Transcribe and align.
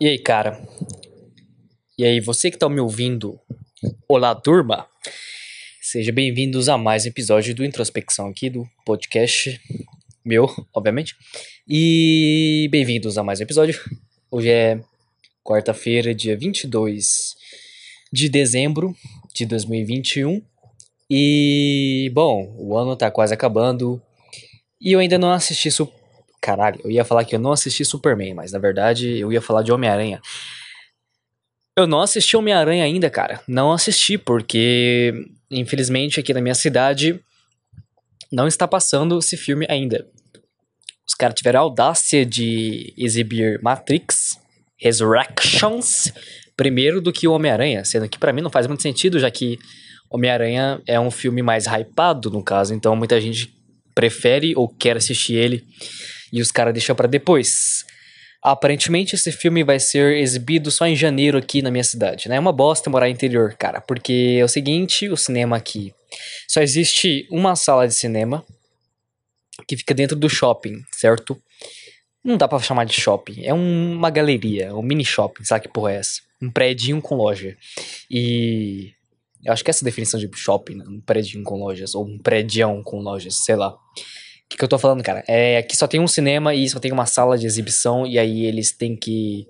E 0.00 0.08
aí, 0.08 0.18
cara? 0.18 0.58
E 1.98 2.06
aí, 2.06 2.20
você 2.20 2.50
que 2.50 2.56
tá 2.56 2.66
me 2.70 2.80
ouvindo? 2.80 3.38
Olá, 4.08 4.34
turma! 4.34 4.86
Seja 5.78 6.10
bem-vindos 6.10 6.70
a 6.70 6.78
mais 6.78 7.04
um 7.04 7.08
episódio 7.08 7.54
do 7.54 7.62
Introspecção 7.62 8.28
aqui 8.28 8.48
do 8.48 8.66
podcast 8.86 9.60
meu, 10.24 10.46
obviamente. 10.72 11.14
E 11.68 12.66
bem-vindos 12.70 13.18
a 13.18 13.22
mais 13.22 13.40
um 13.40 13.42
episódio. 13.42 13.78
Hoje 14.30 14.48
é 14.48 14.80
quarta-feira, 15.44 16.14
dia 16.14 16.34
22 16.34 17.34
de 18.10 18.30
dezembro 18.30 18.96
de 19.34 19.44
2021. 19.44 20.42
E, 21.10 22.10
bom, 22.14 22.56
o 22.58 22.74
ano 22.74 22.96
tá 22.96 23.10
quase 23.10 23.34
acabando. 23.34 24.00
E 24.80 24.92
eu 24.92 24.98
ainda 24.98 25.18
não 25.18 25.30
assisti 25.30 25.70
Caralho, 26.40 26.80
eu 26.82 26.90
ia 26.90 27.04
falar 27.04 27.24
que 27.24 27.34
eu 27.34 27.38
não 27.38 27.52
assisti 27.52 27.84
Superman, 27.84 28.34
mas 28.34 28.52
na 28.52 28.58
verdade 28.58 29.18
eu 29.18 29.32
ia 29.32 29.42
falar 29.42 29.62
de 29.62 29.72
Homem-Aranha. 29.72 30.20
Eu 31.76 31.86
não 31.86 32.00
assisti 32.00 32.36
Homem-Aranha 32.36 32.84
ainda, 32.84 33.10
cara. 33.10 33.40
Não 33.46 33.72
assisti, 33.72 34.16
porque 34.16 35.12
infelizmente 35.50 36.18
aqui 36.18 36.32
na 36.32 36.40
minha 36.40 36.54
cidade 36.54 37.20
não 38.32 38.46
está 38.46 38.66
passando 38.66 39.18
esse 39.18 39.36
filme 39.36 39.66
ainda. 39.68 40.06
Os 41.06 41.14
caras 41.14 41.34
tiveram 41.34 41.60
a 41.60 41.62
audácia 41.62 42.24
de 42.24 42.94
exibir 42.96 43.60
Matrix 43.62 44.38
Resurrections 44.78 46.12
primeiro 46.56 47.00
do 47.00 47.12
que 47.12 47.26
o 47.26 47.32
Homem-Aranha, 47.32 47.84
sendo 47.84 48.08
que 48.08 48.18
para 48.18 48.32
mim 48.32 48.42
não 48.42 48.50
faz 48.50 48.66
muito 48.66 48.82
sentido, 48.82 49.18
já 49.18 49.30
que 49.30 49.58
Homem-Aranha 50.10 50.80
é 50.86 50.98
um 51.00 51.10
filme 51.10 51.42
mais 51.42 51.66
hypado, 51.66 52.30
no 52.30 52.42
caso, 52.42 52.74
então 52.74 52.94
muita 52.94 53.20
gente 53.20 53.52
prefere 53.94 54.54
ou 54.56 54.68
quer 54.68 54.96
assistir 54.96 55.34
ele 55.34 55.64
e 56.32 56.40
os 56.40 56.50
caras 56.50 56.72
deixam 56.72 56.94
para 56.96 57.08
depois. 57.08 57.84
Aparentemente 58.42 59.14
esse 59.14 59.30
filme 59.30 59.62
vai 59.62 59.78
ser 59.78 60.16
exibido 60.16 60.70
só 60.70 60.86
em 60.86 60.96
janeiro 60.96 61.36
aqui 61.36 61.60
na 61.60 61.70
minha 61.70 61.84
cidade, 61.84 62.28
né? 62.28 62.36
É 62.36 62.40
uma 62.40 62.52
bosta 62.52 62.88
morar 62.88 63.06
no 63.06 63.12
interior, 63.12 63.54
cara, 63.54 63.80
porque 63.80 64.38
é 64.40 64.44
o 64.44 64.48
seguinte, 64.48 65.08
o 65.08 65.16
cinema 65.16 65.56
aqui 65.56 65.92
só 66.48 66.60
existe 66.60 67.26
uma 67.30 67.54
sala 67.54 67.86
de 67.86 67.94
cinema 67.94 68.44
que 69.68 69.76
fica 69.76 69.94
dentro 69.94 70.16
do 70.16 70.28
shopping, 70.28 70.82
certo? 70.90 71.40
Não 72.24 72.36
dá 72.36 72.48
para 72.48 72.58
chamar 72.60 72.84
de 72.84 72.94
shopping, 72.94 73.44
é 73.44 73.52
um, 73.52 73.92
uma 73.94 74.10
galeria, 74.10 74.74
um 74.74 74.82
mini 74.82 75.04
shopping, 75.04 75.44
sabe 75.44 75.62
que 75.62 75.72
porra 75.72 75.92
é 75.92 75.96
essa? 75.96 76.20
Um 76.40 76.50
prédio 76.50 77.00
com 77.02 77.14
loja. 77.16 77.56
E 78.10 78.92
eu 79.44 79.52
acho 79.52 79.62
que 79.62 79.70
essa 79.70 79.82
é 79.82 79.84
a 79.84 79.90
definição 79.90 80.18
de 80.18 80.28
shopping, 80.34 80.76
né? 80.76 80.84
um 80.88 81.00
prédio 81.00 81.42
com 81.42 81.58
lojas, 81.58 81.94
ou 81.94 82.06
um 82.06 82.18
prédio 82.18 82.82
com 82.84 83.00
lojas, 83.00 83.36
sei 83.36 83.56
lá 83.56 83.76
que, 84.50 84.56
que 84.56 84.64
eu 84.64 84.68
tô 84.68 84.78
falando, 84.78 85.02
cara? 85.02 85.22
É 85.28 85.62
que 85.62 85.76
só 85.76 85.86
tem 85.86 86.00
um 86.00 86.08
cinema 86.08 86.54
e 86.54 86.68
só 86.68 86.80
tem 86.80 86.90
uma 86.92 87.06
sala 87.06 87.38
de 87.38 87.46
exibição, 87.46 88.04
e 88.06 88.18
aí 88.18 88.44
eles 88.44 88.72
têm 88.72 88.96
que. 88.96 89.46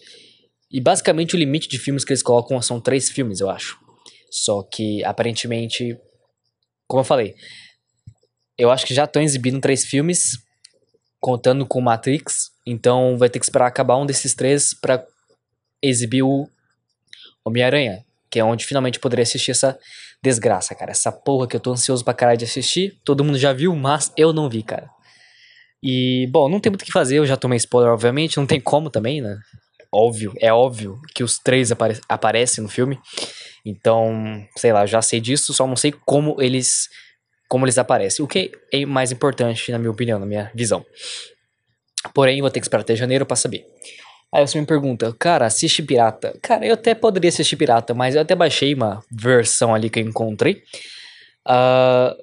E 0.70 0.80
basicamente 0.80 1.34
o 1.34 1.38
limite 1.38 1.68
de 1.68 1.78
filmes 1.78 2.04
que 2.04 2.12
eles 2.12 2.22
colocam 2.22 2.60
são 2.60 2.80
três 2.80 3.08
filmes, 3.08 3.40
eu 3.40 3.48
acho. 3.48 3.78
Só 4.30 4.62
que 4.62 5.02
aparentemente. 5.04 5.98
Como 6.86 7.00
eu 7.00 7.04
falei, 7.04 7.34
eu 8.58 8.70
acho 8.70 8.84
que 8.84 8.92
já 8.92 9.04
estão 9.04 9.22
exibindo 9.22 9.60
três 9.60 9.84
filmes, 9.84 10.38
contando 11.20 11.64
com 11.64 11.80
Matrix, 11.80 12.50
então 12.66 13.16
vai 13.16 13.30
ter 13.30 13.38
que 13.38 13.44
esperar 13.44 13.68
acabar 13.68 13.96
um 13.96 14.04
desses 14.04 14.34
três 14.34 14.74
para 14.74 15.04
exibir 15.80 16.24
o 16.24 16.48
Homem-Aranha, 17.44 18.04
que 18.28 18.40
é 18.40 18.44
onde 18.44 18.66
finalmente 18.66 18.98
poderia 18.98 19.22
assistir 19.22 19.52
essa 19.52 19.78
desgraça, 20.22 20.74
cara. 20.74 20.90
Essa 20.90 21.10
porra 21.10 21.46
que 21.46 21.56
eu 21.56 21.60
tô 21.60 21.72
ansioso 21.72 22.04
pra 22.04 22.14
caralho 22.14 22.38
de 22.38 22.44
assistir. 22.44 23.00
Todo 23.04 23.24
mundo 23.24 23.38
já 23.38 23.52
viu, 23.52 23.74
mas 23.74 24.12
eu 24.16 24.32
não 24.32 24.48
vi, 24.48 24.62
cara. 24.62 24.88
E, 25.82 26.28
bom, 26.30 26.48
não 26.48 26.60
tem 26.60 26.70
muito 26.70 26.82
o 26.82 26.84
que 26.84 26.92
fazer, 26.92 27.16
eu 27.16 27.26
já 27.26 27.36
tomei 27.36 27.56
spoiler, 27.56 27.92
obviamente. 27.92 28.36
Não 28.36 28.46
tem 28.46 28.60
como 28.60 28.90
também, 28.90 29.20
né? 29.20 29.38
Óbvio, 29.92 30.32
é 30.38 30.52
óbvio 30.52 31.00
que 31.14 31.24
os 31.24 31.38
três 31.38 31.72
apare 31.72 31.98
aparecem 32.08 32.62
no 32.62 32.70
filme. 32.70 32.98
Então, 33.64 34.46
sei 34.56 34.72
lá, 34.72 34.86
já 34.86 35.02
sei 35.02 35.20
disso, 35.20 35.52
só 35.52 35.66
não 35.66 35.76
sei 35.76 35.92
como 35.92 36.40
eles 36.40 36.88
como 37.48 37.66
eles 37.66 37.78
aparecem. 37.78 38.24
O 38.24 38.28
que 38.28 38.52
é 38.72 38.86
mais 38.86 39.10
importante, 39.10 39.72
na 39.72 39.78
minha 39.78 39.90
opinião, 39.90 40.20
na 40.20 40.26
minha 40.26 40.52
visão. 40.54 40.86
Porém, 42.14 42.40
vou 42.40 42.50
ter 42.50 42.60
que 42.60 42.66
esperar 42.66 42.82
até 42.82 42.94
janeiro 42.94 43.26
para 43.26 43.36
saber. 43.36 43.66
Aí 44.32 44.46
você 44.46 44.60
me 44.60 44.66
pergunta, 44.66 45.12
cara, 45.18 45.46
assiste 45.46 45.82
pirata. 45.82 46.38
Cara, 46.40 46.64
eu 46.64 46.74
até 46.74 46.94
poderia 46.94 47.28
assistir 47.28 47.56
pirata, 47.56 47.92
mas 47.92 48.14
eu 48.14 48.22
até 48.22 48.34
baixei 48.34 48.74
uma 48.74 49.02
versão 49.10 49.74
ali 49.74 49.90
que 49.90 49.98
eu 49.98 50.04
encontrei. 50.04 50.62
Uh, 51.48 52.14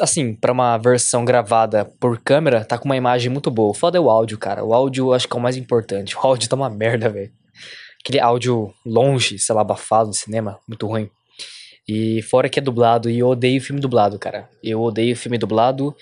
assim, 0.00 0.32
para 0.32 0.52
uma 0.52 0.78
versão 0.78 1.24
gravada 1.24 1.84
por 1.98 2.18
câmera, 2.18 2.64
tá 2.64 2.78
com 2.78 2.84
uma 2.84 2.96
imagem 2.96 3.30
muito 3.30 3.50
boa. 3.50 3.74
Foda 3.74 3.98
é 3.98 4.00
o 4.00 4.08
áudio, 4.08 4.38
cara. 4.38 4.64
O 4.64 4.72
áudio 4.72 5.08
eu 5.08 5.12
acho 5.12 5.26
que 5.26 5.34
é 5.34 5.38
o 5.38 5.42
mais 5.42 5.56
importante. 5.56 6.16
O 6.16 6.20
áudio 6.20 6.48
tá 6.48 6.54
uma 6.54 6.70
merda, 6.70 7.08
velho. 7.08 7.32
Aquele 8.02 8.20
áudio 8.20 8.72
longe, 8.86 9.38
sei 9.38 9.54
lá, 9.54 9.62
abafado 9.62 10.08
no 10.08 10.14
cinema, 10.14 10.58
muito 10.68 10.86
ruim. 10.86 11.10
E 11.86 12.22
fora 12.22 12.48
que 12.48 12.58
é 12.58 12.62
dublado, 12.62 13.10
e 13.10 13.18
eu 13.18 13.28
odeio 13.28 13.60
filme 13.60 13.80
dublado, 13.80 14.18
cara. 14.18 14.48
Eu 14.62 14.80
odeio 14.80 15.16
filme 15.16 15.36
dublado. 15.36 15.94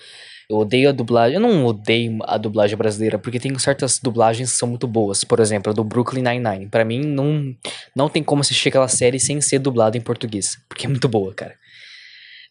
Eu 0.49 0.57
odeio 0.57 0.89
a 0.89 0.91
dublagem. 0.91 1.35
Eu 1.35 1.41
não 1.41 1.65
odeio 1.65 2.17
a 2.23 2.37
dublagem 2.37 2.75
brasileira, 2.75 3.19
porque 3.19 3.39
tem 3.39 3.57
certas 3.59 3.99
dublagens 3.99 4.51
que 4.51 4.57
são 4.57 4.67
muito 4.67 4.87
boas. 4.87 5.23
Por 5.23 5.39
exemplo, 5.39 5.71
a 5.71 5.75
do 5.75 5.83
Brooklyn 5.83 6.23
Nine-Nine. 6.23 6.67
Pra 6.67 6.83
mim, 6.83 7.01
não, 7.01 7.55
não 7.95 8.09
tem 8.09 8.23
como 8.23 8.41
assistir 8.41 8.69
aquela 8.69 8.87
série 8.87 9.19
sem 9.19 9.39
ser 9.41 9.59
dublada 9.59 9.95
em 9.95 10.01
português. 10.01 10.57
Porque 10.67 10.87
é 10.87 10.89
muito 10.89 11.07
boa, 11.07 11.33
cara. 11.35 11.55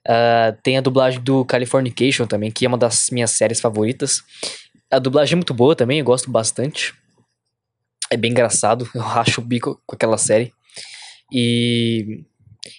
Uh, 0.07 0.57
tem 0.63 0.79
a 0.79 0.81
dublagem 0.81 1.21
do 1.21 1.45
Californication 1.45 2.27
também, 2.27 2.51
que 2.51 2.65
é 2.65 2.69
uma 2.69 2.79
das 2.79 3.11
minhas 3.11 3.33
séries 3.33 3.61
favoritas. 3.61 4.23
A 4.91 4.99
dublagem 4.99 5.35
é 5.35 5.37
muito 5.37 5.53
boa 5.53 5.75
também, 5.75 5.99
eu 5.99 6.05
gosto 6.05 6.31
bastante. 6.31 6.95
É 8.11 8.17
bem 8.17 8.31
engraçado, 8.31 8.89
eu 8.95 9.03
racho 9.03 9.41
o 9.41 9.45
bico 9.45 9.81
com 9.85 9.95
aquela 9.95 10.17
série. 10.17 10.53
E. 11.33 12.25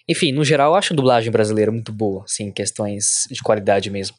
Enfim, 0.08 0.32
no 0.32 0.44
geral, 0.44 0.72
eu 0.72 0.76
acho 0.76 0.94
a 0.94 0.96
dublagem 0.96 1.32
brasileira 1.32 1.72
muito 1.72 1.92
boa, 1.92 2.24
assim, 2.24 2.52
questões 2.52 3.28
de 3.30 3.42
qualidade 3.42 3.90
mesmo. 3.90 4.16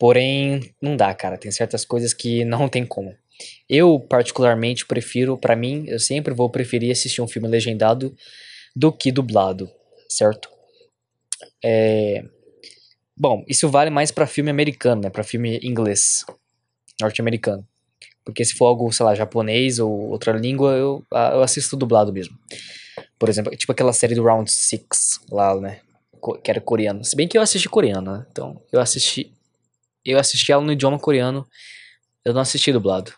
Porém, 0.00 0.74
não 0.80 0.96
dá, 0.96 1.14
cara. 1.14 1.36
Tem 1.36 1.52
certas 1.52 1.84
coisas 1.84 2.14
que 2.14 2.42
não 2.42 2.70
tem 2.70 2.86
como. 2.86 3.14
Eu, 3.68 4.00
particularmente, 4.00 4.86
prefiro, 4.86 5.36
para 5.36 5.54
mim, 5.54 5.84
eu 5.86 5.98
sempre 5.98 6.32
vou 6.32 6.48
preferir 6.48 6.90
assistir 6.90 7.20
um 7.20 7.28
filme 7.28 7.46
legendado 7.46 8.16
do 8.74 8.90
que 8.90 9.12
dublado, 9.12 9.70
certo? 10.08 10.48
É... 11.62 12.24
Bom, 13.14 13.44
isso 13.46 13.68
vale 13.68 13.90
mais 13.90 14.10
para 14.10 14.26
filme 14.26 14.50
americano, 14.50 15.02
né? 15.02 15.10
Para 15.10 15.22
filme 15.22 15.60
inglês, 15.62 16.24
norte-americano. 16.98 17.66
Porque 18.24 18.42
se 18.42 18.54
for 18.54 18.66
algo, 18.66 18.90
sei 18.90 19.04
lá, 19.04 19.14
japonês 19.14 19.78
ou 19.78 19.90
outra 19.90 20.32
língua, 20.32 20.72
eu, 20.72 21.04
ah, 21.12 21.32
eu 21.34 21.42
assisto 21.42 21.76
dublado 21.76 22.10
mesmo. 22.10 22.38
Por 23.18 23.28
exemplo, 23.28 23.54
tipo 23.54 23.70
aquela 23.70 23.92
série 23.92 24.14
do 24.14 24.24
Round 24.24 24.50
Six 24.50 25.20
lá, 25.30 25.60
né? 25.60 25.80
Que 26.42 26.50
era 26.50 26.60
coreano. 26.60 27.04
Se 27.04 27.14
bem 27.14 27.28
que 27.28 27.36
eu 27.36 27.42
assisti 27.42 27.68
coreano, 27.68 28.12
né? 28.12 28.26
Então, 28.30 28.62
eu 28.72 28.80
assisti 28.80 29.30
eu 30.04 30.18
assisti 30.18 30.52
ela 30.52 30.62
no 30.62 30.72
idioma 30.72 30.98
coreano. 30.98 31.46
Eu 32.24 32.34
não 32.34 32.40
assisti 32.40 32.72
dublado. 32.72 33.12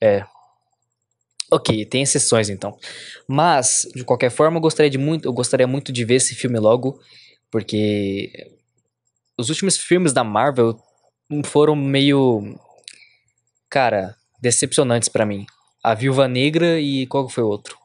É. 0.00 0.24
Ok, 1.50 1.84
tem 1.86 2.02
exceções 2.02 2.48
então. 2.48 2.78
Mas, 3.28 3.86
de 3.94 4.04
qualquer 4.04 4.30
forma, 4.30 4.56
eu 4.56 4.60
gostaria, 4.60 4.90
de 4.90 4.98
muito, 4.98 5.26
eu 5.26 5.32
gostaria 5.32 5.66
muito 5.66 5.92
de 5.92 6.04
ver 6.04 6.16
esse 6.16 6.34
filme 6.34 6.58
logo. 6.58 7.00
Porque 7.50 8.30
os 9.38 9.48
últimos 9.48 9.76
filmes 9.76 10.12
da 10.12 10.24
Marvel 10.24 10.78
foram 11.44 11.76
meio. 11.76 12.58
Cara, 13.68 14.16
decepcionantes 14.40 15.08
para 15.08 15.26
mim. 15.26 15.46
A 15.82 15.94
Viúva 15.94 16.26
Negra 16.28 16.80
e 16.80 17.06
qual 17.06 17.28
foi 17.28 17.44
o 17.44 17.48
outro? 17.48 17.76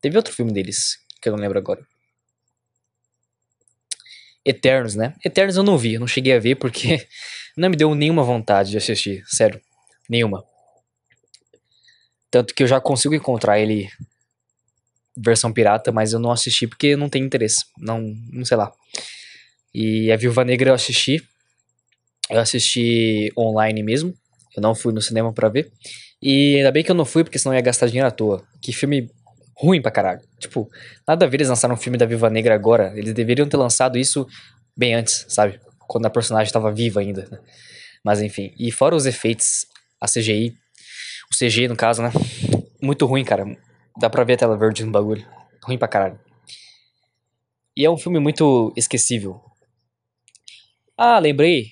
Teve 0.00 0.16
outro 0.16 0.32
filme 0.32 0.52
deles, 0.52 0.98
que 1.20 1.28
eu 1.28 1.32
não 1.32 1.40
lembro 1.40 1.58
agora. 1.58 1.86
Eternos, 4.44 4.94
né? 4.94 5.14
Eternos 5.24 5.56
eu 5.56 5.62
não 5.62 5.76
vi, 5.76 5.94
eu 5.94 6.00
não 6.00 6.06
cheguei 6.06 6.34
a 6.34 6.38
ver 6.38 6.56
porque 6.56 7.06
não 7.56 7.68
me 7.68 7.76
deu 7.76 7.94
nenhuma 7.94 8.22
vontade 8.22 8.70
de 8.70 8.78
assistir, 8.78 9.22
sério, 9.26 9.60
nenhuma. 10.08 10.44
Tanto 12.30 12.54
que 12.54 12.62
eu 12.62 12.66
já 12.66 12.80
consigo 12.80 13.14
encontrar 13.14 13.58
ele 13.58 13.88
versão 15.16 15.52
pirata, 15.52 15.92
mas 15.92 16.12
eu 16.12 16.20
não 16.20 16.30
assisti 16.30 16.66
porque 16.66 16.96
não 16.96 17.08
tem 17.08 17.22
interesse, 17.22 17.64
não, 17.78 18.00
não 18.32 18.44
sei 18.44 18.56
lá. 18.56 18.72
E 19.74 20.10
a 20.10 20.16
Viúva 20.16 20.44
Negra 20.44 20.70
eu 20.70 20.74
assisti, 20.74 21.22
eu 22.28 22.38
assisti 22.38 23.32
online 23.36 23.82
mesmo, 23.82 24.14
eu 24.56 24.62
não 24.62 24.74
fui 24.74 24.92
no 24.92 25.02
cinema 25.02 25.32
para 25.32 25.48
ver. 25.48 25.70
E 26.22 26.56
ainda 26.56 26.70
bem 26.70 26.84
que 26.84 26.90
eu 26.90 26.94
não 26.94 27.04
fui 27.04 27.24
porque 27.24 27.38
senão 27.38 27.54
eu 27.54 27.58
ia 27.58 27.62
gastar 27.62 27.86
dinheiro 27.86 28.06
à 28.06 28.10
toa. 28.10 28.44
Que 28.60 28.72
filme 28.72 29.10
ruim 29.60 29.82
pra 29.82 29.90
caralho. 29.90 30.20
Tipo, 30.38 30.68
nada 31.06 31.26
a 31.26 31.28
ver 31.28 31.36
eles 31.36 31.48
lançaram 31.48 31.74
um 31.74 31.78
filme 31.78 31.98
da 31.98 32.06
Viva 32.06 32.30
Negra 32.30 32.54
agora. 32.54 32.92
Eles 32.96 33.12
deveriam 33.12 33.46
ter 33.46 33.58
lançado 33.58 33.98
isso 33.98 34.26
bem 34.76 34.94
antes, 34.94 35.26
sabe? 35.28 35.60
Quando 35.86 36.06
a 36.06 36.10
personagem 36.10 36.46
estava 36.46 36.72
viva 36.72 37.00
ainda. 37.00 37.28
Né? 37.30 37.38
Mas 38.02 38.22
enfim. 38.22 38.54
E 38.58 38.72
fora 38.72 38.96
os 38.96 39.04
efeitos, 39.04 39.66
a 40.00 40.06
CGI, 40.06 40.54
o 41.30 41.36
CG 41.36 41.68
no 41.68 41.76
caso, 41.76 42.02
né? 42.02 42.10
Muito 42.80 43.04
ruim, 43.04 43.22
cara. 43.22 43.44
Dá 43.98 44.08
pra 44.08 44.24
ver 44.24 44.34
a 44.34 44.36
tela 44.38 44.56
verde 44.56 44.84
no 44.84 44.90
bagulho. 44.90 45.26
Ruim 45.62 45.76
pra 45.76 45.88
caralho. 45.88 46.18
E 47.76 47.84
é 47.84 47.90
um 47.90 47.98
filme 47.98 48.18
muito 48.18 48.72
esquecível. 48.76 49.40
Ah, 50.96 51.18
lembrei. 51.18 51.66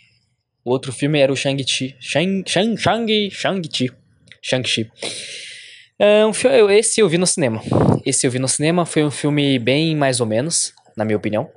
O 0.64 0.70
outro 0.70 0.93
filme 0.93 1.19
era 1.19 1.32
o 1.32 1.37
Shang-Chi. 1.37 1.96
Shang, 1.99 2.44
Shang, 2.46 2.76
Shang, 2.76 3.31
Shang-Chi. 3.31 3.90
Shang-Chi. 4.43 4.90
É 6.00 6.25
um 6.25 6.33
filme, 6.33 6.79
esse 6.79 7.00
eu 7.00 7.09
vi 7.09 7.19
no 7.19 7.27
cinema. 7.27 7.61
Esse 8.06 8.25
eu 8.25 8.31
vi 8.31 8.39
no 8.39 8.47
cinema, 8.47 8.87
foi 8.87 9.03
um 9.05 9.11
filme 9.11 9.59
bem 9.59 9.97
mais 9.97 10.21
ou 10.21 10.27
menos, 10.27 10.73
na 10.97 11.05
minha 11.05 11.17
opinião. 11.17 11.50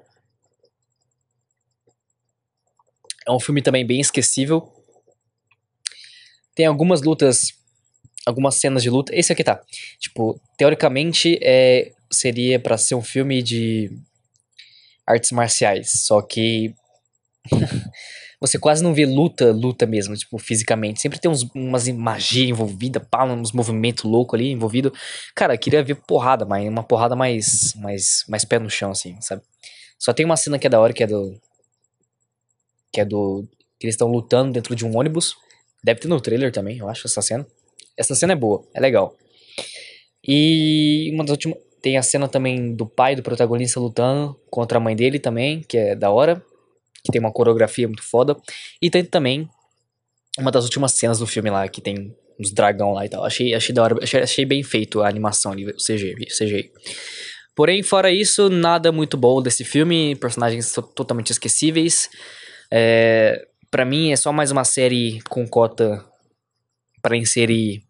É 3.28 3.32
um 3.32 3.40
filme 3.40 3.62
também 3.62 3.86
bem 3.86 4.00
esquecível. 4.00 4.68
Tem 6.56 6.66
algumas 6.66 7.04
lutas, 7.04 7.54
algumas 8.26 8.56
cenas 8.56 8.82
de 8.82 8.90
luta. 8.90 9.16
Esse 9.16 9.32
aqui 9.32 9.44
tá. 9.44 9.62
Tipo, 10.00 10.42
teoricamente 10.58 11.38
é, 11.44 11.92
seria 12.12 12.60
pra 12.60 12.80
ser 12.80 12.96
um 12.96 13.04
filme 13.04 13.44
de 13.44 13.92
artes 15.06 15.32
marciais, 15.32 15.92
só 16.08 16.20
que 16.20 16.74
você 18.42 18.58
quase 18.58 18.84
não 18.84 18.92
vê 18.92 19.06
luta, 19.06 19.52
luta 19.52 19.86
mesmo, 19.86 20.18
tipo, 20.18 20.40
fisicamente. 20.40 21.00
Sempre 21.00 21.20
tem 21.20 21.30
uns, 21.30 21.44
umas 21.54 21.88
magia 21.90 22.50
envolvida, 22.50 23.00
pá, 23.00 23.24
uns 23.24 23.52
movimentos 23.52 24.04
loucos 24.04 24.40
ali 24.40 24.50
envolvido. 24.50 24.92
Cara, 25.36 25.56
queria 25.56 25.84
ver 25.84 25.94
porrada, 25.94 26.44
mas 26.44 26.68
uma 26.68 26.82
porrada 26.82 27.16
mais, 27.16 27.76
mais, 27.76 28.26
mais 28.28 28.44
pé 28.44 28.58
no 28.58 28.68
chão, 28.68 28.90
assim, 28.90 29.16
sabe? 29.22 29.44
Só 30.00 30.12
tem 30.12 30.26
uma 30.26 30.36
cena 30.36 30.58
que 30.58 30.66
é 30.66 30.70
da 30.72 30.80
hora, 30.80 30.92
que 30.92 31.04
é 31.04 31.08
do. 31.08 31.40
Que 32.92 33.02
é 33.02 33.06
do. 33.06 33.48
Que 33.80 33.86
eles 33.86 33.94
estão 33.94 34.08
lutando 34.08 34.54
dentro 34.54 34.76
de 34.76 34.84
um 34.88 34.98
ônibus. 34.98 35.36
Deve 35.84 36.00
ter 36.00 36.08
no 36.08 36.20
trailer 36.20 36.52
também, 36.52 36.80
eu 36.80 36.90
acho, 36.90 37.06
essa 37.06 37.22
cena. 37.22 37.46
Essa 37.96 38.16
cena 38.16 38.34
é 38.34 38.36
boa, 38.36 38.68
é 38.74 38.80
legal. 38.80 39.16
E 40.28 41.12
uma 41.14 41.24
das 41.24 41.32
últimas. 41.32 41.60
Tem 41.80 41.98
a 41.98 42.04
cena 42.04 42.28
também 42.28 42.76
do 42.76 42.86
pai 42.86 43.16
do 43.16 43.24
protagonista 43.24 43.80
lutando 43.80 44.40
contra 44.52 44.78
a 44.78 44.82
mãe 44.82 44.96
dele 44.96 45.18
também, 45.18 45.62
que 45.62 45.78
é 45.78 45.96
da 45.96 46.12
hora. 46.12 46.44
Que 47.04 47.12
tem 47.12 47.20
uma 47.20 47.32
coreografia 47.32 47.88
muito 47.88 48.04
foda. 48.04 48.36
E 48.82 48.90
tem 48.90 49.04
também 49.04 49.50
uma 50.38 50.52
das 50.52 50.64
últimas 50.66 50.94
cenas 50.94 51.20
do 51.20 51.28
filme 51.28 51.50
lá, 51.50 51.68
que 51.68 51.82
tem 51.82 52.16
uns 52.40 52.52
dragão 52.52 52.94
lá 52.94 53.06
e 53.06 53.10
tal. 53.10 53.24
Achei, 53.26 53.54
achei 53.54 53.74
da 53.74 53.84
hora, 53.84 54.04
achei, 54.04 54.22
achei 54.22 54.46
bem 54.46 54.64
feito 54.64 55.02
a 55.02 55.08
animação 55.08 55.52
ali, 55.52 55.66
o 55.66 55.76
CG, 55.78 56.16
CGI. 56.28 56.72
Porém, 57.56 57.84
fora 57.84 58.10
isso, 58.12 58.50
nada 58.50 58.92
muito 58.92 59.18
bom 59.18 59.42
desse 59.42 59.64
filme. 59.64 60.16
Personagens 60.16 60.72
to- 60.72 60.82
totalmente 60.82 61.32
esquecíveis. 61.32 62.10
É, 62.72 63.46
para 63.70 63.84
mim, 63.86 64.12
é 64.12 64.16
só 64.16 64.32
mais 64.32 64.52
uma 64.52 64.64
série 64.64 65.22
com 65.30 65.48
cota 65.48 66.04
para 67.02 67.18
inserir 67.18 67.84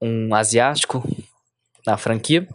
um 0.00 0.34
asiático 0.34 1.02
na 1.86 1.96
franquia. 1.96 2.46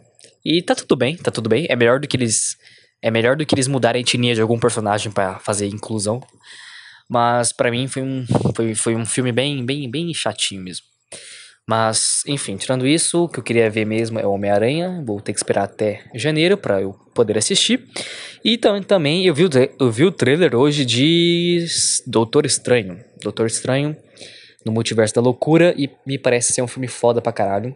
E 0.44 0.62
tá 0.62 0.74
tudo 0.74 0.96
bem, 0.96 1.16
tá 1.16 1.30
tudo 1.30 1.48
bem. 1.48 1.66
É 1.68 1.76
melhor 1.76 2.00
do 2.00 2.08
que 2.08 2.16
eles. 2.16 2.56
É 3.04 3.10
melhor 3.10 3.36
do 3.36 3.44
que 3.44 3.54
eles 3.54 3.68
mudarem 3.68 4.00
a 4.00 4.02
etnia 4.02 4.34
de 4.34 4.40
algum 4.40 4.58
personagem 4.58 5.12
pra 5.12 5.38
fazer 5.38 5.66
inclusão. 5.66 6.22
Mas 7.08 7.52
pra 7.52 7.70
mim 7.70 7.86
foi 7.86 8.02
um, 8.02 8.24
foi, 8.56 8.74
foi 8.74 8.94
um 8.96 9.04
filme 9.04 9.30
bem, 9.30 9.64
bem, 9.64 9.90
bem 9.90 10.12
chatinho 10.14 10.62
mesmo. 10.62 10.86
Mas, 11.68 12.22
enfim, 12.26 12.56
tirando 12.56 12.86
isso, 12.86 13.24
o 13.24 13.28
que 13.28 13.38
eu 13.38 13.42
queria 13.42 13.70
ver 13.70 13.84
mesmo 13.86 14.18
é 14.18 14.26
o 14.26 14.30
Homem-Aranha. 14.32 15.02
Vou 15.06 15.20
ter 15.20 15.32
que 15.32 15.38
esperar 15.38 15.64
até 15.64 16.02
janeiro 16.14 16.56
pra 16.56 16.80
eu 16.80 16.92
poder 17.14 17.36
assistir. 17.38 17.86
E 18.44 18.56
tam- 18.56 18.82
também 18.82 19.26
eu 19.26 19.34
vi, 19.34 19.44
o, 19.44 19.50
eu 19.80 19.90
vi 19.90 20.04
o 20.04 20.10
trailer 20.12 20.54
hoje 20.54 20.84
de 20.84 21.64
Doutor 22.06 22.44
Estranho. 22.46 22.98
Doutor 23.22 23.46
Estranho 23.46 23.94
no 24.64 24.72
Multiverso 24.72 25.14
da 25.14 25.20
Loucura 25.20 25.74
e 25.76 25.90
me 26.06 26.18
parece 26.18 26.52
ser 26.54 26.62
um 26.62 26.66
filme 26.68 26.88
foda 26.88 27.20
pra 27.20 27.32
caralho. 27.32 27.74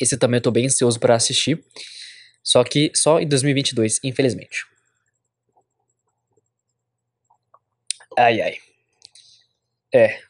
Esse 0.00 0.16
também 0.16 0.38
eu 0.38 0.42
tô 0.42 0.50
bem 0.50 0.66
ansioso 0.66 0.98
pra 1.00 1.14
assistir. 1.16 1.60
Só 2.52 2.64
que 2.64 2.90
só 2.94 3.20
em 3.20 3.28
2022, 3.28 4.00
infelizmente. 4.02 4.64
Ai, 8.16 8.40
ai. 8.40 8.54
É. 9.92 10.20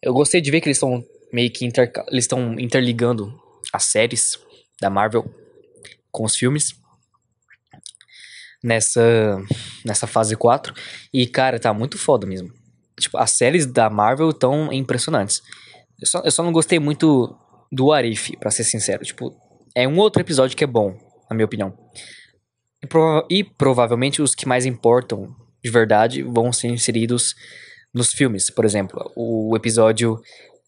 Eu 0.00 0.14
gostei 0.14 0.40
de 0.40 0.50
ver 0.50 0.60
que 0.60 0.68
eles 0.68 0.76
estão 0.78 1.04
meio 1.32 1.50
que 1.50 1.64
interca- 1.66 2.04
eles 2.10 2.24
estão 2.24 2.58
interligando 2.58 3.38
as 3.72 3.84
séries 3.84 4.38
da 4.80 4.88
Marvel 4.88 5.24
com 6.10 6.24
os 6.24 6.36
filmes 6.36 6.74
nessa 8.62 9.00
nessa 9.84 10.06
fase 10.06 10.36
4 10.36 10.72
e 11.12 11.26
cara, 11.26 11.58
tá 11.58 11.72
muito 11.72 11.98
foda 11.98 12.26
mesmo. 12.26 12.52
Tipo, 12.98 13.18
as 13.18 13.32
séries 13.32 13.66
da 13.66 13.90
Marvel 13.90 14.30
estão 14.30 14.72
impressionantes. 14.72 15.42
Eu 16.00 16.06
só, 16.06 16.20
eu 16.24 16.30
só 16.30 16.42
não 16.42 16.52
gostei 16.52 16.78
muito 16.78 17.36
do 17.72 17.90
Arif, 17.90 18.36
pra 18.38 18.50
ser 18.50 18.64
sincero. 18.64 19.02
Tipo, 19.02 19.34
é 19.74 19.88
um 19.88 19.98
outro 19.98 20.20
episódio 20.20 20.56
que 20.56 20.62
é 20.62 20.66
bom, 20.66 20.94
na 21.30 21.34
minha 21.34 21.46
opinião. 21.46 21.72
E, 22.82 22.86
prova- 22.86 23.26
e 23.30 23.42
provavelmente 23.42 24.20
os 24.20 24.34
que 24.34 24.46
mais 24.46 24.66
importam 24.66 25.34
de 25.64 25.70
verdade 25.70 26.22
vão 26.22 26.52
ser 26.52 26.68
inseridos 26.68 27.34
nos 27.94 28.12
filmes. 28.12 28.50
Por 28.50 28.64
exemplo, 28.64 29.10
o 29.16 29.56
episódio 29.56 30.20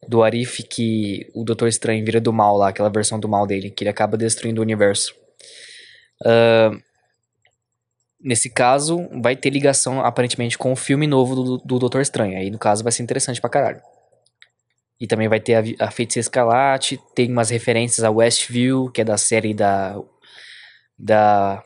do 0.08 0.22
Arif 0.22 0.62
que 0.62 1.26
o 1.34 1.44
Doutor 1.44 1.68
Estranho 1.68 2.04
vira 2.04 2.20
do 2.20 2.32
mal 2.32 2.56
lá, 2.56 2.68
aquela 2.68 2.88
versão 2.90 3.20
do 3.20 3.28
mal 3.28 3.46
dele, 3.46 3.70
que 3.70 3.82
ele 3.84 3.90
acaba 3.90 4.16
destruindo 4.16 4.60
o 4.60 4.64
universo. 4.64 5.14
Ahn, 6.24 6.78
nesse 8.20 8.48
caso, 8.48 9.08
vai 9.22 9.36
ter 9.36 9.50
ligação 9.50 10.00
aparentemente 10.00 10.56
com 10.56 10.72
o 10.72 10.76
filme 10.76 11.06
novo 11.06 11.34
do, 11.34 11.58
do 11.58 11.78
Doutor 11.78 12.00
Estranho. 12.00 12.38
Aí, 12.38 12.50
no 12.50 12.58
caso, 12.58 12.82
vai 12.82 12.92
ser 12.92 13.02
interessante 13.02 13.40
pra 13.40 13.50
caralho. 13.50 13.80
E 15.00 15.06
também 15.06 15.28
vai 15.28 15.40
ter 15.40 15.54
a, 15.54 15.86
a 15.86 15.90
Feiticeira 15.90 16.24
Escarlate, 16.24 17.00
tem 17.14 17.30
umas 17.30 17.50
referências 17.50 18.04
a 18.04 18.10
Westview, 18.10 18.90
que 18.90 19.00
é 19.00 19.04
da 19.04 19.16
série 19.16 19.52
da. 19.52 20.00
da. 20.98 21.62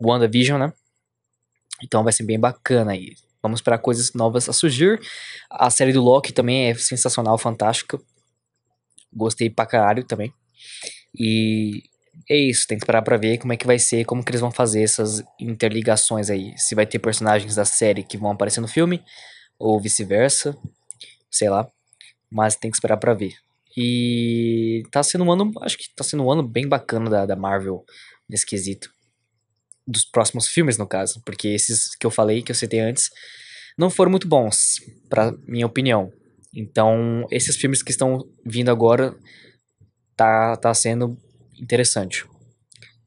WandaVision, 0.00 0.58
né? 0.58 0.72
Então 1.82 2.02
vai 2.02 2.12
ser 2.12 2.24
bem 2.24 2.38
bacana 2.38 2.92
aí. 2.92 3.14
Vamos 3.42 3.58
esperar 3.58 3.78
coisas 3.78 4.12
novas 4.14 4.48
a 4.48 4.52
surgir. 4.52 5.00
A 5.50 5.68
série 5.68 5.92
do 5.92 6.02
Loki 6.02 6.32
também 6.32 6.70
é 6.70 6.74
sensacional, 6.74 7.36
fantástica. 7.38 8.00
Gostei 9.12 9.50
pra 9.50 9.66
caralho 9.66 10.04
também. 10.04 10.32
E 11.14 11.82
é 12.28 12.36
isso, 12.36 12.66
tem 12.66 12.78
que 12.78 12.84
esperar 12.84 13.02
pra 13.02 13.16
ver 13.16 13.38
como 13.38 13.52
é 13.52 13.56
que 13.56 13.66
vai 13.66 13.78
ser, 13.78 14.04
como 14.04 14.24
que 14.24 14.30
eles 14.30 14.40
vão 14.40 14.50
fazer 14.50 14.82
essas 14.82 15.22
interligações 15.40 16.30
aí. 16.30 16.56
Se 16.56 16.74
vai 16.74 16.86
ter 16.86 16.98
personagens 16.98 17.54
da 17.54 17.64
série 17.64 18.04
que 18.04 18.16
vão 18.16 18.30
aparecer 18.30 18.60
no 18.60 18.68
filme, 18.68 19.02
ou 19.58 19.80
vice-versa, 19.80 20.56
sei 21.32 21.48
lá. 21.48 21.68
Mas 22.30 22.56
tem 22.56 22.70
que 22.70 22.76
esperar 22.76 22.96
pra 22.96 23.14
ver. 23.14 23.34
E 23.76 24.82
tá 24.90 25.02
sendo 25.02 25.24
um 25.24 25.32
ano, 25.32 25.50
acho 25.62 25.78
que 25.78 25.94
tá 25.94 26.04
sendo 26.04 26.24
um 26.24 26.30
ano 26.30 26.42
bem 26.42 26.68
bacana 26.68 27.08
da, 27.08 27.26
da 27.26 27.36
Marvel 27.36 27.84
nesse 28.28 28.46
quesito. 28.46 28.90
Dos 29.86 30.04
próximos 30.04 30.46
filmes, 30.48 30.78
no 30.78 30.86
caso. 30.86 31.22
Porque 31.24 31.48
esses 31.48 31.96
que 31.96 32.06
eu 32.06 32.10
falei, 32.10 32.42
que 32.42 32.52
eu 32.52 32.56
citei 32.56 32.80
antes, 32.80 33.10
não 33.78 33.90
foram 33.90 34.10
muito 34.10 34.28
bons, 34.28 34.80
pra 35.08 35.32
minha 35.46 35.66
opinião. 35.66 36.12
Então, 36.54 37.26
esses 37.30 37.56
filmes 37.56 37.82
que 37.82 37.90
estão 37.90 38.28
vindo 38.44 38.70
agora 38.70 39.16
tá, 40.16 40.56
tá 40.56 40.74
sendo 40.74 41.16
interessante. 41.58 42.26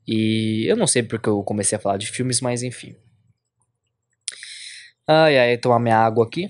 E 0.08 0.66
eu 0.68 0.76
não 0.76 0.88
sei 0.88 1.04
porque 1.04 1.30
eu 1.30 1.44
comecei 1.44 1.78
a 1.78 1.82
falar 1.82 1.98
de 1.98 2.08
filmes, 2.08 2.42
mas 2.42 2.64
enfim. 2.64 2.96
Ai, 5.08 5.38
ai, 5.38 5.58
tomar 5.58 5.80
minha 5.80 5.98
água 5.98 6.26
aqui. 6.26 6.50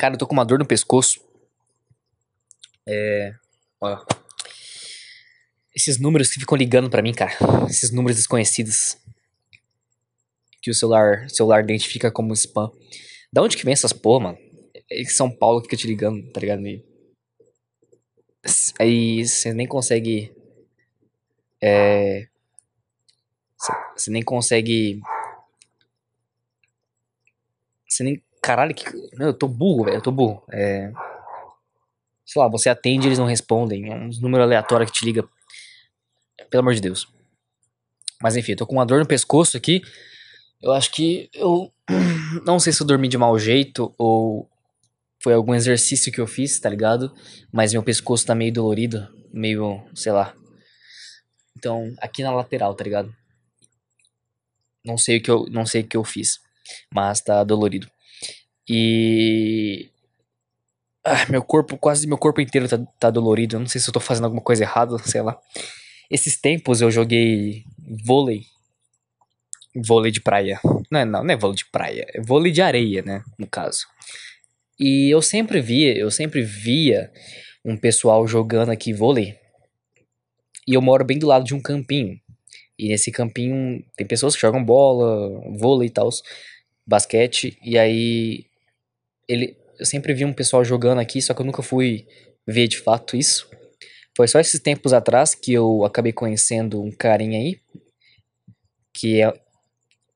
Cara, 0.00 0.14
eu 0.14 0.18
tô 0.18 0.26
com 0.26 0.32
uma 0.32 0.46
dor 0.46 0.58
no 0.58 0.64
pescoço. 0.64 1.20
É. 2.88 3.34
Ó. 3.82 4.02
Esses 5.76 6.00
números 6.00 6.30
que 6.32 6.40
ficam 6.40 6.56
ligando 6.56 6.88
pra 6.88 7.02
mim, 7.02 7.12
cara. 7.12 7.32
Esses 7.68 7.92
números 7.92 8.16
desconhecidos. 8.16 8.96
Que 10.62 10.70
o 10.70 10.74
celular, 10.74 11.28
celular 11.28 11.62
identifica 11.62 12.10
como 12.10 12.32
spam. 12.32 12.72
Da 13.30 13.42
onde 13.42 13.58
que 13.58 13.62
vem 13.62 13.74
essas 13.74 13.92
porra, 13.92 14.20
mano? 14.24 14.38
É 14.90 15.02
que 15.02 15.10
São 15.10 15.30
Paulo 15.30 15.60
fica 15.60 15.76
te 15.76 15.86
ligando, 15.86 16.32
tá 16.32 16.40
ligado? 16.40 16.66
E- 16.66 16.82
Aí 18.78 19.28
você 19.28 19.52
nem 19.52 19.66
consegue. 19.66 20.34
É. 21.62 22.26
Você 23.94 24.10
nem 24.10 24.22
consegue. 24.22 24.98
Você 27.86 28.02
nem. 28.02 28.29
Caralho, 28.42 28.74
que. 28.74 28.84
Eu 29.18 29.34
tô 29.34 29.46
burro, 29.46 29.84
velho. 29.84 29.96
Eu 29.96 30.02
tô 30.02 30.10
burro. 30.10 30.42
É. 30.52 30.92
Sei 32.24 32.40
lá, 32.40 32.48
você 32.48 32.68
atende 32.68 33.08
eles 33.08 33.18
não 33.18 33.26
respondem. 33.26 33.92
É 33.92 33.96
uns 33.96 34.20
números 34.20 34.44
aleatórios 34.44 34.90
que 34.90 34.98
te 34.98 35.04
liga. 35.04 35.28
Pelo 36.48 36.62
amor 36.62 36.74
de 36.74 36.80
Deus. 36.80 37.08
Mas 38.22 38.36
enfim, 38.36 38.52
eu 38.52 38.58
tô 38.58 38.66
com 38.66 38.74
uma 38.74 38.86
dor 38.86 39.00
no 39.00 39.06
pescoço 39.06 39.56
aqui. 39.56 39.82
Eu 40.62 40.72
acho 40.72 40.90
que 40.92 41.30
eu. 41.34 41.72
Não 42.46 42.58
sei 42.58 42.72
se 42.72 42.82
eu 42.82 42.86
dormi 42.86 43.08
de 43.08 43.18
mau 43.18 43.38
jeito 43.38 43.92
ou 43.98 44.48
foi 45.22 45.34
algum 45.34 45.54
exercício 45.54 46.12
que 46.12 46.20
eu 46.20 46.26
fiz, 46.26 46.58
tá 46.58 46.68
ligado? 46.68 47.14
Mas 47.52 47.72
meu 47.72 47.82
pescoço 47.82 48.26
tá 48.26 48.34
meio 48.34 48.52
dolorido, 48.52 49.08
meio, 49.32 49.82
sei 49.94 50.12
lá. 50.12 50.34
Então, 51.56 51.94
aqui 51.98 52.22
na 52.22 52.32
lateral, 52.32 52.74
tá 52.74 52.84
ligado? 52.84 53.14
Não 54.84 54.96
sei 54.96 55.18
o 55.18 55.22
que 55.22 55.30
eu, 55.30 55.46
não 55.50 55.66
sei 55.66 55.82
o 55.82 55.86
que 55.86 55.96
eu 55.96 56.04
fiz, 56.04 56.40
mas 56.92 57.20
tá 57.20 57.44
dolorido. 57.44 57.90
E 58.72 59.90
ah, 61.04 61.26
meu 61.28 61.42
corpo, 61.42 61.76
quase 61.76 62.06
meu 62.06 62.16
corpo 62.16 62.40
inteiro 62.40 62.68
tá, 62.68 62.78
tá 63.00 63.10
dolorido. 63.10 63.56
Eu 63.56 63.60
não 63.60 63.66
sei 63.66 63.80
se 63.80 63.88
eu 63.88 63.92
tô 63.92 63.98
fazendo 63.98 64.26
alguma 64.26 64.42
coisa 64.42 64.62
errada, 64.62 64.96
sei 64.98 65.22
lá. 65.22 65.36
Esses 66.08 66.40
tempos 66.40 66.80
eu 66.80 66.90
joguei 66.90 67.64
vôlei 68.04 68.44
vôlei 69.74 70.10
de 70.10 70.20
praia. 70.20 70.60
Não, 70.90 71.04
não, 71.04 71.24
não 71.24 71.34
é 71.34 71.36
vôlei 71.36 71.56
de 71.56 71.66
praia, 71.66 72.06
é 72.12 72.20
vôlei 72.20 72.52
de 72.52 72.62
areia, 72.62 73.02
né, 73.02 73.22
no 73.38 73.46
caso. 73.46 73.86
E 74.78 75.10
eu 75.10 75.22
sempre 75.22 75.60
via, 75.60 75.96
eu 75.96 76.10
sempre 76.10 76.42
via 76.42 77.10
um 77.64 77.76
pessoal 77.76 78.26
jogando 78.26 78.70
aqui 78.70 78.92
vôlei. 78.92 79.36
E 80.66 80.74
eu 80.74 80.82
moro 80.82 81.04
bem 81.04 81.18
do 81.18 81.26
lado 81.26 81.44
de 81.44 81.54
um 81.54 81.60
campinho. 81.60 82.20
E 82.78 82.88
nesse 82.88 83.10
campinho 83.10 83.84
tem 83.96 84.06
pessoas 84.06 84.34
que 84.34 84.40
jogam 84.40 84.64
bola, 84.64 85.40
vôlei 85.58 85.88
e 85.88 85.90
tal, 85.90 86.08
basquete. 86.86 87.58
E 87.62 87.78
aí 87.78 88.46
ele, 89.30 89.56
eu 89.78 89.86
sempre 89.86 90.12
vi 90.12 90.24
um 90.24 90.32
pessoal 90.32 90.64
jogando 90.64 90.98
aqui, 90.98 91.22
só 91.22 91.32
que 91.32 91.40
eu 91.40 91.46
nunca 91.46 91.62
fui 91.62 92.06
ver 92.46 92.68
de 92.68 92.78
fato 92.78 93.16
isso. 93.16 93.48
Foi 94.16 94.26
só 94.26 94.40
esses 94.40 94.60
tempos 94.60 94.92
atrás 94.92 95.34
que 95.34 95.52
eu 95.52 95.84
acabei 95.84 96.12
conhecendo 96.12 96.82
um 96.82 96.90
carinha 96.90 97.38
aí, 97.38 97.60
que 98.92 99.22
é 99.22 99.32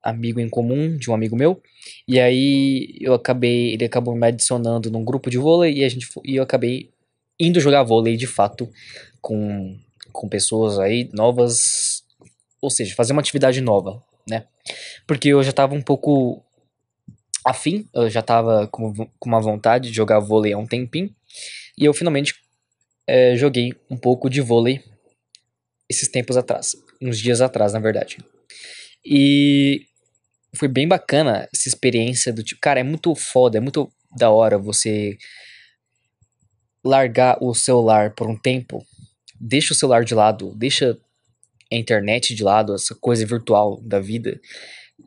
amigo 0.03 0.41
em 0.41 0.49
comum 0.49 0.97
de 0.97 1.11
um 1.11 1.15
amigo 1.15 1.37
meu. 1.37 1.63
E 2.07 2.21
aí 2.21 2.97
eu 3.01 3.15
acabei, 3.15 3.73
ele 3.73 3.85
acabou 3.85 4.15
me 4.15 4.27
adicionando 4.27 4.91
num 4.91 5.05
grupo 5.05 5.31
de 5.31 5.39
vôlei 5.39 5.75
e 5.75 5.85
a 5.85 5.89
gente 5.89 6.09
e 6.25 6.37
eu 6.37 6.43
acabei 6.43 6.91
indo 7.39 7.61
jogar 7.61 7.83
vôlei 7.83 8.17
de 8.17 8.27
fato 8.27 8.69
com 9.21 9.79
com 10.13 10.29
pessoas 10.29 10.79
aí 10.79 11.11
novas, 11.13 12.05
ou 12.61 12.71
seja, 12.71 12.95
fazer 12.95 13.13
uma 13.13 13.21
atividade 13.21 13.61
nova, 13.61 14.03
né? 14.29 14.47
Porque 15.07 15.29
eu 15.29 15.43
já 15.43 15.53
tava 15.53 15.75
um 15.75 15.83
pouco 15.83 16.43
afim, 17.45 17.89
eu 17.95 18.09
já 18.09 18.23
tava 18.23 18.67
com, 18.69 18.95
com 18.95 19.29
uma 19.29 19.41
vontade 19.41 19.91
de 19.91 19.97
jogar 19.97 20.19
vôlei 20.21 20.53
há 20.53 20.59
um 20.59 20.67
tempinho, 20.67 21.15
e 21.77 21.85
eu 21.85 21.93
finalmente 21.93 22.35
é, 23.07 23.37
joguei 23.37 23.75
um 23.91 23.97
pouco 23.97 24.31
de 24.31 24.41
vôlei 24.41 24.83
esses 25.89 26.09
tempos 26.09 26.37
atrás, 26.37 26.73
uns 27.01 27.19
dias 27.19 27.41
atrás, 27.41 27.73
na 27.73 27.81
verdade. 27.81 28.19
E 29.05 29.87
foi 30.57 30.69
bem 30.69 30.89
bacana 30.89 31.49
essa 31.53 31.69
experiência 31.69 32.33
do 32.33 32.43
tipo, 32.43 32.61
cara, 32.61 32.81
é 32.81 32.85
muito 32.85 33.15
foda, 33.15 33.59
é 33.59 33.61
muito 33.61 33.93
da 34.17 34.31
hora 34.31 34.57
você 34.57 35.19
largar 36.85 37.39
o 37.43 37.55
celular 37.55 38.15
por 38.15 38.29
um 38.29 38.37
tempo, 38.37 38.85
deixa 39.41 39.73
o 39.73 39.77
celular 39.77 40.05
de 40.05 40.15
lado, 40.15 40.55
deixa 40.55 40.99
a 41.73 41.77
internet 41.77 42.35
de 42.35 42.43
lado, 42.43 42.75
essa 42.75 42.95
coisa 42.95 43.27
virtual 43.27 43.81
da 43.83 43.99
vida, 43.99 44.41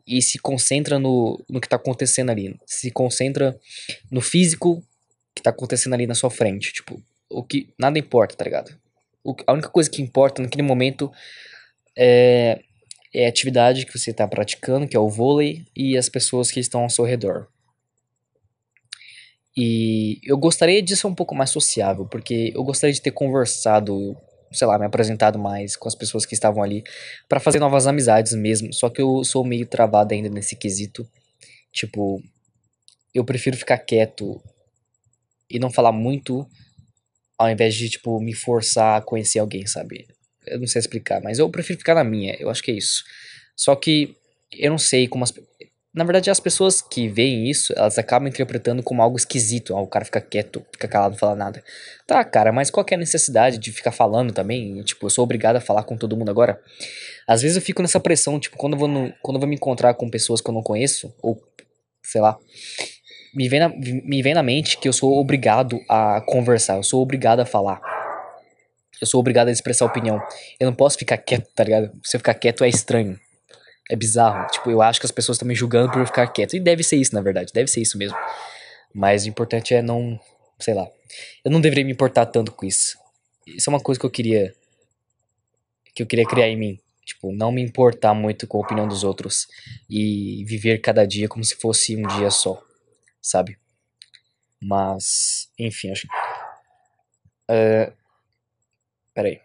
e 0.06 0.20
se 0.22 0.38
concentra 0.38 0.98
no, 0.98 1.42
no 1.48 1.60
que 1.60 1.66
está 1.66 1.76
acontecendo 1.76 2.30
ali. 2.30 2.58
Se 2.66 2.90
concentra 2.90 3.58
no 4.10 4.20
físico 4.20 4.82
que 5.34 5.40
está 5.40 5.50
acontecendo 5.50 5.94
ali 5.94 6.06
na 6.06 6.14
sua 6.14 6.30
frente. 6.30 6.72
Tipo, 6.72 7.02
o 7.30 7.42
que. 7.42 7.68
Nada 7.78 7.98
importa, 7.98 8.36
tá 8.36 8.44
ligado? 8.44 8.74
O, 9.24 9.34
a 9.46 9.52
única 9.52 9.68
coisa 9.68 9.90
que 9.90 10.02
importa 10.02 10.42
naquele 10.42 10.62
momento 10.62 11.10
é 11.96 12.60
é 13.12 13.26
a 13.26 13.28
atividade 13.28 13.86
que 13.86 13.98
você 13.98 14.10
está 14.10 14.26
praticando, 14.26 14.86
que 14.86 14.96
é 14.96 15.00
o 15.00 15.08
vôlei, 15.08 15.66
e 15.74 15.96
as 15.96 16.08
pessoas 16.08 16.50
que 16.50 16.60
estão 16.60 16.82
ao 16.82 16.90
seu 16.90 17.04
redor. 17.04 17.48
E 19.56 20.20
eu 20.22 20.36
gostaria 20.36 20.82
de 20.82 20.96
ser 20.96 21.06
um 21.06 21.14
pouco 21.14 21.34
mais 21.34 21.50
sociável, 21.50 22.06
porque 22.06 22.52
eu 22.54 22.62
gostaria 22.62 22.94
de 22.94 23.02
ter 23.02 23.10
conversado, 23.10 24.16
sei 24.52 24.66
lá, 24.66 24.78
me 24.78 24.86
apresentado 24.86 25.38
mais 25.38 25.76
com 25.76 25.88
as 25.88 25.94
pessoas 25.94 26.24
que 26.26 26.34
estavam 26.34 26.62
ali, 26.62 26.82
para 27.28 27.40
fazer 27.40 27.58
novas 27.58 27.86
amizades 27.86 28.32
mesmo. 28.34 28.72
Só 28.72 28.88
que 28.88 29.00
eu 29.00 29.22
sou 29.24 29.44
meio 29.44 29.66
travado 29.66 30.14
ainda 30.14 30.28
nesse 30.28 30.56
quesito. 30.56 31.08
Tipo, 31.72 32.22
eu 33.14 33.24
prefiro 33.24 33.56
ficar 33.56 33.78
quieto 33.78 34.40
e 35.50 35.58
não 35.58 35.70
falar 35.70 35.92
muito, 35.92 36.48
ao 37.38 37.50
invés 37.50 37.74
de, 37.74 37.88
tipo, 37.88 38.20
me 38.20 38.34
forçar 38.34 38.98
a 38.98 39.02
conhecer 39.02 39.38
alguém, 39.38 39.66
sabe? 39.66 40.06
eu 40.50 40.58
não 40.58 40.66
sei 40.66 40.80
explicar, 40.80 41.20
mas 41.22 41.38
eu 41.38 41.48
prefiro 41.50 41.78
ficar 41.78 41.94
na 41.94 42.04
minha, 42.04 42.34
eu 42.38 42.50
acho 42.50 42.62
que 42.62 42.70
é 42.70 42.74
isso. 42.74 43.04
Só 43.56 43.74
que 43.76 44.16
eu 44.52 44.70
não 44.70 44.78
sei 44.78 45.06
como 45.08 45.24
as. 45.24 45.32
Na 45.94 46.04
verdade, 46.04 46.30
as 46.30 46.38
pessoas 46.38 46.82
que 46.82 47.08
veem 47.08 47.50
isso, 47.50 47.72
elas 47.74 47.98
acabam 47.98 48.28
interpretando 48.28 48.82
como 48.82 49.00
algo 49.00 49.16
esquisito. 49.16 49.74
O 49.74 49.86
cara 49.86 50.04
fica 50.04 50.20
quieto, 50.20 50.64
fica 50.70 50.86
calado, 50.86 51.12
não 51.12 51.18
fala 51.18 51.34
nada. 51.34 51.64
Tá, 52.06 52.22
cara, 52.24 52.52
mas 52.52 52.70
qual 52.70 52.84
é 52.90 52.94
a 52.94 52.98
necessidade 52.98 53.58
de 53.58 53.72
ficar 53.72 53.90
falando 53.90 54.32
também? 54.32 54.82
Tipo, 54.82 55.06
eu 55.06 55.10
sou 55.10 55.24
obrigado 55.24 55.56
a 55.56 55.60
falar 55.60 55.84
com 55.84 55.96
todo 55.96 56.16
mundo 56.16 56.30
agora. 56.30 56.60
Às 57.26 57.42
vezes 57.42 57.56
eu 57.56 57.62
fico 57.62 57.80
nessa 57.80 57.98
pressão, 57.98 58.38
tipo, 58.38 58.56
quando 58.56 58.74
eu 58.74 58.78
vou, 58.78 58.88
no, 58.88 59.12
quando 59.22 59.36
eu 59.36 59.40
vou 59.40 59.48
me 59.48 59.56
encontrar 59.56 59.94
com 59.94 60.10
pessoas 60.10 60.40
que 60.40 60.50
eu 60.50 60.54
não 60.54 60.62
conheço, 60.62 61.12
ou 61.22 61.42
sei 62.02 62.20
lá, 62.20 62.38
me 63.34 63.48
vem, 63.48 63.60
na, 63.60 63.68
me 63.68 64.22
vem 64.22 64.34
na 64.34 64.42
mente 64.42 64.78
que 64.78 64.88
eu 64.88 64.92
sou 64.92 65.18
obrigado 65.18 65.80
a 65.88 66.20
conversar, 66.20 66.76
eu 66.76 66.82
sou 66.82 67.02
obrigado 67.02 67.40
a 67.40 67.46
falar. 67.46 67.80
Eu 69.00 69.06
sou 69.06 69.20
obrigado 69.20 69.48
a 69.48 69.52
expressar 69.52 69.86
opinião. 69.86 70.20
Eu 70.58 70.66
não 70.66 70.74
posso 70.74 70.98
ficar 70.98 71.16
quieto, 71.18 71.48
tá 71.54 71.64
ligado? 71.64 71.92
Se 72.04 72.16
eu 72.16 72.20
ficar 72.20 72.34
quieto 72.34 72.64
é 72.64 72.68
estranho. 72.68 73.18
É 73.88 73.96
bizarro. 73.96 74.46
Tipo, 74.50 74.70
eu 74.70 74.82
acho 74.82 75.00
que 75.00 75.06
as 75.06 75.12
pessoas 75.12 75.36
estão 75.36 75.48
me 75.48 75.54
julgando 75.54 75.90
por 75.90 76.00
eu 76.00 76.06
ficar 76.06 76.26
quieto. 76.28 76.54
E 76.54 76.60
deve 76.60 76.82
ser 76.82 76.96
isso, 76.96 77.14
na 77.14 77.20
verdade. 77.20 77.52
Deve 77.52 77.68
ser 77.68 77.80
isso 77.80 77.96
mesmo. 77.96 78.16
Mas 78.94 79.24
o 79.24 79.28
importante 79.28 79.74
é 79.74 79.82
não. 79.82 80.18
Sei 80.58 80.74
lá. 80.74 80.88
Eu 81.44 81.50
não 81.50 81.60
deveria 81.60 81.84
me 81.84 81.92
importar 81.92 82.26
tanto 82.26 82.52
com 82.52 82.66
isso. 82.66 82.98
Isso 83.46 83.70
é 83.70 83.72
uma 83.72 83.80
coisa 83.80 83.98
que 83.98 84.06
eu 84.06 84.10
queria. 84.10 84.54
Que 85.94 86.02
eu 86.02 86.06
queria 86.06 86.26
criar 86.26 86.48
em 86.48 86.56
mim. 86.56 86.80
Tipo, 87.04 87.32
não 87.32 87.50
me 87.50 87.62
importar 87.62 88.12
muito 88.12 88.46
com 88.46 88.58
a 88.58 88.60
opinião 88.60 88.86
dos 88.86 89.04
outros. 89.04 89.46
E 89.88 90.44
viver 90.44 90.78
cada 90.78 91.06
dia 91.06 91.28
como 91.28 91.44
se 91.44 91.56
fosse 91.56 91.96
um 91.96 92.06
dia 92.18 92.30
só. 92.30 92.62
Sabe? 93.22 93.58
Mas. 94.60 95.48
Enfim, 95.58 95.90
acho. 95.90 96.06
Uh, 97.50 97.92
Pera 99.18 99.28
aí. 99.30 99.40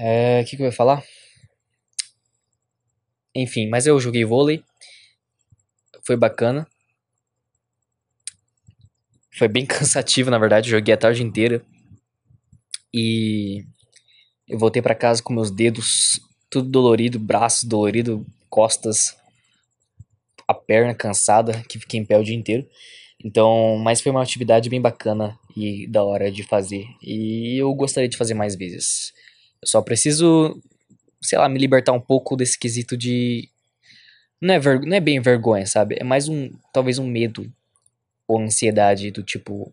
É, 0.00 0.40
o 0.40 0.44
que, 0.44 0.56
que 0.56 0.62
eu 0.62 0.66
ia 0.66 0.72
falar? 0.72 1.04
Enfim, 3.34 3.68
mas 3.68 3.86
eu 3.86 3.98
joguei 3.98 4.24
vôlei. 4.24 4.62
Foi 6.04 6.16
bacana. 6.16 6.66
Foi 9.36 9.48
bem 9.48 9.64
cansativo, 9.66 10.30
na 10.30 10.38
verdade. 10.38 10.70
Joguei 10.70 10.94
a 10.94 10.98
tarde 10.98 11.22
inteira. 11.22 11.64
E 12.92 13.64
eu 14.46 14.58
voltei 14.58 14.82
para 14.82 14.94
casa 14.94 15.22
com 15.22 15.32
meus 15.32 15.50
dedos 15.50 16.20
tudo 16.50 16.68
dolorido, 16.68 17.18
braço 17.18 17.66
dolorido, 17.66 18.26
costas, 18.50 19.16
a 20.46 20.52
perna 20.52 20.94
cansada, 20.94 21.64
que 21.66 21.78
fiquei 21.78 21.98
em 21.98 22.04
pé 22.04 22.18
o 22.18 22.22
dia 22.22 22.36
inteiro. 22.36 22.68
Então, 23.24 23.78
mas 23.78 24.02
foi 24.02 24.12
uma 24.12 24.22
atividade 24.22 24.68
bem 24.68 24.80
bacana 24.80 25.38
e 25.56 25.86
da 25.86 26.04
hora 26.04 26.30
de 26.30 26.42
fazer. 26.42 26.84
E 27.02 27.56
eu 27.56 27.72
gostaria 27.74 28.08
de 28.08 28.18
fazer 28.18 28.34
mais 28.34 28.54
vezes. 28.54 29.14
Eu 29.62 29.68
só 29.68 29.80
preciso, 29.80 30.60
sei 31.22 31.38
lá, 31.38 31.48
me 31.48 31.58
libertar 31.58 31.92
um 31.92 32.00
pouco 32.00 32.36
desse 32.36 32.58
quesito 32.58 32.96
de. 32.96 33.48
Não 34.40 34.54
é, 34.54 34.58
ver... 34.58 34.80
não 34.80 34.96
é 34.96 35.00
bem 35.00 35.20
vergonha, 35.20 35.66
sabe? 35.66 35.96
É 35.98 36.04
mais 36.04 36.28
um. 36.28 36.50
Talvez 36.72 36.98
um 36.98 37.06
medo 37.06 37.50
ou 38.26 38.40
ansiedade 38.40 39.10
do 39.10 39.22
tipo. 39.22 39.72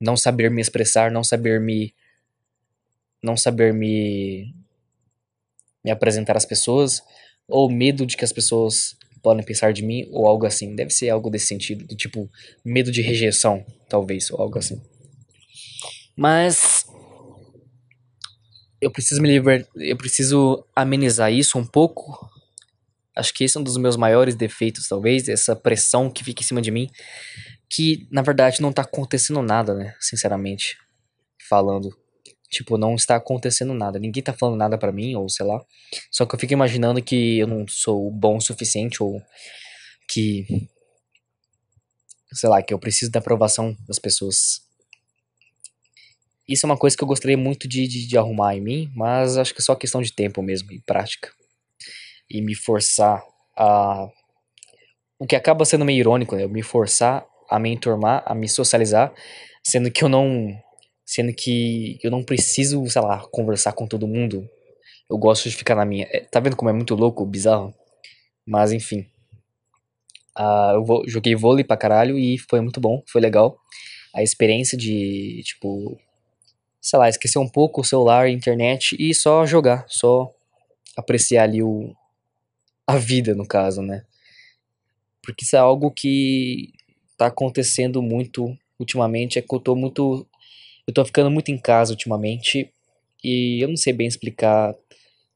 Não 0.00 0.16
saber 0.16 0.50
me 0.50 0.60
expressar, 0.60 1.10
não 1.10 1.22
saber 1.22 1.60
me. 1.60 1.94
Não 3.22 3.36
saber 3.36 3.72
me. 3.72 4.54
Me 5.84 5.90
apresentar 5.90 6.36
às 6.36 6.46
pessoas. 6.46 7.02
Ou 7.46 7.70
medo 7.70 8.06
de 8.06 8.16
que 8.16 8.24
as 8.24 8.32
pessoas 8.32 8.96
podem 9.22 9.44
pensar 9.44 9.72
de 9.72 9.82
mim 9.82 10.06
ou 10.10 10.26
algo 10.26 10.46
assim. 10.46 10.74
Deve 10.74 10.90
ser 10.90 11.10
algo 11.10 11.30
desse 11.30 11.46
sentido, 11.46 11.86
do 11.86 11.96
tipo 11.96 12.30
medo 12.64 12.92
de 12.92 13.00
rejeição, 13.00 13.64
talvez, 13.88 14.30
ou 14.30 14.40
algo 14.40 14.58
assim. 14.58 14.80
Mas 16.16 16.83
eu 18.84 18.90
preciso 18.90 19.20
me 19.20 19.28
liber... 19.28 19.66
eu 19.76 19.96
preciso 19.96 20.64
amenizar 20.74 21.32
isso 21.32 21.58
um 21.58 21.64
pouco. 21.64 22.30
Acho 23.16 23.32
que 23.32 23.44
esse 23.44 23.56
é 23.56 23.60
um 23.60 23.64
dos 23.64 23.76
meus 23.76 23.96
maiores 23.96 24.34
defeitos, 24.34 24.88
talvez, 24.88 25.28
essa 25.28 25.54
pressão 25.54 26.10
que 26.10 26.24
fica 26.24 26.42
em 26.42 26.46
cima 26.46 26.60
de 26.60 26.70
mim, 26.70 26.90
que 27.70 28.08
na 28.10 28.22
verdade 28.22 28.60
não 28.60 28.72
tá 28.72 28.82
acontecendo 28.82 29.40
nada, 29.40 29.74
né, 29.74 29.94
sinceramente, 30.00 30.76
falando. 31.48 31.96
Tipo, 32.54 32.78
não 32.78 32.94
está 32.94 33.16
acontecendo 33.16 33.74
nada. 33.74 33.98
Ninguém 33.98 34.22
tá 34.22 34.32
falando 34.32 34.56
nada 34.56 34.78
para 34.78 34.92
mim, 34.92 35.16
ou 35.16 35.28
sei 35.28 35.44
lá. 35.44 35.60
Só 36.10 36.24
que 36.24 36.34
eu 36.34 36.38
fico 36.38 36.52
imaginando 36.52 37.02
que 37.02 37.38
eu 37.38 37.48
não 37.48 37.66
sou 37.66 38.10
bom 38.12 38.36
o 38.36 38.40
suficiente, 38.40 39.02
ou 39.02 39.20
que. 40.08 40.46
Sei 42.32 42.48
lá, 42.48 42.62
que 42.62 42.72
eu 42.72 42.78
preciso 42.78 43.10
da 43.10 43.18
aprovação 43.18 43.76
das 43.88 43.98
pessoas. 43.98 44.63
Isso 46.48 46.66
é 46.66 46.68
uma 46.68 46.76
coisa 46.76 46.96
que 46.96 47.02
eu 47.02 47.08
gostaria 47.08 47.36
muito 47.36 47.66
de, 47.66 47.86
de, 47.86 48.06
de 48.06 48.18
arrumar 48.18 48.54
em 48.54 48.60
mim, 48.60 48.92
mas 48.94 49.36
acho 49.36 49.54
que 49.54 49.60
é 49.60 49.64
só 49.64 49.74
questão 49.74 50.02
de 50.02 50.12
tempo 50.12 50.42
mesmo, 50.42 50.72
e 50.72 50.80
prática. 50.80 51.30
E 52.30 52.40
me 52.42 52.54
forçar 52.54 53.22
a. 53.56 54.08
O 55.18 55.26
que 55.26 55.36
acaba 55.36 55.64
sendo 55.64 55.84
meio 55.84 56.00
irônico, 56.00 56.36
né? 56.36 56.44
Eu 56.44 56.48
me 56.48 56.62
forçar 56.62 57.24
a 57.48 57.58
me 57.58 57.70
enturmar, 57.70 58.22
a 58.26 58.34
me 58.34 58.48
socializar, 58.48 59.12
sendo 59.62 59.90
que 59.90 60.04
eu 60.04 60.08
não 60.08 60.54
Sendo 61.06 61.34
que 61.34 61.98
eu 62.02 62.10
não 62.10 62.22
preciso, 62.24 62.88
sei 62.88 63.02
lá, 63.02 63.20
conversar 63.30 63.72
com 63.72 63.86
todo 63.86 64.06
mundo. 64.06 64.48
Eu 65.08 65.18
gosto 65.18 65.48
de 65.50 65.56
ficar 65.56 65.74
na 65.74 65.84
minha. 65.84 66.06
É, 66.10 66.20
tá 66.20 66.40
vendo 66.40 66.56
como 66.56 66.70
é 66.70 66.72
muito 66.72 66.94
louco, 66.94 67.26
bizarro? 67.26 67.74
Mas 68.46 68.72
enfim. 68.72 69.06
Uh, 70.36 70.74
eu 70.74 70.84
vou, 70.84 71.08
joguei 71.08 71.34
vôlei 71.34 71.62
pra 71.62 71.76
caralho 71.76 72.18
e 72.18 72.38
foi 72.38 72.60
muito 72.60 72.80
bom, 72.80 73.02
foi 73.06 73.20
legal. 73.20 73.56
A 74.14 74.22
experiência 74.22 74.76
de, 74.78 75.42
tipo, 75.44 75.98
sei 76.84 76.98
lá, 76.98 77.08
esquecer 77.08 77.38
um 77.38 77.48
pouco 77.48 77.80
o 77.80 77.84
celular, 77.84 78.26
a 78.26 78.30
internet 78.30 78.94
e 78.98 79.14
só 79.14 79.46
jogar, 79.46 79.86
só 79.88 80.30
apreciar 80.94 81.44
ali 81.44 81.62
o, 81.62 81.96
a 82.86 82.98
vida, 82.98 83.34
no 83.34 83.48
caso, 83.48 83.80
né? 83.80 84.04
Porque 85.22 85.46
isso 85.46 85.56
é 85.56 85.58
algo 85.58 85.90
que 85.90 86.74
tá 87.16 87.28
acontecendo 87.28 88.02
muito 88.02 88.54
ultimamente, 88.78 89.38
é 89.38 89.42
que 89.42 89.54
eu 89.54 89.58
tô 89.58 89.74
muito. 89.74 90.28
Eu 90.86 90.92
tô 90.92 91.02
ficando 91.06 91.30
muito 91.30 91.50
em 91.50 91.56
casa 91.56 91.92
ultimamente 91.92 92.70
e 93.24 93.64
eu 93.64 93.68
não 93.68 93.78
sei 93.78 93.94
bem 93.94 94.06
explicar, 94.06 94.74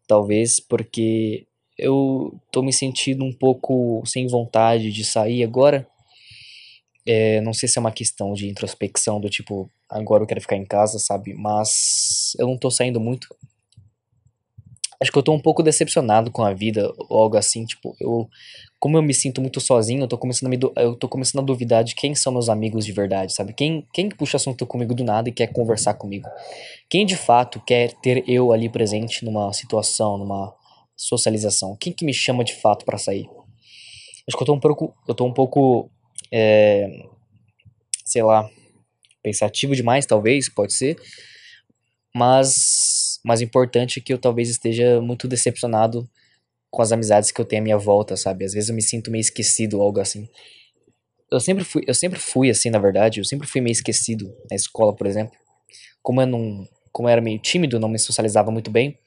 talvez, 0.06 0.60
porque 0.60 1.46
eu 1.78 2.38
tô 2.52 2.60
me 2.60 2.74
sentindo 2.74 3.24
um 3.24 3.32
pouco 3.32 4.02
sem 4.04 4.26
vontade 4.26 4.92
de 4.92 5.02
sair 5.02 5.42
agora. 5.44 5.88
É, 7.06 7.40
não 7.40 7.54
sei 7.54 7.70
se 7.70 7.78
é 7.78 7.80
uma 7.80 7.90
questão 7.90 8.34
de 8.34 8.50
introspecção, 8.50 9.18
do 9.18 9.30
tipo, 9.30 9.70
agora 9.88 10.22
eu 10.22 10.26
quero 10.26 10.40
ficar 10.40 10.56
em 10.56 10.64
casa, 10.64 10.98
sabe? 10.98 11.34
Mas 11.34 12.32
eu 12.38 12.46
não 12.46 12.58
tô 12.58 12.70
saindo 12.70 13.00
muito. 13.00 13.34
Acho 15.00 15.12
que 15.12 15.18
eu 15.18 15.22
tô 15.22 15.32
um 15.32 15.40
pouco 15.40 15.62
decepcionado 15.62 16.30
com 16.30 16.42
a 16.42 16.52
vida, 16.52 16.92
algo 17.08 17.36
assim, 17.36 17.64
tipo, 17.64 17.94
eu 18.00 18.28
como 18.80 18.96
eu 18.96 19.02
me 19.02 19.12
sinto 19.12 19.40
muito 19.40 19.60
sozinho, 19.60 20.02
eu 20.02 20.08
tô 20.08 20.16
começando 20.16 20.46
a, 20.46 20.50
me, 20.50 20.58
eu 20.76 20.94
tô 20.94 21.08
começando 21.08 21.42
a 21.42 21.44
duvidar 21.44 21.82
de 21.82 21.96
quem 21.96 22.14
são 22.14 22.32
meus 22.32 22.48
amigos 22.48 22.86
de 22.86 22.92
verdade, 22.92 23.32
sabe? 23.32 23.52
Quem, 23.52 23.84
quem 23.92 24.08
puxa 24.08 24.36
assunto 24.36 24.64
comigo 24.66 24.94
do 24.94 25.02
nada 25.02 25.28
e 25.28 25.32
quer 25.32 25.48
conversar 25.48 25.94
comigo? 25.94 26.28
Quem 26.88 27.04
de 27.04 27.16
fato 27.16 27.60
quer 27.66 27.92
ter 27.94 28.22
eu 28.28 28.52
ali 28.52 28.68
presente 28.68 29.24
numa 29.24 29.52
situação, 29.52 30.16
numa 30.16 30.54
socialização? 30.96 31.76
Quem 31.76 31.92
que 31.92 32.04
me 32.04 32.14
chama 32.14 32.44
de 32.44 32.54
fato 32.54 32.84
para 32.84 32.98
sair? 32.98 33.28
Acho 34.28 34.36
que 34.36 34.42
eu 34.42 34.46
tô 34.46 34.54
um 34.54 34.60
pouco, 34.60 34.94
eu 35.08 35.14
tô 35.14 35.24
um 35.24 35.32
pouco, 35.32 35.90
é, 36.30 37.04
sei 38.04 38.22
lá, 38.22 38.48
pensativo 39.22 39.74
demais, 39.74 40.06
talvez, 40.06 40.48
pode 40.48 40.74
ser. 40.74 40.96
Mas, 42.14 43.20
mais 43.24 43.40
importante 43.40 43.98
é 43.98 44.02
que 44.02 44.12
eu 44.12 44.18
talvez 44.18 44.48
esteja 44.48 45.00
muito 45.00 45.28
decepcionado 45.28 46.08
com 46.70 46.82
as 46.82 46.92
amizades 46.92 47.30
que 47.30 47.40
eu 47.40 47.44
tenho 47.44 47.62
à 47.62 47.64
minha 47.64 47.78
volta, 47.78 48.16
sabe? 48.16 48.44
Às 48.44 48.52
vezes 48.52 48.68
eu 48.68 48.74
me 48.74 48.82
sinto 48.82 49.10
meio 49.10 49.20
esquecido 49.20 49.80
algo 49.80 50.00
assim. 50.00 50.28
Eu 51.30 51.40
sempre 51.40 51.64
fui, 51.64 51.82
eu 51.86 51.94
sempre 51.94 52.18
fui 52.18 52.50
assim, 52.50 52.70
na 52.70 52.78
verdade, 52.78 53.20
eu 53.20 53.24
sempre 53.24 53.46
fui 53.46 53.60
meio 53.60 53.72
esquecido 53.72 54.34
na 54.50 54.56
escola, 54.56 54.94
por 54.94 55.06
exemplo. 55.06 55.36
Como 56.02 56.20
eu 56.20 56.26
não, 56.26 56.66
como 56.92 57.08
eu 57.08 57.12
era 57.12 57.20
meio 57.20 57.38
tímido, 57.38 57.78
não 57.78 57.88
me 57.88 57.98
socializava 57.98 58.50
muito 58.50 58.70
bem, 58.70 58.98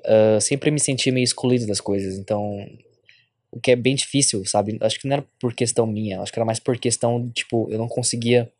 uh, 0.00 0.40
sempre 0.40 0.70
me 0.70 0.80
sentia 0.80 1.12
meio 1.12 1.24
excluído 1.24 1.66
das 1.66 1.80
coisas. 1.80 2.18
Então, 2.18 2.66
o 3.50 3.60
que 3.60 3.70
é 3.70 3.76
bem 3.76 3.94
difícil, 3.94 4.44
sabe? 4.46 4.78
Acho 4.80 4.98
que 4.98 5.06
não 5.06 5.14
era 5.14 5.26
por 5.40 5.54
questão 5.54 5.86
minha, 5.86 6.20
acho 6.20 6.32
que 6.32 6.38
era 6.38 6.46
mais 6.46 6.58
por 6.58 6.78
questão, 6.78 7.28
tipo, 7.30 7.68
eu 7.70 7.78
não 7.78 7.88
conseguia 7.88 8.50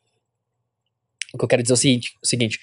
o 1.35 1.39
que 1.39 1.45
eu 1.45 1.49
quero 1.49 1.63
dizer 1.63 1.73
é 1.73 1.75
o 1.75 1.77
seguinte, 1.77 2.19
o 2.23 2.27
seguinte, 2.27 2.59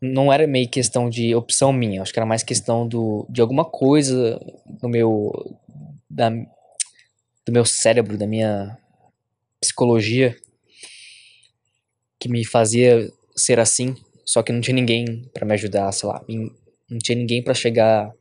não 0.00 0.32
era 0.32 0.46
meio 0.46 0.68
questão 0.68 1.08
de 1.08 1.34
opção 1.34 1.72
minha, 1.72 2.02
acho 2.02 2.12
que 2.12 2.18
era 2.18 2.26
mais 2.26 2.42
questão 2.42 2.86
do, 2.86 3.26
de 3.28 3.40
alguma 3.40 3.64
coisa 3.64 4.40
no 4.82 4.88
meu 4.88 5.32
da, 6.10 6.30
do 6.30 7.52
meu 7.52 7.64
cérebro, 7.64 8.18
da 8.18 8.26
minha 8.26 8.76
psicologia 9.60 10.36
que 12.18 12.28
me 12.28 12.44
fazia 12.44 13.08
ser 13.36 13.60
assim, 13.60 13.94
só 14.24 14.42
que 14.42 14.52
não 14.52 14.60
tinha 14.60 14.74
ninguém 14.74 15.30
para 15.32 15.46
me 15.46 15.54
ajudar, 15.54 15.92
sei 15.92 16.08
lá, 16.08 16.24
não 16.90 16.98
tinha 16.98 17.16
ninguém 17.16 17.42
para 17.42 17.54
chegar, 17.54 18.12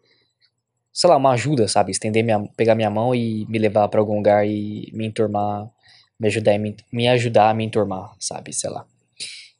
sei 0.93 1.09
lá, 1.09 1.17
uma 1.17 1.31
ajuda, 1.31 1.67
sabe, 1.67 1.91
estender 1.91 2.23
minha, 2.23 2.47
pegar 2.55 2.75
minha 2.75 2.89
mão 2.89 3.15
e 3.15 3.45
me 3.47 3.57
levar 3.57 3.87
para 3.87 3.99
algum 3.99 4.17
lugar 4.17 4.47
e 4.47 4.91
me 4.93 5.07
enturmar, 5.07 5.67
me 6.19 6.27
ajudar, 6.27 6.57
me, 6.59 6.75
me 6.93 7.07
ajudar 7.07 7.49
a 7.49 7.53
me 7.53 7.65
enturmar, 7.65 8.13
sabe, 8.19 8.53
sei 8.53 8.69
lá. 8.69 8.85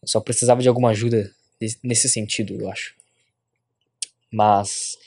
Eu 0.01 0.08
só 0.08 0.20
precisava 0.20 0.62
de 0.62 0.68
alguma 0.68 0.89
ajuda 0.89 1.32
nesse 1.84 2.08
sentido, 2.08 2.54
eu 2.60 2.70
acho. 2.70 2.96
Mas 4.32 4.98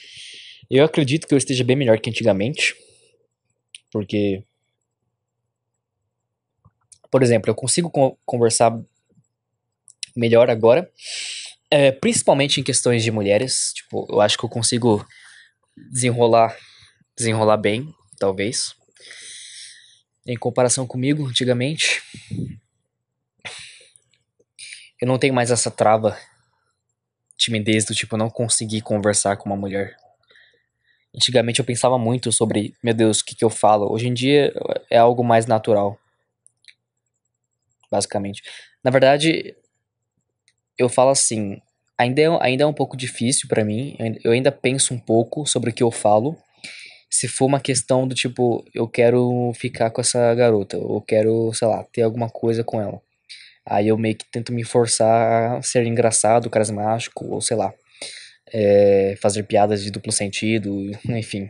eu 0.70 0.84
acredito 0.84 1.26
que 1.26 1.34
eu 1.34 1.38
esteja 1.38 1.64
bem 1.64 1.76
melhor 1.76 1.98
que 2.00 2.10
antigamente. 2.10 2.74
Porque, 3.90 4.42
por 7.10 7.22
exemplo, 7.22 7.50
eu 7.50 7.54
consigo 7.54 7.90
conversar 8.24 8.78
melhor 10.16 10.50
agora. 10.50 10.90
É, 11.70 11.92
principalmente 11.92 12.60
em 12.60 12.64
questões 12.64 13.02
de 13.02 13.10
mulheres. 13.10 13.72
Tipo, 13.74 14.06
eu 14.10 14.20
acho 14.20 14.36
que 14.36 14.44
eu 14.44 14.48
consigo 14.48 15.06
desenrolar, 15.92 16.56
desenrolar 17.16 17.56
bem, 17.56 17.92
talvez. 18.18 18.74
Em 20.26 20.36
comparação 20.36 20.86
comigo, 20.86 21.26
antigamente 21.26 22.02
eu 25.00 25.08
não 25.08 25.18
tenho 25.18 25.32
mais 25.32 25.50
essa 25.50 25.70
trava, 25.70 26.18
timidez 27.36 27.84
do 27.84 27.94
tipo 27.94 28.16
não 28.16 28.28
conseguir 28.28 28.82
conversar 28.82 29.36
com 29.36 29.48
uma 29.48 29.56
mulher. 29.56 29.96
Antigamente 31.14 31.58
eu 31.58 31.64
pensava 31.64 31.98
muito 31.98 32.30
sobre, 32.30 32.74
meu 32.82 32.94
Deus, 32.94 33.20
o 33.20 33.24
que, 33.24 33.34
que 33.34 33.44
eu 33.44 33.50
falo. 33.50 33.90
Hoje 33.90 34.06
em 34.06 34.14
dia 34.14 34.52
é 34.90 34.98
algo 34.98 35.24
mais 35.24 35.46
natural. 35.46 35.98
Basicamente. 37.90 38.42
Na 38.84 38.90
verdade, 38.90 39.56
eu 40.78 40.88
falo 40.88 41.10
assim, 41.10 41.60
ainda 41.98 42.20
é, 42.20 42.26
ainda 42.40 42.64
é 42.64 42.66
um 42.66 42.72
pouco 42.72 42.96
difícil 42.96 43.48
para 43.48 43.64
mim. 43.64 43.96
Eu 44.22 44.32
ainda 44.32 44.52
penso 44.52 44.94
um 44.94 44.98
pouco 44.98 45.46
sobre 45.46 45.70
o 45.70 45.72
que 45.72 45.82
eu 45.82 45.90
falo. 45.90 46.36
Se 47.10 47.26
for 47.26 47.46
uma 47.46 47.58
questão 47.58 48.06
do 48.06 48.14
tipo, 48.14 48.64
eu 48.72 48.86
quero 48.86 49.52
ficar 49.56 49.90
com 49.90 50.00
essa 50.00 50.32
garota, 50.34 50.78
ou 50.78 51.00
quero, 51.00 51.52
sei 51.52 51.66
lá, 51.66 51.82
ter 51.92 52.02
alguma 52.02 52.30
coisa 52.30 52.62
com 52.62 52.80
ela. 52.80 53.02
Aí 53.70 53.86
eu 53.86 53.96
meio 53.96 54.16
que 54.16 54.28
tento 54.28 54.52
me 54.52 54.64
forçar 54.64 55.58
a 55.58 55.62
ser 55.62 55.86
engraçado, 55.86 56.50
carismático, 56.50 57.24
ou 57.26 57.40
sei 57.40 57.56
lá, 57.56 57.72
é, 58.52 59.14
fazer 59.22 59.44
piadas 59.44 59.84
de 59.84 59.92
duplo 59.92 60.10
sentido, 60.10 60.90
enfim, 61.08 61.48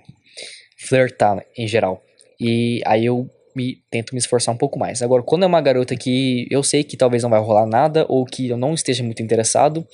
flertar 0.77 1.43
em 1.57 1.67
geral. 1.67 2.03
E 2.39 2.83
aí 2.85 3.07
eu 3.07 3.31
me 3.57 3.83
tento 3.91 4.13
me 4.13 4.19
esforçar 4.19 4.55
um 4.55 4.59
pouco 4.59 4.79
mais. 4.79 5.01
Agora, 5.01 5.23
quando 5.23 5.45
é 5.45 5.47
uma 5.47 5.63
garota 5.63 5.97
que 5.97 6.47
eu 6.51 6.63
sei 6.63 6.85
que 6.85 6.95
talvez 6.95 7.23
não 7.23 7.31
vai 7.31 7.41
rolar 7.41 7.67
nada 7.67 8.05
ou 8.07 8.27
que 8.27 8.51
eu 8.51 8.57
não 8.59 8.75
esteja 8.75 9.03
muito 9.03 9.23
interessado, 9.23 9.87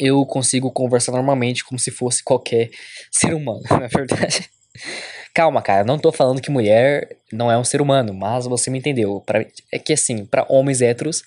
eu 0.00 0.24
consigo 0.24 0.72
conversar 0.72 1.12
normalmente 1.12 1.62
como 1.64 1.78
se 1.78 1.90
fosse 1.90 2.24
qualquer 2.24 2.70
ser 3.12 3.34
humano, 3.34 3.62
na 3.70 3.88
verdade. 3.88 4.48
Calma, 5.34 5.60
cara, 5.60 5.84
não 5.84 5.98
tô 5.98 6.12
falando 6.12 6.40
que 6.40 6.48
mulher 6.48 7.16
não 7.32 7.50
é 7.50 7.58
um 7.58 7.64
ser 7.64 7.82
humano, 7.82 8.14
mas 8.14 8.46
você 8.46 8.70
me 8.70 8.78
entendeu. 8.78 9.20
Pra, 9.26 9.44
é 9.72 9.78
que 9.80 9.92
assim, 9.92 10.24
para 10.24 10.46
homens 10.48 10.80
héteros, 10.80 11.24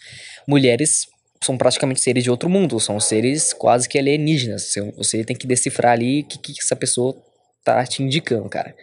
mulheres 0.48 1.08
são 1.43 1.58
praticamente 1.58 2.00
seres 2.00 2.24
de 2.24 2.32
outro 2.32 2.50
mundo, 2.50 2.80
são 2.80 3.00
seres 3.02 3.52
quase 3.52 3.89
que 3.89 4.00
alienígenas. 4.00 4.74
Você 4.96 5.26
tem 5.26 5.36
que 5.36 5.46
decifrar 5.46 5.91
ali 5.91 6.22
o 6.22 6.26
que, 6.26 6.38
que 6.38 6.54
essa 6.58 6.76
pessoa 6.76 7.22
tá 7.65 7.86
te 7.86 8.02
indicando, 8.02 8.48
cara. 8.48 8.74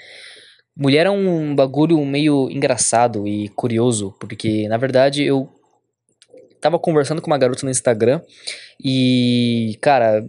Mulher 0.77 1.07
é 1.07 1.11
um 1.11 1.55
bagulho 1.55 2.05
meio 2.05 2.51
engraçado 2.51 3.27
e 3.27 3.49
curioso, 3.51 4.15
porque 4.21 4.69
na 4.69 4.77
verdade 4.77 5.23
eu 5.23 5.49
tava 6.61 6.79
conversando 6.79 7.23
com 7.23 7.29
uma 7.29 7.39
garota 7.39 7.65
no 7.65 7.71
Instagram 7.71 8.21
e, 8.83 9.79
cara, 9.81 10.27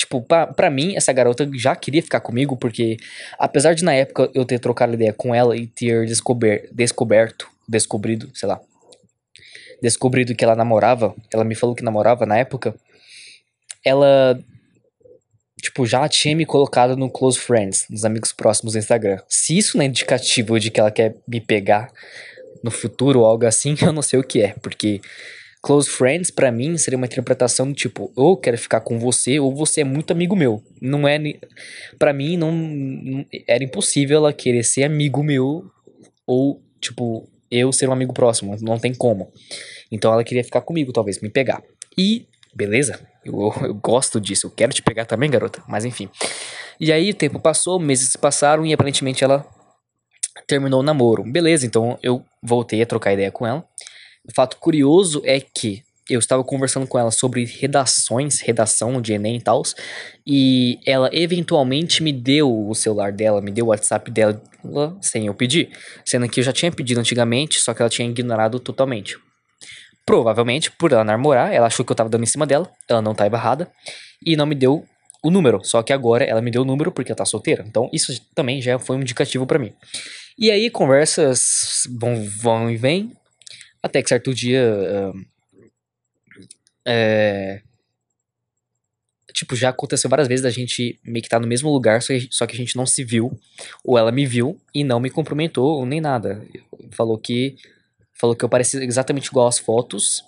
Tipo, 0.00 0.22
pra, 0.22 0.46
pra 0.46 0.70
mim, 0.70 0.96
essa 0.96 1.12
garota 1.12 1.46
já 1.52 1.76
queria 1.76 2.02
ficar 2.02 2.20
comigo, 2.20 2.56
porque 2.56 2.96
apesar 3.38 3.74
de 3.74 3.84
na 3.84 3.92
época 3.92 4.30
eu 4.32 4.46
ter 4.46 4.58
trocado 4.58 4.94
ideia 4.94 5.12
com 5.12 5.34
ela 5.34 5.54
e 5.54 5.66
ter 5.66 6.06
descober, 6.06 6.70
descoberto, 6.72 7.46
descobrido, 7.68 8.30
sei 8.32 8.48
lá, 8.48 8.58
descobrido 9.82 10.34
que 10.34 10.42
ela 10.42 10.56
namorava, 10.56 11.14
ela 11.30 11.44
me 11.44 11.54
falou 11.54 11.76
que 11.76 11.84
namorava 11.84 12.24
na 12.24 12.38
época, 12.38 12.74
ela, 13.84 14.42
tipo, 15.60 15.84
já 15.84 16.08
tinha 16.08 16.34
me 16.34 16.46
colocado 16.46 16.96
no 16.96 17.10
Close 17.10 17.38
Friends, 17.38 17.84
nos 17.90 18.02
amigos 18.02 18.32
próximos 18.32 18.72
do 18.72 18.78
Instagram. 18.78 19.18
Se 19.28 19.58
isso 19.58 19.76
não 19.76 19.84
é 19.84 19.86
indicativo 19.86 20.58
de 20.58 20.70
que 20.70 20.80
ela 20.80 20.90
quer 20.90 21.14
me 21.28 21.42
pegar 21.42 21.92
no 22.64 22.70
futuro 22.70 23.20
ou 23.20 23.26
algo 23.26 23.44
assim, 23.44 23.76
eu 23.84 23.92
não 23.92 24.00
sei 24.00 24.18
o 24.18 24.24
que 24.24 24.40
é, 24.40 24.54
porque 24.62 25.02
Close 25.62 25.90
friends, 25.90 26.30
para 26.30 26.50
mim, 26.50 26.78
seria 26.78 26.96
uma 26.96 27.06
interpretação 27.06 27.72
tipo, 27.74 28.10
ou 28.16 28.36
quero 28.36 28.56
ficar 28.56 28.80
com 28.80 28.98
você, 28.98 29.38
ou 29.38 29.54
você 29.54 29.82
é 29.82 29.84
muito 29.84 30.10
amigo 30.10 30.34
meu. 30.34 30.62
Não 30.80 31.06
é. 31.06 31.18
para 31.98 32.12
mim, 32.12 32.36
não, 32.36 32.50
não, 32.50 33.26
Era 33.46 33.62
impossível 33.62 34.18
ela 34.18 34.32
querer 34.32 34.64
ser 34.64 34.84
amigo 34.84 35.22
meu, 35.22 35.70
ou, 36.26 36.62
tipo, 36.80 37.28
eu 37.50 37.72
ser 37.72 37.88
um 37.88 37.92
amigo 37.92 38.14
próximo. 38.14 38.56
Não 38.60 38.78
tem 38.78 38.94
como. 38.94 39.30
Então 39.92 40.12
ela 40.12 40.24
queria 40.24 40.44
ficar 40.44 40.62
comigo, 40.62 40.92
talvez, 40.92 41.20
me 41.20 41.28
pegar. 41.28 41.62
E, 41.98 42.26
beleza, 42.54 42.98
eu, 43.24 43.52
eu 43.62 43.74
gosto 43.74 44.20
disso, 44.20 44.46
eu 44.46 44.50
quero 44.50 44.72
te 44.72 44.82
pegar 44.82 45.04
também, 45.04 45.30
garota. 45.30 45.62
Mas 45.68 45.84
enfim. 45.84 46.08
E 46.78 46.90
aí 46.90 47.10
o 47.10 47.14
tempo 47.14 47.38
passou, 47.38 47.78
meses 47.78 48.08
se 48.08 48.18
passaram 48.18 48.64
e 48.64 48.72
aparentemente 48.72 49.22
ela 49.22 49.44
terminou 50.46 50.80
o 50.80 50.82
namoro. 50.82 51.22
Beleza, 51.22 51.66
então 51.66 51.98
eu 52.02 52.24
voltei 52.42 52.80
a 52.80 52.86
trocar 52.86 53.12
ideia 53.12 53.30
com 53.30 53.46
ela. 53.46 53.64
O 54.28 54.34
fato 54.34 54.56
curioso 54.58 55.22
é 55.24 55.40
que 55.40 55.82
eu 56.08 56.18
estava 56.18 56.42
conversando 56.42 56.86
com 56.86 56.98
ela 56.98 57.10
sobre 57.10 57.44
redações, 57.44 58.40
redação 58.40 59.00
de 59.00 59.12
Enem 59.12 59.36
e 59.36 59.40
tal, 59.40 59.62
e 60.26 60.80
ela 60.84 61.08
eventualmente 61.12 62.02
me 62.02 62.12
deu 62.12 62.68
o 62.68 62.74
celular 62.74 63.12
dela, 63.12 63.40
me 63.40 63.52
deu 63.52 63.66
o 63.66 63.68
WhatsApp 63.68 64.10
dela 64.10 64.42
sem 65.00 65.26
eu 65.26 65.34
pedir, 65.34 65.70
sendo 66.04 66.28
que 66.28 66.40
eu 66.40 66.44
já 66.44 66.52
tinha 66.52 66.72
pedido 66.72 66.98
antigamente, 66.98 67.60
só 67.60 67.72
que 67.72 67.80
ela 67.80 67.88
tinha 67.88 68.08
ignorado 68.08 68.58
totalmente. 68.58 69.16
Provavelmente, 70.04 70.72
por 70.72 70.90
ela 70.90 71.04
namorar, 71.04 71.52
ela 71.54 71.68
achou 71.68 71.84
que 71.84 71.92
eu 71.92 71.94
estava 71.94 72.10
dando 72.10 72.24
em 72.24 72.26
cima 72.26 72.46
dela, 72.46 72.68
ela 72.88 73.00
não 73.00 73.12
estava 73.12 73.36
errada, 73.36 73.70
e 74.24 74.36
não 74.36 74.46
me 74.46 74.54
deu 74.54 74.84
o 75.22 75.30
número. 75.30 75.60
Só 75.62 75.82
que 75.82 75.92
agora 75.92 76.24
ela 76.24 76.40
me 76.40 76.50
deu 76.50 76.62
o 76.62 76.64
número 76.64 76.90
porque 76.90 77.12
ela 77.12 77.16
tá 77.16 77.24
solteira. 77.24 77.64
Então 77.66 77.88
isso 77.92 78.12
também 78.34 78.60
já 78.60 78.78
foi 78.78 78.96
um 78.96 79.00
indicativo 79.00 79.46
para 79.46 79.58
mim. 79.58 79.72
E 80.38 80.50
aí 80.50 80.70
conversas 80.70 81.82
vão, 81.98 82.24
vão 82.24 82.70
e 82.70 82.76
vêm. 82.76 83.12
Até 83.82 84.02
que 84.02 84.08
certo 84.08 84.34
dia. 84.34 85.12
é, 86.84 87.62
tipo, 89.32 89.56
já 89.56 89.70
aconteceu 89.70 90.10
várias 90.10 90.28
vezes 90.28 90.42
da 90.42 90.50
gente 90.50 90.98
meio 91.04 91.22
que 91.22 91.28
tá 91.28 91.38
no 91.38 91.46
mesmo 91.46 91.70
lugar, 91.70 92.02
só 92.02 92.46
que, 92.46 92.54
a 92.54 92.58
gente 92.58 92.76
não 92.76 92.86
se 92.86 93.04
viu. 93.04 93.38
Ou 93.84 93.96
ela 93.98 94.12
me 94.12 94.26
viu 94.26 94.60
e 94.74 94.84
não 94.84 95.00
me 95.00 95.10
cumprimentou, 95.10 95.84
nem 95.86 96.00
nada. 96.00 96.44
Falou 96.92 97.18
que. 97.18 97.56
Falou 98.12 98.36
que 98.36 98.44
eu 98.44 98.50
parecia 98.50 98.84
exatamente 98.84 99.28
igual 99.28 99.46
às 99.48 99.58
fotos 99.58 100.22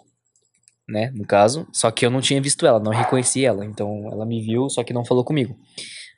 né, 0.88 1.10
no 1.14 1.24
caso, 1.24 1.66
só 1.72 1.90
que 1.90 2.04
eu 2.04 2.10
não 2.10 2.20
tinha 2.20 2.40
visto 2.40 2.66
ela, 2.66 2.80
não 2.80 2.92
reconheci 2.92 3.44
ela, 3.44 3.64
então 3.64 4.08
ela 4.10 4.26
me 4.26 4.42
viu, 4.42 4.68
só 4.68 4.82
que 4.82 4.92
não 4.92 5.04
falou 5.04 5.24
comigo. 5.24 5.58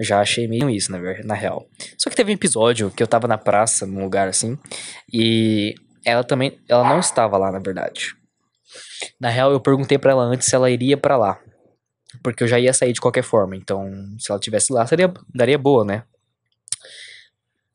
Já 0.01 0.21
achei 0.21 0.49
meio 0.49 0.69
isso, 0.69 0.91
na, 0.91 0.99
na 1.25 1.35
real. 1.35 1.69
Só 1.97 2.11
que 2.11 2.17
teve 2.17 2.33
um 2.33 2.35
episódio 2.35 2.91
que 2.91 3.03
eu 3.03 3.07
tava 3.07 3.29
na 3.29 3.39
praça, 3.39 3.87
num 3.87 4.03
lugar 4.03 4.27
assim, 4.27 4.59
e 5.13 5.75
ela 6.05 6.25
também, 6.25 6.59
ela 6.69 6.89
não 6.89 7.01
estava 7.01 7.37
lá, 7.37 7.51
na 7.51 7.59
verdade. 7.59 8.15
Na 9.21 9.29
real, 9.29 9.53
eu 9.53 9.61
perguntei 9.61 9.99
para 9.99 10.13
ela 10.13 10.25
antes 10.25 10.49
se 10.49 10.55
ela 10.55 10.71
iria 10.71 10.97
para 10.97 11.17
lá, 11.17 11.39
porque 12.23 12.43
eu 12.43 12.49
já 12.49 12.59
ia 12.59 12.73
sair 12.73 12.93
de 12.93 13.01
qualquer 13.01 13.23
forma, 13.23 13.57
então 13.57 13.91
se 14.19 14.31
ela 14.31 14.41
tivesse 14.41 14.73
lá, 14.73 14.87
seria, 14.87 15.13
daria 15.35 15.59
boa, 15.59 15.85
né? 15.85 16.05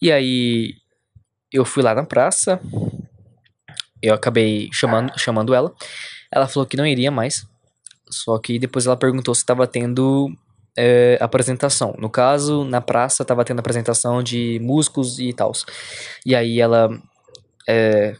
E 0.02 0.12
aí, 0.12 0.76
eu 1.52 1.66
fui 1.66 1.84
lá 1.84 1.94
na 1.94 2.06
praça, 2.06 2.60
eu 4.02 4.14
acabei 4.14 4.70
chamando, 4.72 5.12
chamando 5.18 5.54
ela, 5.54 5.74
ela 6.32 6.48
falou 6.48 6.66
que 6.66 6.78
não 6.78 6.86
iria 6.86 7.12
mais. 7.12 7.46
Só 8.10 8.40
que 8.40 8.58
depois 8.58 8.86
ela 8.86 8.98
perguntou 8.98 9.36
se 9.36 9.42
estava 9.42 9.68
tendo 9.68 10.34
é, 10.78 11.18
apresentação. 11.22 11.94
No 11.98 12.10
caso, 12.10 12.64
na 12.64 12.82
praça 12.82 13.22
estava 13.24 13.46
tendo 13.46 13.60
apresentação 13.60 14.24
de 14.24 14.60
músicos 14.62 15.20
e 15.20 15.34
tal. 15.34 15.52
E 16.26 16.36
aí 16.36 16.60
ela, 16.60 16.90
é, 17.70 18.16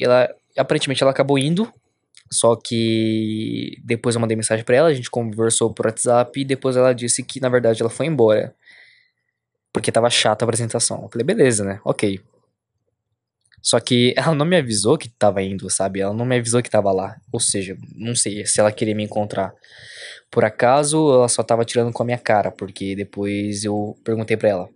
ela. 0.00 0.34
Aparentemente 0.56 1.02
ela 1.02 1.10
acabou 1.12 1.38
indo. 1.38 1.70
Só 2.32 2.56
que 2.56 3.78
depois 3.84 4.14
eu 4.14 4.20
mandei 4.20 4.36
mensagem 4.36 4.64
para 4.64 4.76
ela, 4.76 4.88
a 4.88 4.94
gente 4.94 5.10
conversou 5.10 5.72
por 5.72 5.86
WhatsApp 5.86 6.40
e 6.40 6.44
depois 6.44 6.76
ela 6.76 6.94
disse 6.94 7.22
que 7.22 7.38
na 7.40 7.48
verdade 7.48 7.82
ela 7.82 7.90
foi 7.90 8.06
embora. 8.06 8.54
Porque 9.72 9.92
tava 9.92 10.08
chata 10.08 10.44
a 10.44 10.46
apresentação. 10.46 11.02
Eu 11.02 11.08
falei, 11.08 11.24
beleza, 11.24 11.64
né? 11.64 11.80
Ok. 11.84 12.20
Só 13.62 13.78
que 13.78 14.14
ela 14.16 14.34
não 14.34 14.46
me 14.46 14.56
avisou 14.56 14.96
que 14.96 15.08
tava 15.08 15.42
indo, 15.42 15.68
sabe? 15.70 16.00
Ela 16.00 16.14
não 16.14 16.24
me 16.24 16.36
avisou 16.36 16.62
que 16.62 16.70
tava 16.70 16.90
lá. 16.92 17.16
Ou 17.30 17.38
seja, 17.38 17.76
não 17.94 18.14
sei 18.14 18.46
se 18.46 18.58
ela 18.58 18.72
queria 18.72 18.94
me 18.94 19.04
encontrar. 19.04 19.52
Por 20.30 20.44
acaso, 20.44 21.12
ela 21.12 21.28
só 21.28 21.42
tava 21.42 21.64
tirando 21.64 21.92
com 21.92 22.02
a 22.02 22.06
minha 22.06 22.18
cara, 22.18 22.50
porque 22.50 22.96
depois 22.96 23.64
eu 23.64 23.96
perguntei 24.02 24.36
pra 24.36 24.48
ela: 24.48 24.68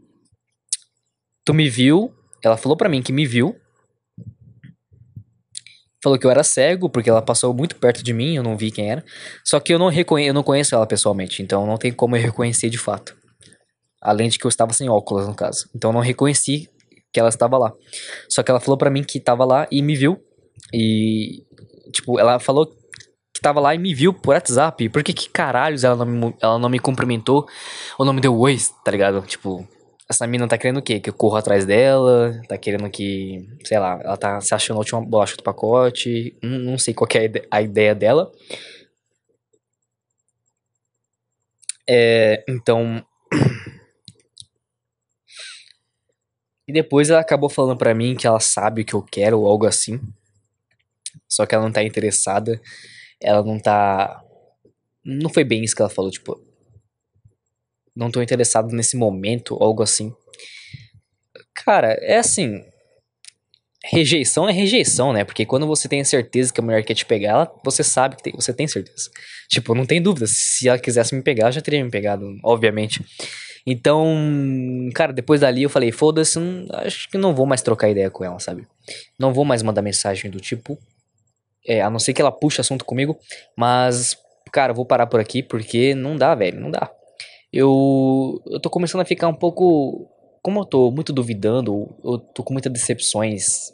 Tu 1.44 1.54
me 1.54 1.68
viu? 1.68 2.14
Ela 2.42 2.56
falou 2.56 2.76
pra 2.76 2.88
mim 2.88 3.02
que 3.02 3.12
me 3.12 3.26
viu. 3.26 3.56
Falou 6.02 6.18
que 6.18 6.26
eu 6.26 6.30
era 6.30 6.44
cego, 6.44 6.88
porque 6.88 7.10
ela 7.10 7.20
passou 7.20 7.52
muito 7.52 7.76
perto 7.76 8.02
de 8.02 8.12
mim, 8.12 8.36
eu 8.36 8.42
não 8.42 8.56
vi 8.56 8.70
quem 8.70 8.90
era. 8.90 9.04
Só 9.44 9.58
que 9.58 9.74
eu 9.74 9.78
não, 9.78 9.88
reconhe 9.88 10.26
eu 10.26 10.34
não 10.34 10.42
conheço 10.42 10.74
ela 10.74 10.86
pessoalmente, 10.86 11.42
então 11.42 11.66
não 11.66 11.76
tem 11.76 11.92
como 11.92 12.16
eu 12.16 12.22
reconhecer 12.22 12.70
de 12.70 12.78
fato. 12.78 13.16
Além 14.00 14.28
de 14.28 14.38
que 14.38 14.46
eu 14.46 14.48
estava 14.48 14.72
sem 14.72 14.88
óculos, 14.88 15.26
no 15.26 15.34
caso. 15.34 15.68
Então 15.74 15.90
eu 15.90 15.94
não 15.94 16.00
reconheci 16.00 16.70
que 17.12 17.18
ela 17.18 17.28
estava 17.28 17.58
lá. 17.58 17.72
Só 18.28 18.42
que 18.42 18.50
ela 18.50 18.60
falou 18.60 18.78
para 18.78 18.90
mim 18.90 19.02
que 19.02 19.18
estava 19.18 19.44
lá 19.44 19.66
e 19.70 19.82
me 19.82 19.96
viu. 19.96 20.20
E, 20.72 21.42
tipo, 21.92 22.18
ela 22.18 22.38
falou 22.38 22.66
que 23.34 23.40
tava 23.40 23.60
lá 23.60 23.74
e 23.74 23.78
me 23.78 23.94
viu 23.94 24.12
por 24.12 24.34
WhatsApp. 24.34 24.88
Por 24.88 25.02
que 25.02 25.12
que 25.12 25.28
caralhos 25.28 25.84
ela 25.84 25.96
não 25.96 26.06
me, 26.06 26.36
ela 26.40 26.58
não 26.58 26.68
me 26.68 26.78
cumprimentou 26.78 27.46
ou 27.98 28.04
não 28.04 28.12
me 28.12 28.20
deu 28.20 28.36
oi, 28.38 28.56
tá 28.84 28.90
ligado? 28.90 29.20
Tipo, 29.22 29.66
essa 30.08 30.26
mina 30.26 30.48
tá 30.48 30.56
querendo 30.58 30.78
o 30.78 30.82
quê? 30.82 31.00
Que 31.00 31.10
eu 31.10 31.14
corra 31.14 31.40
atrás 31.40 31.64
dela? 31.66 32.40
Tá 32.48 32.56
querendo 32.56 32.88
que, 32.90 33.46
sei 33.64 33.78
lá, 33.78 34.00
ela 34.02 34.16
tá 34.16 34.40
se 34.40 34.54
achando 34.54 34.76
a 34.76 34.80
última 34.80 35.00
bolacha 35.04 35.36
do 35.36 35.42
pacote? 35.42 36.36
Não, 36.42 36.58
não 36.58 36.78
sei 36.78 36.94
qual 36.94 37.08
é 37.14 37.30
a 37.50 37.62
ideia 37.62 37.94
dela. 37.94 38.32
É, 41.88 42.44
então, 42.48 43.04
E 46.68 46.72
depois 46.72 47.08
ela 47.08 47.20
acabou 47.20 47.48
falando 47.48 47.78
para 47.78 47.94
mim 47.94 48.14
que 48.14 48.26
ela 48.26 48.40
sabe 48.40 48.82
o 48.82 48.84
que 48.84 48.92
eu 48.92 49.02
quero 49.02 49.40
ou 49.40 49.48
algo 49.48 49.64
assim. 49.66 49.98
Só 51.26 51.46
que 51.46 51.54
ela 51.54 51.64
não 51.64 51.72
tá 51.72 51.82
interessada. 51.82 52.60
Ela 53.18 53.42
não 53.42 53.58
tá. 53.58 54.22
Não 55.02 55.30
foi 55.30 55.44
bem 55.44 55.64
isso 55.64 55.74
que 55.74 55.80
ela 55.80 55.88
falou, 55.88 56.10
tipo. 56.10 56.38
Não 57.98 58.12
tô 58.12 58.22
interessado 58.22 58.70
nesse 58.70 58.96
momento, 58.96 59.58
algo 59.60 59.82
assim. 59.82 60.14
Cara, 61.52 61.98
é 62.00 62.18
assim. 62.18 62.62
Rejeição 63.84 64.48
é 64.48 64.52
rejeição, 64.52 65.12
né? 65.12 65.24
Porque 65.24 65.44
quando 65.44 65.66
você 65.66 65.88
tem 65.88 66.04
certeza 66.04 66.52
que 66.52 66.60
a 66.60 66.62
mulher 66.62 66.84
quer 66.84 66.94
te 66.94 67.04
pegar, 67.04 67.30
ela, 67.30 67.52
você 67.64 67.82
sabe 67.82 68.14
que 68.14 68.22
tem, 68.22 68.32
você 68.32 68.54
tem 68.54 68.68
certeza. 68.68 69.10
Tipo, 69.48 69.74
não 69.74 69.84
tem 69.84 70.00
dúvida. 70.00 70.26
Se 70.28 70.68
ela 70.68 70.78
quisesse 70.78 71.12
me 71.12 71.22
pegar, 71.22 71.50
já 71.50 71.60
teria 71.60 71.84
me 71.84 71.90
pegado, 71.90 72.24
obviamente. 72.44 73.04
Então, 73.66 74.06
cara, 74.94 75.12
depois 75.12 75.40
dali 75.40 75.64
eu 75.64 75.70
falei, 75.70 75.90
foda-se, 75.90 76.38
acho 76.74 77.10
que 77.10 77.18
não 77.18 77.34
vou 77.34 77.46
mais 77.46 77.62
trocar 77.62 77.90
ideia 77.90 78.10
com 78.10 78.24
ela, 78.24 78.38
sabe? 78.38 78.64
Não 79.18 79.34
vou 79.34 79.44
mais 79.44 79.60
mandar 79.60 79.82
mensagem 79.82 80.30
do 80.30 80.40
tipo, 80.40 80.78
é, 81.66 81.82
a 81.82 81.90
não 81.90 81.98
ser 81.98 82.14
que 82.14 82.22
ela 82.22 82.30
puxe 82.30 82.60
assunto 82.60 82.84
comigo, 82.84 83.18
mas, 83.56 84.16
cara, 84.52 84.72
vou 84.72 84.86
parar 84.86 85.08
por 85.08 85.18
aqui 85.18 85.42
porque 85.42 85.96
não 85.96 86.16
dá, 86.16 86.34
velho, 86.36 86.60
não 86.60 86.70
dá. 86.70 86.90
Eu, 87.52 88.42
eu 88.46 88.60
tô 88.60 88.68
começando 88.68 89.00
a 89.00 89.04
ficar 89.04 89.28
um 89.28 89.34
pouco, 89.34 90.08
como 90.42 90.60
eu 90.60 90.64
tô 90.64 90.90
muito 90.90 91.12
duvidando, 91.12 91.88
eu 92.04 92.18
tô 92.18 92.42
com 92.42 92.52
muitas 92.52 92.72
decepções 92.72 93.72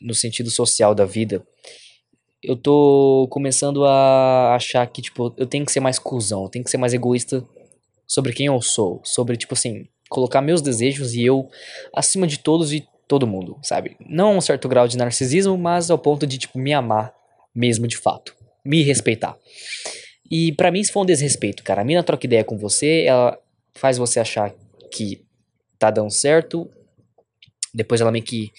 no 0.00 0.14
sentido 0.14 0.50
social 0.50 0.94
da 0.94 1.06
vida, 1.06 1.42
eu 2.42 2.54
tô 2.54 3.26
começando 3.30 3.84
a 3.84 4.54
achar 4.54 4.86
que, 4.86 5.00
tipo, 5.00 5.34
eu 5.36 5.46
tenho 5.46 5.64
que 5.64 5.72
ser 5.72 5.80
mais 5.80 5.98
cuzão, 5.98 6.44
eu 6.44 6.48
tenho 6.48 6.64
que 6.64 6.70
ser 6.70 6.76
mais 6.76 6.92
egoísta 6.92 7.42
sobre 8.06 8.32
quem 8.32 8.46
eu 8.46 8.60
sou, 8.60 9.00
sobre, 9.04 9.36
tipo 9.36 9.54
assim, 9.54 9.88
colocar 10.08 10.40
meus 10.40 10.60
desejos 10.62 11.14
e 11.14 11.24
eu 11.24 11.48
acima 11.94 12.26
de 12.26 12.38
todos 12.38 12.72
e 12.72 12.86
todo 13.08 13.26
mundo, 13.26 13.58
sabe? 13.62 13.96
Não 14.00 14.36
um 14.36 14.40
certo 14.40 14.68
grau 14.68 14.86
de 14.86 14.96
narcisismo, 14.96 15.56
mas 15.56 15.90
ao 15.90 15.98
ponto 15.98 16.26
de, 16.26 16.38
tipo, 16.38 16.58
me 16.58 16.72
amar 16.72 17.14
mesmo 17.54 17.88
de 17.88 17.96
fato, 17.96 18.34
me 18.64 18.82
respeitar. 18.82 19.36
E 20.30 20.52
para 20.52 20.70
mim 20.70 20.80
isso 20.80 20.92
foi 20.92 21.02
um 21.02 21.06
desrespeito, 21.06 21.62
cara. 21.62 21.82
A 21.82 21.84
mina 21.84 22.02
troca 22.02 22.26
ideia 22.26 22.44
com 22.44 22.56
você, 22.56 23.04
ela 23.04 23.38
faz 23.74 23.98
você 23.98 24.20
achar 24.20 24.52
que 24.90 25.24
tá 25.78 25.90
dando 25.90 26.10
certo, 26.10 26.70
depois 27.74 28.00
ela 28.00 28.10
meio 28.10 28.24
que 28.24 28.50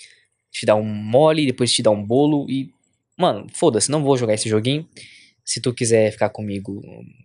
te 0.51 0.65
dá 0.65 0.75
um 0.75 0.83
mole, 0.83 1.45
depois 1.45 1.71
te 1.71 1.81
dá 1.81 1.91
um 1.91 2.03
bolo 2.03 2.49
e. 2.49 2.71
Mano, 3.17 3.47
foda-se, 3.53 3.89
não 3.89 4.03
vou 4.03 4.15
jogar 4.15 4.35
esse 4.35 4.47
joguinho. 4.47 4.87
Se 5.43 5.59
tu 5.59 5.73
quiser 5.73 6.11
ficar 6.11 6.29
comigo, 6.29 6.83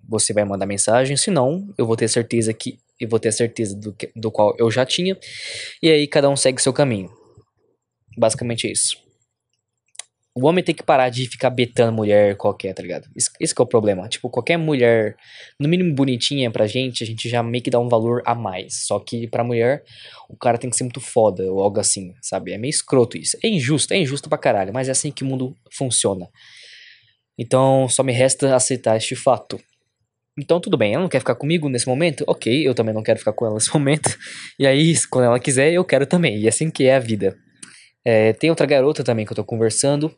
você 0.09 0.33
vai 0.33 0.44
mandar 0.44 0.64
mensagem. 0.64 1.16
Se 1.16 1.31
não, 1.31 1.68
eu 1.76 1.87
vou 1.87 1.96
ter 1.96 2.09
certeza 2.09 2.55
que 2.55 2.78
eu 2.98 3.09
vou 3.09 3.18
ter 3.18 3.33
certeza 3.33 3.76
do, 3.76 3.92
que, 3.92 4.11
do 4.14 4.31
qual 4.31 4.55
eu 4.59 4.70
já 4.70 4.87
tinha. 4.87 5.18
E 5.83 5.90
aí 5.90 6.07
cada 6.07 6.31
um 6.31 6.37
segue 6.37 6.62
seu 6.62 6.72
caminho. 6.72 7.11
Basicamente 8.16 8.66
é 8.66 8.72
isso. 8.72 8.96
O 10.35 10.47
homem 10.47 10.64
tem 10.64 10.75
que 10.75 10.83
parar 10.83 11.11
de 11.11 11.29
ficar 11.29 11.51
betando 11.51 11.92
mulher 11.92 12.37
qualquer, 12.37 12.73
tá 12.73 12.83
ligado? 12.83 13.07
Isso, 13.14 13.31
esse 13.38 13.53
é 13.57 13.62
o 13.62 13.66
problema. 13.66 14.09
Tipo, 14.09 14.31
qualquer 14.31 14.57
mulher, 14.57 15.14
no 15.61 15.68
mínimo 15.68 15.95
bonitinha 15.95 16.51
pra 16.51 16.66
gente, 16.66 17.05
a 17.05 17.07
gente 17.07 17.29
já 17.29 17.42
meio 17.42 17.62
que 17.62 17.71
dá 17.71 17.79
um 17.79 17.88
valor 17.88 18.23
a 18.25 18.35
mais. 18.35 18.87
Só 18.87 18.99
que 18.99 19.27
pra 19.27 19.45
mulher, 19.45 19.85
o 20.31 20.37
cara 20.37 20.57
tem 20.57 20.71
que 20.71 20.77
ser 20.77 20.85
muito 20.85 21.01
foda 21.01 21.53
ou 21.53 21.62
algo 21.62 21.79
assim, 21.79 22.14
sabe? 22.23 22.53
É 22.53 22.59
meio 22.59 22.71
escroto 22.71 23.18
isso. 23.18 23.37
É 23.42 23.49
injusto, 23.49 23.92
é 23.92 23.99
injusto 23.99 24.31
pra 24.31 24.38
caralho, 24.38 24.73
mas 24.73 24.88
é 24.88 24.92
assim 24.92 25.11
que 25.11 25.23
o 25.23 25.27
mundo 25.27 25.55
funciona. 25.71 26.27
Então 27.38 27.87
só 27.88 28.03
me 28.03 28.12
resta 28.12 28.55
aceitar 28.57 28.97
este 28.97 29.14
fato. 29.14 29.61
Então 30.38 30.59
tudo 30.59 30.79
bem, 30.79 30.95
ela 30.95 31.03
não 31.03 31.11
quer 31.11 31.18
ficar 31.18 31.35
comigo 31.35 31.68
nesse 31.68 31.87
momento? 31.87 32.25
Ok, 32.27 32.66
eu 32.66 32.75
também 32.75 32.95
não 32.95 33.03
quero 33.03 33.18
ficar 33.18 33.35
com 33.35 33.45
ela 33.45 33.55
nesse 33.55 33.73
momento. 33.75 34.16
E 34.59 34.66
aí, 34.66 34.95
quando 35.11 35.27
ela 35.27 35.38
quiser, 35.38 35.73
eu 35.73 35.85
quero 35.85 36.07
também. 36.07 36.38
E 36.38 36.49
assim 36.49 36.71
que 36.71 36.85
é 36.85 36.97
a 36.97 36.99
vida. 36.99 37.37
É, 38.04 38.32
tem 38.32 38.50
outra 38.50 38.66
garota 38.66 39.04
também 39.04 39.24
que 39.24 39.32
eu 39.32 39.36
tô 39.36 39.44
conversando. 39.44 40.14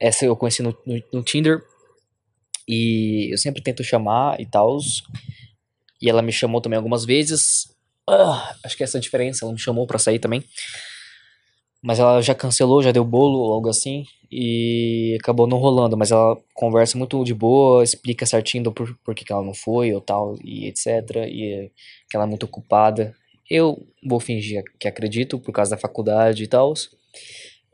Essa 0.00 0.24
eu 0.24 0.36
conheci 0.36 0.62
no, 0.62 0.76
no, 0.86 1.02
no 1.12 1.22
Tinder. 1.22 1.62
E 2.68 3.32
eu 3.32 3.38
sempre 3.38 3.62
tento 3.62 3.84
chamar 3.84 4.40
e 4.40 4.46
tal. 4.46 4.78
E 6.00 6.10
ela 6.10 6.22
me 6.22 6.32
chamou 6.32 6.60
também 6.60 6.76
algumas 6.76 7.04
vezes. 7.04 7.68
Ah, 8.08 8.54
acho 8.64 8.76
que 8.76 8.84
essa 8.84 8.98
é 8.98 9.00
a 9.00 9.02
diferença. 9.02 9.44
Ela 9.44 9.52
me 9.52 9.58
chamou 9.58 9.86
pra 9.86 9.98
sair 9.98 10.18
também. 10.18 10.42
Mas 11.82 11.98
ela 11.98 12.20
já 12.20 12.34
cancelou, 12.34 12.82
já 12.82 12.90
deu 12.90 13.04
bolo 13.04 13.52
algo 13.52 13.68
assim. 13.68 14.04
E 14.30 15.16
acabou 15.20 15.46
não 15.46 15.58
rolando. 15.58 15.96
Mas 15.96 16.10
ela 16.10 16.36
conversa 16.54 16.98
muito 16.98 17.22
de 17.22 17.34
boa, 17.34 17.84
explica 17.84 18.26
certinho 18.26 18.72
por, 18.72 18.96
por 19.04 19.14
que, 19.14 19.24
que 19.24 19.32
ela 19.32 19.44
não 19.44 19.54
foi 19.54 19.92
ou 19.92 20.00
tal, 20.00 20.36
e 20.42 20.66
etc. 20.66 20.86
E 21.28 21.70
que 22.10 22.16
ela 22.16 22.24
é 22.24 22.28
muito 22.28 22.44
ocupada. 22.44 23.14
Eu 23.48 23.86
vou 24.04 24.20
fingir 24.20 24.62
que 24.78 24.88
acredito 24.88 25.38
por 25.38 25.52
causa 25.52 25.72
da 25.72 25.80
faculdade 25.80 26.42
e 26.44 26.46
tal. 26.46 26.74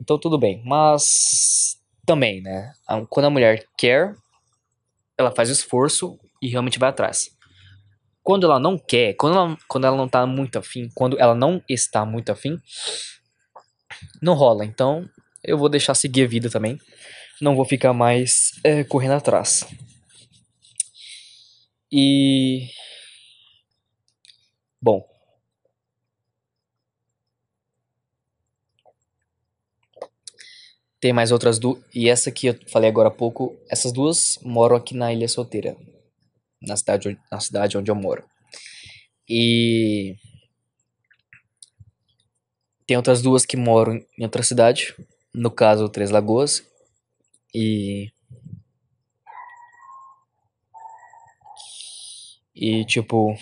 Então 0.00 0.18
tudo 0.18 0.38
bem. 0.38 0.62
Mas 0.64 1.78
também, 2.04 2.40
né? 2.42 2.72
Quando 3.08 3.26
a 3.26 3.30
mulher 3.30 3.66
quer, 3.76 4.14
ela 5.16 5.30
faz 5.30 5.48
esforço 5.48 6.18
e 6.40 6.48
realmente 6.48 6.78
vai 6.78 6.90
atrás. 6.90 7.30
Quando 8.22 8.46
ela 8.46 8.58
não 8.58 8.78
quer, 8.78 9.14
quando 9.14 9.37
ela, 9.37 9.58
quando 9.68 9.87
ela 9.87 9.96
não 9.96 10.08
tá 10.08 10.26
muito 10.26 10.58
afim, 10.58 10.88
quando 10.94 11.18
ela 11.18 11.35
não 11.35 11.62
está 11.68 12.04
muito 12.04 12.30
afim, 12.30 12.61
não 14.20 14.35
rola. 14.35 14.64
Então, 14.64 15.08
eu 15.42 15.58
vou 15.58 15.68
deixar 15.68 15.94
seguir 15.94 16.24
a 16.24 16.28
vida 16.28 16.48
também. 16.50 16.78
Não 17.40 17.56
vou 17.56 17.64
ficar 17.64 17.92
mais 17.92 18.52
é, 18.62 18.85
correndo 18.85 19.14
atrás. 19.14 19.66
E. 21.90 22.68
Bom. 24.80 25.12
Tem 31.02 31.12
mais 31.12 31.32
outras 31.32 31.58
duas. 31.58 31.82
E 31.92 32.08
essa 32.08 32.30
que 32.30 32.46
eu 32.46 32.56
falei 32.68 32.88
agora 32.88 33.08
há 33.08 33.10
pouco. 33.10 33.58
Essas 33.68 33.90
duas 33.90 34.38
moram 34.40 34.76
aqui 34.76 34.94
na 34.96 35.12
Ilha 35.12 35.26
Solteira. 35.26 35.76
Na 36.62 36.76
cidade, 36.76 37.18
na 37.28 37.40
cidade 37.40 37.76
onde 37.76 37.90
eu 37.90 37.94
moro. 37.96 38.22
E. 39.28 40.14
Tem 42.86 42.96
outras 42.96 43.20
duas 43.20 43.44
que 43.44 43.56
moram 43.56 43.94
em 44.16 44.22
outra 44.22 44.44
cidade. 44.44 44.94
No 45.34 45.50
caso, 45.50 45.88
Três 45.88 46.10
Lagoas. 46.10 46.64
E. 47.52 48.12
E 52.54 52.84
tipo. 52.84 53.36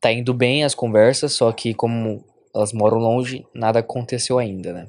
Tá 0.00 0.10
indo 0.10 0.32
bem 0.32 0.64
as 0.64 0.74
conversas, 0.74 1.34
só 1.34 1.52
que 1.52 1.74
como 1.74 2.24
elas 2.56 2.72
moram 2.72 2.98
longe, 2.98 3.46
nada 3.54 3.80
aconteceu 3.80 4.38
ainda, 4.38 4.72
né? 4.72 4.86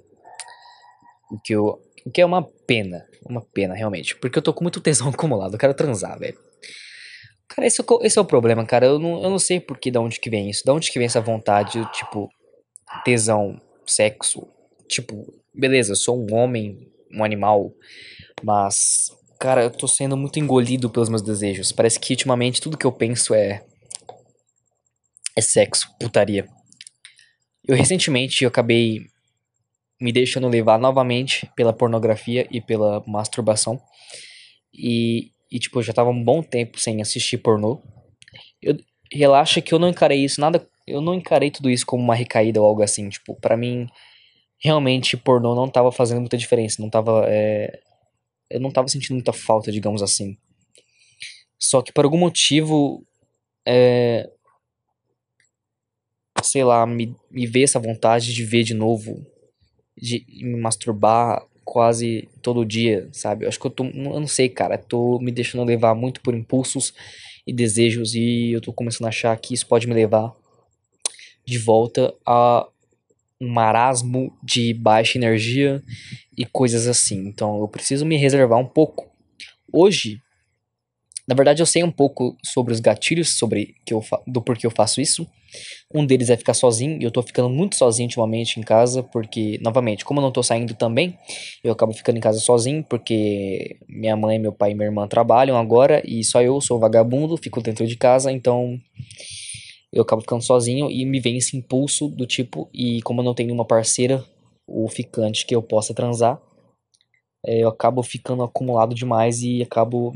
O 1.30 1.38
que, 1.38 1.54
eu, 1.54 1.82
o 2.06 2.10
que 2.10 2.22
é 2.22 2.26
uma 2.26 2.42
pena. 2.66 3.06
Uma 3.30 3.42
pena, 3.42 3.76
realmente. 3.76 4.16
Porque 4.16 4.40
eu 4.40 4.42
tô 4.42 4.54
com 4.54 4.64
muito 4.64 4.80
tesão 4.80 5.10
acumulado. 5.12 5.54
Eu 5.54 5.60
quero 5.60 5.74
transar, 5.74 6.18
velho. 6.18 6.40
Cara, 7.50 7.68
esse, 7.68 7.82
é 7.82 7.86
esse 8.04 8.18
é 8.18 8.22
o 8.22 8.26
problema, 8.26 8.66
cara. 8.66 8.86
Eu 8.86 8.98
não, 8.98 9.22
eu 9.22 9.30
não 9.30 9.40
sei 9.40 9.60
por 9.60 9.78
que, 9.78 9.92
da 9.92 10.00
onde 10.00 10.20
que 10.20 10.30
vem 10.30 10.50
isso. 10.50 10.64
Da 10.66 10.74
onde 10.74 10.90
que 10.90 10.98
vem 10.98 11.06
essa 11.06 11.20
vontade, 11.20 11.84
tipo, 11.92 12.30
tesão, 13.04 13.60
sexo. 13.86 14.48
Tipo, 14.88 15.34
beleza, 15.54 15.92
eu 15.92 15.98
sou 15.98 16.18
um 16.18 16.34
homem, 16.34 16.90
um 17.12 17.24
animal. 17.24 17.74
Mas, 18.42 19.12
cara, 19.40 19.64
eu 19.64 19.70
tô 19.70 19.88
sendo 19.90 20.16
muito 20.16 20.40
engolido 20.40 20.90
pelos 20.90 21.10
meus 21.10 21.22
desejos. 21.22 21.74
Parece 21.74 22.00
que 22.00 22.14
ultimamente 22.14 22.62
tudo 22.62 22.78
que 22.78 22.88
eu 22.88 22.92
penso 22.94 23.34
é. 23.34 23.66
É 25.36 25.42
sexo, 25.42 25.90
putaria. 26.00 26.48
Eu 27.68 27.76
recentemente 27.76 28.44
eu 28.44 28.48
acabei 28.48 29.08
me 30.00 30.12
deixando 30.12 30.48
levar 30.48 30.80
novamente 30.80 31.50
pela 31.56 31.74
pornografia 31.74 32.48
e 32.52 32.62
pela 32.62 33.04
masturbação. 33.08 33.82
E, 34.74 35.32
e 35.52 35.60
tipo, 35.60 35.80
eu 35.80 35.84
já 35.84 35.94
tava 35.94 36.10
um 36.10 36.24
bom 36.24 36.42
tempo 36.42 36.80
sem 36.80 37.02
assistir 37.02 37.40
pornô. 37.40 37.82
Eu, 38.62 38.78
relaxa 39.12 39.62
que 39.62 39.74
eu 39.74 39.80
não 39.80 39.90
encarei 39.90 40.24
isso 40.24 40.40
nada, 40.40 40.68
eu 40.86 41.02
não 41.02 41.14
encarei 41.14 41.50
tudo 41.50 41.70
isso 41.70 41.86
como 41.86 42.04
uma 42.04 42.16
recaída 42.16 42.62
ou 42.62 42.68
algo 42.68 42.84
assim, 42.84 43.10
tipo, 43.10 43.36
para 43.36 43.58
mim 43.58 43.88
realmente 44.60 45.16
pornô 45.16 45.54
não 45.54 45.68
tava 45.70 45.92
fazendo 45.92 46.20
muita 46.20 46.38
diferença, 46.38 46.82
não 46.82 46.90
tava 46.90 47.26
é, 47.28 47.80
eu 48.50 48.60
não 48.60 48.72
tava 48.72 48.88
sentindo 48.88 49.14
muita 49.14 49.34
falta, 49.34 49.72
digamos 49.72 50.02
assim. 50.02 50.38
Só 51.60 51.82
que 51.82 51.92
por 51.92 52.06
algum 52.06 52.18
motivo 52.18 53.06
é, 53.68 54.30
sei 56.44 56.64
lá, 56.64 56.86
me, 56.86 57.16
me 57.30 57.46
ver 57.46 57.64
essa 57.64 57.80
vontade 57.80 58.34
de 58.34 58.44
ver 58.44 58.64
de 58.64 58.74
novo, 58.74 59.26
de 59.96 60.26
me 60.42 60.60
masturbar 60.60 61.44
quase 61.64 62.30
todo 62.42 62.66
dia, 62.66 63.10
sabe? 63.12 63.46
Eu 63.46 63.50
acho 63.50 63.60
que 63.60 63.68
eu 63.68 63.72
tô, 63.72 63.84
eu 63.86 64.20
não 64.20 64.28
sei, 64.28 64.48
cara, 64.48 64.78
tô 64.78 65.20
me 65.20 65.32
deixando 65.32 65.64
levar 65.64 65.94
muito 65.96 66.22
por 66.22 66.34
impulsos 66.34 66.94
e 67.46 67.54
desejos 67.54 68.16
e 68.16 68.52
eu 68.52 68.62
tô 68.62 68.72
começando 68.72 69.06
a 69.06 69.10
achar 69.10 69.38
que 69.38 69.54
isso 69.54 69.68
pode 69.68 69.88
me 69.88 69.94
levar 69.94 70.34
de 71.46 71.58
volta 71.58 72.14
a 72.26 72.68
um 73.40 73.50
marasmo 73.50 74.36
de 74.44 74.74
baixa 74.74 75.18
energia 75.18 75.84
e 76.38 76.46
coisas 76.46 76.88
assim. 76.88 77.28
Então 77.28 77.60
eu 77.60 77.68
preciso 77.68 78.06
me 78.06 78.18
reservar 78.18 78.60
um 78.60 78.66
pouco. 78.66 79.10
Hoje, 79.72 80.22
na 81.28 81.36
verdade, 81.36 81.62
eu 81.62 81.66
sei 81.66 81.84
um 81.84 81.92
pouco 81.92 82.38
sobre 82.44 82.74
os 82.74 82.80
gatilhos, 82.80 83.38
sobre 83.38 83.76
que 83.86 83.94
eu 83.94 84.04
do 84.26 84.42
porquê 84.42 84.66
eu 84.66 84.72
faço 84.72 85.02
isso. 85.02 85.28
Um 85.94 86.06
deles 86.06 86.30
é 86.30 86.38
ficar 86.38 86.54
sozinho, 86.54 87.02
e 87.02 87.04
eu 87.04 87.12
tô 87.12 87.22
ficando 87.22 87.50
muito 87.50 87.76
sozinho 87.76 88.08
ultimamente 88.08 88.60
em 88.60 88.64
casa, 88.64 89.04
porque, 89.04 89.60
novamente, 89.62 90.06
como 90.06 90.20
eu 90.20 90.24
não 90.24 90.32
tô 90.32 90.42
saindo 90.44 90.74
também, 90.74 91.18
eu 91.64 91.72
acabo 91.74 91.94
ficando 91.94 92.18
em 92.18 92.22
casa 92.22 92.40
sozinho, 92.40 92.84
porque 92.84 93.78
minha 93.90 94.16
mãe, 94.16 94.40
meu 94.40 94.54
pai 94.54 94.72
e 94.72 94.76
minha 94.76 94.88
irmã 94.88 95.08
trabalham 95.08 95.58
agora, 95.58 96.02
e 96.06 96.24
só 96.24 96.42
eu 96.42 96.60
sou 96.62 96.80
vagabundo, 96.80 97.38
fico 97.38 97.62
dentro 97.62 97.86
de 97.88 97.96
casa, 97.98 98.32
então 98.32 98.78
eu 99.92 100.04
acabo 100.04 100.22
ficando 100.22 100.44
sozinho 100.44 100.90
e 100.92 101.06
me 101.06 101.20
vem 101.20 101.38
esse 101.38 101.58
impulso 101.58 102.08
do 102.10 102.26
tipo, 102.26 102.70
e 102.74 103.02
como 103.02 103.22
eu 103.22 103.26
não 103.26 103.34
tenho 103.34 103.54
uma 103.54 103.66
parceira 103.66 104.24
ou 104.68 104.88
ficante 104.90 105.46
que 105.46 105.56
eu 105.56 105.62
possa 105.64 105.94
transar, 105.94 106.42
é, 107.46 107.64
eu 107.64 107.70
acabo 107.70 108.04
ficando 108.04 108.44
acumulado 108.44 108.94
demais 108.96 109.42
e 109.42 109.62
acabo 109.62 110.14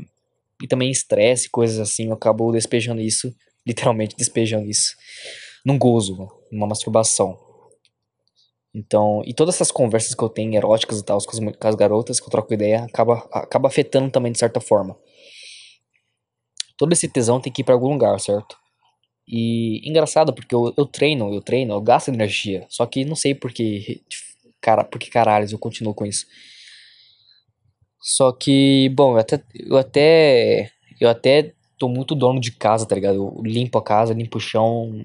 e 0.62 0.68
também 0.68 0.90
estresse, 0.90 1.50
coisas 1.50 1.78
assim, 1.78 2.06
eu 2.06 2.14
acabo 2.14 2.52
despejando 2.52 3.00
isso, 3.00 3.34
literalmente 3.66 4.16
despejando 4.16 4.68
isso, 4.68 4.94
num 5.64 5.78
gozo, 5.78 6.28
numa 6.50 6.66
masturbação. 6.66 7.38
Então, 8.74 9.22
e 9.26 9.34
todas 9.34 9.56
essas 9.56 9.70
conversas 9.70 10.14
que 10.14 10.22
eu 10.22 10.30
tenho 10.30 10.54
eróticas 10.54 10.98
e 10.98 11.04
tal, 11.04 11.18
com 11.18 11.52
com 11.52 11.68
as 11.68 11.74
garotas 11.74 12.18
que 12.18 12.26
eu 12.26 12.30
troco 12.30 12.54
ideia, 12.54 12.84
acaba, 12.84 13.18
acaba 13.30 13.68
afetando 13.68 14.10
também 14.10 14.32
de 14.32 14.38
certa 14.38 14.60
forma. 14.60 14.96
Todo 16.78 16.92
esse 16.92 17.06
tesão 17.06 17.40
tem 17.40 17.52
que 17.52 17.60
ir 17.60 17.64
para 17.64 17.74
algum 17.74 17.92
lugar, 17.92 18.18
certo? 18.18 18.56
E 19.28 19.86
engraçado, 19.88 20.32
porque 20.32 20.54
eu, 20.54 20.72
eu 20.76 20.86
treino, 20.86 21.32
eu 21.32 21.42
treino, 21.42 21.74
eu 21.74 21.80
gasto 21.80 22.08
energia. 22.08 22.66
Só 22.68 22.86
que 22.86 23.04
não 23.04 23.14
sei 23.14 23.34
por 23.34 23.52
que, 23.52 24.02
cara, 24.60 24.82
por 24.84 24.98
que 24.98 25.10
caralhos 25.10 25.52
eu 25.52 25.58
continuo 25.58 25.94
com 25.94 26.06
isso. 26.06 26.26
Só 28.02 28.32
que, 28.32 28.88
bom, 28.90 29.12
eu 29.12 29.18
até, 29.18 29.42
eu 29.54 29.76
até, 29.78 30.70
eu 31.00 31.08
até 31.08 31.54
tô 31.78 31.88
muito 31.88 32.16
dono 32.16 32.40
de 32.40 32.50
casa, 32.50 32.84
tá 32.84 32.96
ligado? 32.96 33.14
Eu 33.14 33.42
limpo 33.44 33.78
a 33.78 33.82
casa, 33.82 34.12
limpo 34.12 34.38
o 34.38 34.40
chão, 34.40 35.04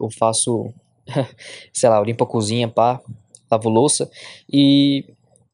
eu 0.00 0.08
faço, 0.08 0.72
sei 1.74 1.88
lá, 1.88 1.98
eu 1.98 2.04
limpo 2.04 2.22
a 2.22 2.26
cozinha, 2.28 2.68
pá, 2.68 3.00
lavo 3.50 3.68
louça 3.68 4.08
e 4.50 5.04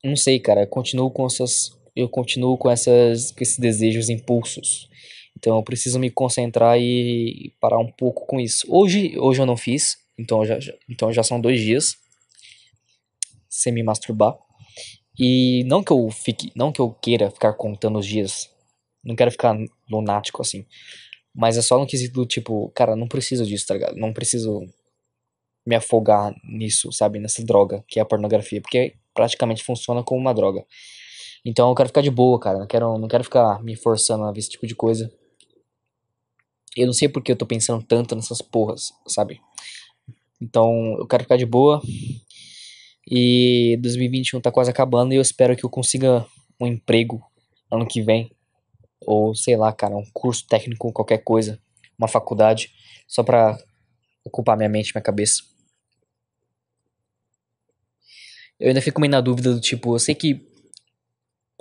não 0.04 0.14
sei, 0.14 0.38
cara, 0.38 0.62
eu 0.62 0.66
continuo 0.66 1.10
com 1.10 1.26
essas, 1.26 1.70
eu 1.96 2.08
continuo 2.08 2.58
com 2.58 2.70
essas, 2.70 3.32
com 3.32 3.42
esses 3.42 3.58
desejos, 3.58 4.10
impulsos. 4.10 4.88
Então 5.38 5.56
eu 5.56 5.62
preciso 5.62 5.98
me 5.98 6.10
concentrar 6.10 6.78
e 6.78 7.52
parar 7.60 7.78
um 7.78 7.90
pouco 7.90 8.26
com 8.26 8.38
isso. 8.38 8.66
Hoje, 8.68 9.18
hoje 9.18 9.40
eu 9.40 9.46
não 9.46 9.56
fiz, 9.56 9.96
então 10.18 10.44
já, 10.44 10.58
então 10.88 11.10
já 11.10 11.22
são 11.22 11.40
dois 11.40 11.60
dias 11.60 11.96
sem 13.48 13.72
me 13.72 13.82
masturbar. 13.82 14.45
E 15.18 15.64
não 15.64 15.82
que 15.82 15.92
eu 15.92 16.10
fique, 16.10 16.52
não 16.54 16.70
que 16.70 16.80
eu 16.80 16.90
queira 16.90 17.30
ficar 17.30 17.52
contando 17.54 17.98
os 17.98 18.06
dias. 18.06 18.50
Não 19.02 19.16
quero 19.16 19.30
ficar 19.30 19.56
lunático 19.90 20.42
assim. 20.42 20.66
Mas 21.34 21.56
é 21.56 21.62
só 21.62 21.78
no 21.78 21.86
quesito 21.86 22.14
do 22.14 22.26
tipo, 22.26 22.70
cara, 22.74 22.96
não 22.96 23.06
preciso 23.08 23.44
disso, 23.46 23.66
tá 23.66 23.74
ligado? 23.74 23.96
Não 23.96 24.12
preciso 24.12 24.66
me 25.66 25.74
afogar 25.74 26.34
nisso, 26.44 26.92
sabe? 26.92 27.18
Nessa 27.18 27.44
droga 27.44 27.84
que 27.88 27.98
é 27.98 28.02
a 28.02 28.06
pornografia, 28.06 28.60
porque 28.60 28.94
praticamente 29.14 29.64
funciona 29.64 30.02
como 30.02 30.20
uma 30.20 30.34
droga. 30.34 30.64
Então 31.44 31.68
eu 31.68 31.74
quero 31.74 31.88
ficar 31.88 32.02
de 32.02 32.10
boa, 32.10 32.38
cara. 32.38 32.58
Não 32.58 32.66
quero, 32.66 32.98
não 32.98 33.08
quero 33.08 33.24
ficar 33.24 33.62
me 33.62 33.76
forçando 33.76 34.24
a 34.24 34.32
ver 34.32 34.40
esse 34.40 34.50
tipo 34.50 34.66
de 34.66 34.74
coisa. 34.74 35.12
Eu 36.76 36.86
não 36.86 36.92
sei 36.92 37.08
porque 37.08 37.32
eu 37.32 37.36
tô 37.36 37.46
pensando 37.46 37.82
tanto 37.82 38.14
nessas 38.14 38.42
porras, 38.42 38.92
sabe? 39.06 39.40
Então 40.40 40.96
eu 40.98 41.06
quero 41.06 41.22
ficar 41.22 41.36
de 41.36 41.46
boa. 41.46 41.80
E 43.08 43.76
2021 43.80 44.40
tá 44.40 44.50
quase 44.50 44.70
acabando 44.70 45.12
e 45.12 45.16
eu 45.16 45.22
espero 45.22 45.56
que 45.56 45.64
eu 45.64 45.70
consiga 45.70 46.26
um 46.60 46.66
emprego 46.66 47.22
ano 47.70 47.86
que 47.86 48.02
vem. 48.02 48.30
Ou 49.00 49.34
sei 49.34 49.56
lá, 49.56 49.72
cara, 49.72 49.96
um 49.96 50.04
curso 50.12 50.46
técnico, 50.46 50.92
qualquer 50.92 51.18
coisa. 51.18 51.60
Uma 51.98 52.08
faculdade. 52.08 52.72
Só 53.06 53.22
pra 53.22 53.56
ocupar 54.24 54.56
minha 54.56 54.68
mente, 54.68 54.92
minha 54.94 55.02
cabeça. 55.02 55.42
Eu 58.58 58.68
ainda 58.68 58.82
fico 58.82 59.00
meio 59.00 59.10
na 59.10 59.20
dúvida 59.20 59.52
do 59.52 59.60
tipo, 59.60 59.94
eu 59.94 59.98
sei 59.98 60.14
que 60.14 60.46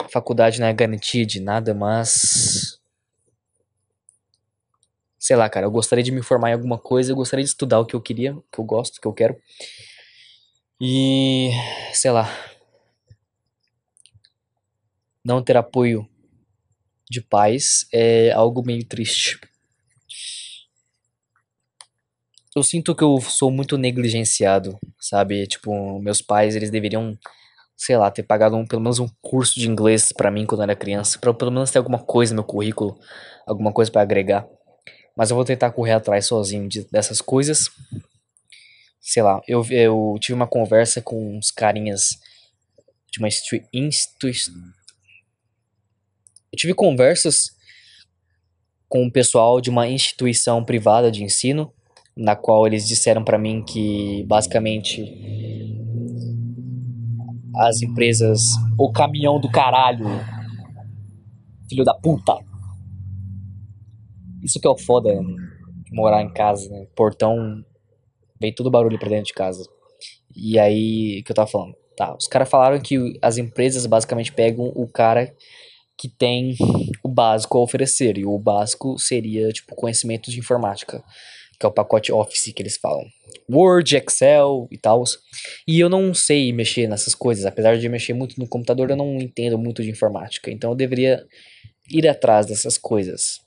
faculdade 0.10 0.62
não 0.62 0.67
é 0.67 0.73
garantia 0.73 1.25
de 1.25 1.41
nada, 1.41 1.73
mas. 1.73 2.79
Sei 5.19 5.36
lá, 5.36 5.49
cara, 5.49 5.65
eu 5.65 5.71
gostaria 5.71 6.03
de 6.03 6.12
me 6.12 6.21
formar 6.21 6.51
em 6.51 6.53
alguma 6.53 6.77
coisa, 6.77 7.12
eu 7.12 7.15
gostaria 7.15 7.43
de 7.43 7.49
estudar 7.49 7.79
o 7.79 7.86
que 7.86 7.95
eu 7.95 8.01
queria, 8.01 8.36
o 8.36 8.43
que 8.51 8.60
eu 8.60 8.63
gosto, 8.63 8.97
o 8.97 9.01
que 9.01 9.08
eu 9.08 9.13
quero. 9.13 9.36
E 10.80 11.52
sei 11.94 12.12
lá, 12.12 12.30
não 15.24 15.42
ter 15.42 15.58
apoio 15.58 16.08
de 17.10 17.22
pais 17.22 17.88
é 17.94 18.32
algo 18.32 18.64
meio 18.66 18.84
triste. 18.86 19.40
Eu 22.56 22.64
sinto 22.64 22.96
que 22.96 23.04
eu 23.04 23.20
sou 23.20 23.52
muito 23.52 23.78
negligenciado, 23.78 24.80
sabe? 25.00 25.46
Tipo, 25.46 26.00
meus 26.00 26.22
pais, 26.22 26.56
eles 26.56 26.72
deveriam 26.72 27.18
sei 27.78 27.98
lá, 27.98 28.10
ter 28.10 28.24
pagado 28.24 28.56
um, 28.56 28.66
pelo 28.66 28.82
menos 28.82 29.00
um 29.00 29.08
curso 29.22 29.60
de 29.60 29.70
inglês 29.70 30.12
para 30.12 30.32
mim 30.32 30.46
quando 30.46 30.62
eu 30.62 30.64
era 30.64 30.76
criança, 30.76 31.20
para 31.20 31.34
pelo 31.34 31.52
menos 31.52 31.72
ter 31.72 31.78
alguma 31.78 32.00
coisa 32.00 32.34
no 32.34 32.42
meu 32.42 32.44
currículo, 32.44 32.98
alguma 33.46 33.72
coisa 33.72 33.92
para 33.92 34.02
agregar. 34.02 34.48
Mas 35.16 35.30
eu 35.30 35.36
vou 35.36 35.46
tentar 35.46 35.72
correr 35.72 35.94
atrás 35.94 36.26
sozinho 36.26 36.68
de, 36.68 36.84
dessas 36.92 37.22
coisas. 37.22 37.70
Sei 39.06 39.22
lá, 39.22 39.39
eu, 39.48 39.63
eu 39.70 40.18
tive 40.20 40.34
uma 40.34 40.48
conversa 40.48 41.00
com 41.00 41.38
uns 41.38 41.52
carinhas 41.52 42.20
de 43.12 43.20
uma 43.20 43.28
instituição. 43.72 44.56
Eu 46.52 46.58
tive 46.58 46.74
conversas 46.74 47.56
com 48.89 49.06
o 49.06 49.12
pessoal 49.12 49.62
de 49.62 49.70
uma 49.70 49.88
instituição 49.88 50.65
privada 50.65 51.12
de 51.12 51.24
ensino, 51.24 51.72
na 52.18 52.36
qual 52.36 52.65
eles 52.65 52.88
disseram 52.88 53.24
para 53.24 53.38
mim 53.38 53.63
que 53.63 54.24
basicamente 54.24 55.04
as 57.58 57.84
empresas, 57.84 58.41
o 58.76 58.91
caminhão 58.91 59.39
do 59.39 59.52
caralho, 59.52 60.08
filho 61.70 61.84
da 61.84 61.94
puta. 61.94 62.34
Isso 64.41 64.60
que 64.60 64.68
é 64.68 64.72
o 64.72 64.78
foda 64.78 65.13
de 65.13 65.94
morar 65.94 66.24
em 66.24 66.34
casa, 66.34 66.68
né? 66.72 66.88
Portão 66.96 67.63
vem 68.39 68.54
todo 68.54 68.71
barulho 68.71 69.00
pra 69.00 69.10
dentro 69.10 69.26
de 69.26 69.34
casa. 69.34 69.67
E 70.36 70.60
aí, 70.60 71.24
que 71.24 71.32
eu 71.32 71.36
tava 71.36 71.50
falando? 71.50 71.76
Tá, 71.95 72.13
os 72.13 72.28
caras 72.28 72.50
falaram 72.50 72.80
que 72.80 73.17
as 73.21 73.38
empresas 73.38 73.86
basicamente 73.86 74.32
pegam 74.32 74.65
o 74.76 74.88
cara 74.88 75.34
que 75.98 76.10
tem 76.10 76.56
o 77.02 77.08
básico 77.08 77.58
a 77.58 77.62
oferecer. 77.62 78.17
E 78.17 78.26
o 78.26 78.38
básico 78.38 79.00
seria, 79.00 79.50
tipo, 79.50 79.76
conhecimento 79.76 80.30
de 80.30 80.39
informática 80.39 81.02
que 81.60 81.65
é 81.65 81.69
o 81.69 81.71
pacote 81.71 82.12
Office 82.12 82.54
que 82.54 82.62
eles 82.62 82.78
falam. 82.78 83.06
Word, 83.50 83.95
Excel 83.95 84.67
e 84.71 84.78
tal. 84.78 85.04
E 85.67 85.80
eu 85.80 85.89
não 85.89 86.13
sei 86.13 86.52
mexer 86.52 86.88
nessas 86.88 87.15
coisas, 87.15 87.45
apesar 87.45 87.78
de 87.78 87.89
mexer 87.89 88.13
muito 88.13 88.39
no 88.39 88.48
computador, 88.48 88.89
eu 88.89 88.95
não 88.95 89.17
entendo 89.17 89.58
muito 89.58 89.82
de 89.82 89.89
informática, 89.89 90.52
então 90.52 90.71
eu 90.71 90.76
deveria 90.76 91.26
ir 91.89 92.08
atrás 92.08 92.45
dessas 92.45 92.78
coisas. 92.78 93.39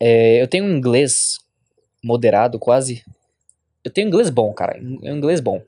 É, 0.00 0.42
eu 0.42 0.48
tenho 0.48 0.68
inglês 0.68 1.38
moderado, 2.04 2.58
quase. 2.58 3.02
Eu 3.82 3.90
tenho 3.90 4.08
inglês 4.08 4.30
bom, 4.30 4.52
cara. 4.52 4.78
Inglês 4.78 5.40
bom. 5.40 5.62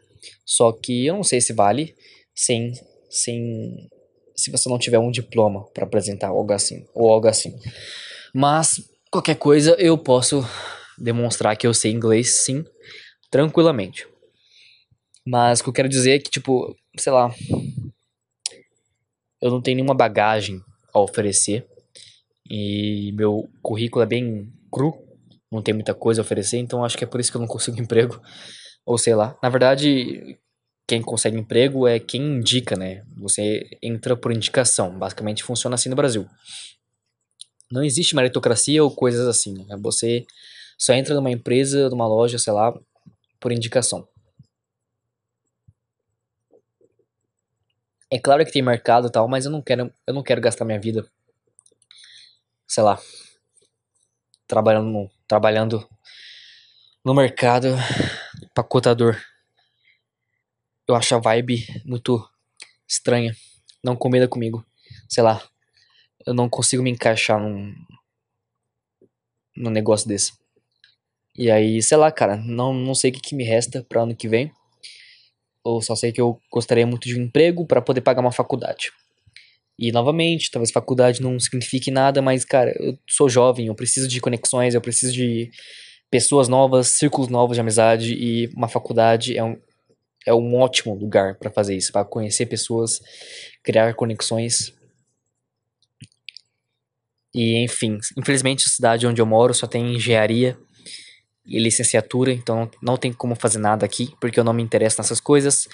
Só 0.45 0.71
que 0.73 1.07
eu 1.07 1.15
não 1.15 1.25
sei 1.25 1.41
se 1.41 1.53
vale 1.53 1.95
sem, 2.35 2.73
sem 3.11 3.89
se 4.37 4.51
você 4.51 4.69
não 4.69 4.79
tiver 4.79 4.99
um 4.99 5.11
diploma 5.11 5.65
para 5.73 5.85
apresentar 5.85 6.29
algo 6.29 6.53
assim 6.53 6.87
ou 6.95 7.11
algo 7.11 7.27
assim. 7.27 7.59
Mas 8.35 8.81
Qualquer 9.17 9.37
coisa 9.37 9.75
eu 9.79 9.97
posso 9.97 10.45
demonstrar 10.99 11.57
que 11.57 11.67
eu 11.67 11.73
sei 11.73 11.91
inglês 11.91 12.45
sim, 12.45 12.65
tranquilamente. 13.31 14.07
Mas 15.25 15.61
o 15.61 15.63
que 15.63 15.69
eu 15.71 15.73
quero 15.73 15.89
dizer 15.89 16.17
é 16.17 16.19
que, 16.19 16.31
tipo, 16.31 16.77
sei 16.99 17.13
lá, 17.13 17.35
eu 19.41 19.51
não 19.51 19.63
tenho 19.63 19.77
nenhuma 19.77 19.95
bagagem 19.95 20.61
a 20.93 21.01
oferecer. 21.01 21.67
E 22.51 23.13
meu 23.15 23.49
currículo 23.63 24.03
é 24.03 24.07
bem 24.07 24.53
cru, 24.71 24.93
não 25.51 25.63
tem 25.63 25.75
muita 25.75 25.95
coisa 25.95 26.21
a 26.21 26.25
oferecer, 26.25 26.59
então 26.59 26.85
acho 26.85 26.97
que 26.97 27.05
é 27.05 27.07
por 27.07 27.21
isso 27.21 27.31
que 27.31 27.37
eu 27.37 27.41
não 27.41 27.49
consigo 27.49 27.79
emprego. 27.81 28.21
Ou 28.85 28.97
sei 28.97 29.15
lá. 29.15 29.37
Na 29.43 29.49
verdade, 29.49 30.39
quem 30.87 31.03
consegue 31.03 31.37
emprego 31.37 31.87
é 31.89 31.99
quem 31.99 32.23
indica, 32.23 32.77
né? 32.77 33.05
Você 33.17 33.69
entra 33.83 34.17
por 34.17 34.33
indicação. 34.33 34.97
Basicamente 34.99 35.43
funciona 35.43 35.75
assim 35.75 35.89
no 35.89 35.97
Brasil. 35.97 36.27
Não 37.71 37.83
existe 37.83 38.15
meritocracia 38.15 38.83
ou 38.83 38.95
coisas 38.95 39.27
assim. 39.27 39.55
Né? 39.67 39.77
Você 39.81 40.25
só 40.79 40.93
entra 40.93 41.15
numa 41.15 41.31
empresa, 41.31 41.89
numa 41.91 42.07
loja, 42.07 42.39
sei 42.39 42.53
lá, 42.53 42.73
por 43.41 43.51
indicação. 43.51 44.07
É 48.11 48.19
claro 48.21 48.45
que 48.45 48.53
tem 48.53 48.63
mercado 48.63 49.09
e 49.09 49.11
tal, 49.11 49.27
mas 49.27 49.47
eu 49.47 49.51
não 49.51 49.61
quero, 49.61 49.93
eu 50.07 50.15
não 50.15 50.23
quero 50.23 50.41
gastar 50.41 50.65
minha 50.65 50.79
vida, 50.79 51.05
sei 52.67 52.85
lá, 52.85 53.01
trabalhando 54.47 54.91
no, 54.91 55.11
trabalhando 55.27 55.89
no 57.05 57.15
mercado 57.15 57.69
pacotador. 58.55 59.17
Eu 60.89 60.95
acho 60.95 61.15
a 61.15 61.19
vibe 61.19 61.67
muito 61.85 62.29
estranha. 62.89 63.35
Não 63.83 63.97
combina 63.97 64.29
comigo. 64.29 64.65
Sei 65.09 65.23
lá, 65.23 65.43
eu 66.25 66.35
não 66.35 66.49
consigo 66.49 66.83
me 66.83 66.91
encaixar 66.91 67.41
num, 67.41 67.75
num 69.57 69.71
negócio 69.71 70.09
desse. 70.09 70.33
E 71.37 71.51
aí, 71.51 71.83
sei 71.83 71.97
lá, 71.97 72.11
cara, 72.11 72.37
não, 72.37 72.73
não 72.73 72.95
sei 72.95 73.11
o 73.11 73.15
que, 73.15 73.21
que 73.21 73.35
me 73.35 73.45
resta 73.45 73.85
para 73.89 74.03
ano 74.03 74.17
que 74.17 74.29
vem. 74.29 74.51
Eu 75.65 75.83
só 75.83 75.95
sei 75.95 76.13
que 76.13 76.21
eu 76.21 76.41
gostaria 76.51 76.87
muito 76.87 77.07
de 77.07 77.19
um 77.19 77.25
emprego 77.25 77.67
para 77.67 77.83
poder 77.83 78.01
pagar 78.01 78.21
uma 78.21 78.33
faculdade. 78.33 78.93
E 79.79 79.93
novamente, 79.93 80.51
talvez 80.51 80.71
faculdade 80.71 81.21
não 81.21 81.39
signifique 81.39 81.91
nada, 81.91 82.23
mas 82.23 82.45
cara, 82.45 82.75
eu 82.79 82.99
sou 83.07 83.29
jovem, 83.29 83.67
eu 83.67 83.75
preciso 83.75 84.09
de 84.09 84.21
conexões, 84.21 84.75
eu 84.75 84.81
preciso 84.81 85.13
de 85.13 85.51
pessoas 86.11 86.49
novas, 86.49 86.89
círculos 86.89 87.29
novos 87.29 87.57
de 87.57 87.61
amizade 87.61 88.15
e 88.15 88.47
uma 88.57 88.69
faculdade 88.69 89.37
é 89.37 89.45
um, 89.45 89.59
é 90.27 90.33
um 90.33 90.57
ótimo 90.57 90.95
lugar 90.95 91.35
para 91.35 91.51
fazer 91.51 91.77
isso, 91.77 91.93
para 91.93 92.05
conhecer 92.05 92.47
pessoas, 92.47 93.01
criar 93.63 93.95
conexões 93.95 94.73
e 97.35 97.63
enfim, 97.63 97.99
infelizmente 98.17 98.65
a 98.67 98.71
cidade 98.71 99.07
onde 99.07 99.21
eu 99.21 99.27
moro 99.27 99.53
só 99.53 99.67
tem 99.67 99.95
engenharia 99.95 100.57
e 101.45 101.61
licenciatura, 101.61 102.33
então 102.33 102.69
não 102.83 102.97
tem 102.97 103.13
como 103.13 103.37
fazer 103.37 103.59
nada 103.59 103.85
aqui, 103.85 104.13
porque 104.19 104.41
eu 104.41 104.45
não 104.45 104.55
me 104.55 104.63
interesso 104.63 104.99
nessas 104.99 105.21
coisas. 105.21 105.69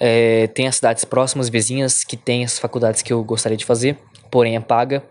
É, 0.00 0.46
tem 0.48 0.68
as 0.68 0.76
cidades 0.76 1.04
próximas, 1.04 1.48
vizinhas, 1.48 2.04
que 2.04 2.16
tem 2.16 2.44
as 2.44 2.58
faculdades 2.58 3.02
que 3.02 3.12
eu 3.12 3.22
gostaria 3.24 3.56
de 3.56 3.64
fazer, 3.64 3.96
porém 4.30 4.56
é 4.56 4.60
paga. 4.60 5.02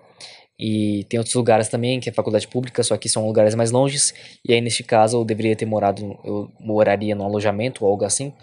E 0.60 1.06
tem 1.10 1.20
outros 1.20 1.36
lugares 1.36 1.68
também, 1.68 2.00
que 2.00 2.10
é 2.10 2.12
faculdade 2.12 2.48
pública, 2.48 2.82
só 2.82 2.98
que 2.98 3.08
são 3.08 3.28
lugares 3.28 3.54
mais 3.54 3.70
longes. 3.70 4.14
E 4.44 4.54
aí, 4.54 4.62
neste 4.62 4.84
caso, 4.84 5.18
eu 5.18 5.26
deveria 5.26 5.56
ter 5.56 5.66
morado, 5.66 6.18
eu 6.24 6.52
moraria 6.60 7.14
no 7.14 7.24
alojamento 7.24 7.86
ou 7.86 7.92
algo 7.92 8.04
assim. 8.06 8.34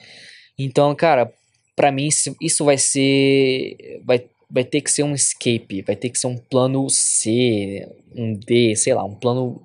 Então, 0.57 0.94
cara, 0.94 1.33
para 1.74 1.90
mim 1.90 2.09
isso 2.40 2.64
vai 2.64 2.78
ser. 2.78 4.00
Vai 4.04 4.24
vai 4.54 4.62
ter 4.62 4.83
que 4.83 4.90
ser 4.90 5.02
um 5.02 5.14
escape, 5.14 5.83
vai 5.83 5.96
ter 5.96 6.11
que 6.11 6.18
ser 6.18 6.28
um 6.28 6.37
plano 6.37 6.87
C, 6.88 7.88
um 8.14 8.35
D, 8.35 8.76
sei 8.76 8.94
lá, 8.94 9.02
um 9.02 9.14
plano 9.14 9.61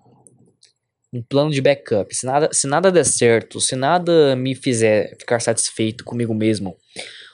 um 1.11 1.21
plano 1.21 1.51
de 1.51 1.61
backup. 1.61 2.15
Se 2.15 2.25
nada, 2.25 2.49
se 2.53 2.67
nada 2.67 2.91
der 2.91 3.05
certo, 3.05 3.59
se 3.59 3.75
nada 3.75 4.35
me 4.35 4.55
fizer 4.55 5.15
ficar 5.17 5.39
satisfeito 5.39 6.03
comigo 6.03 6.33
mesmo, 6.33 6.77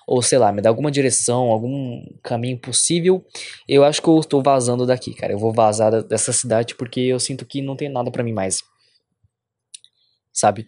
ou 0.07 0.21
sei 0.21 0.37
lá, 0.37 0.51
me 0.51 0.61
dar 0.61 0.69
alguma 0.69 0.91
direção, 0.91 1.45
algum 1.45 2.05
caminho 2.23 2.57
possível, 2.57 3.25
eu 3.67 3.83
acho 3.83 4.01
que 4.01 4.07
eu 4.07 4.19
estou 4.19 4.41
vazando 4.41 4.85
daqui, 4.85 5.13
cara. 5.13 5.33
Eu 5.33 5.39
vou 5.39 5.51
vazar 5.53 6.03
dessa 6.03 6.31
cidade 6.31 6.75
porque 6.75 7.01
eu 7.01 7.19
sinto 7.19 7.45
que 7.45 7.61
não 7.61 7.75
tem 7.75 7.89
nada 7.89 8.11
para 8.11 8.23
mim 8.23 8.33
mais. 8.33 8.63
Sabe? 10.31 10.67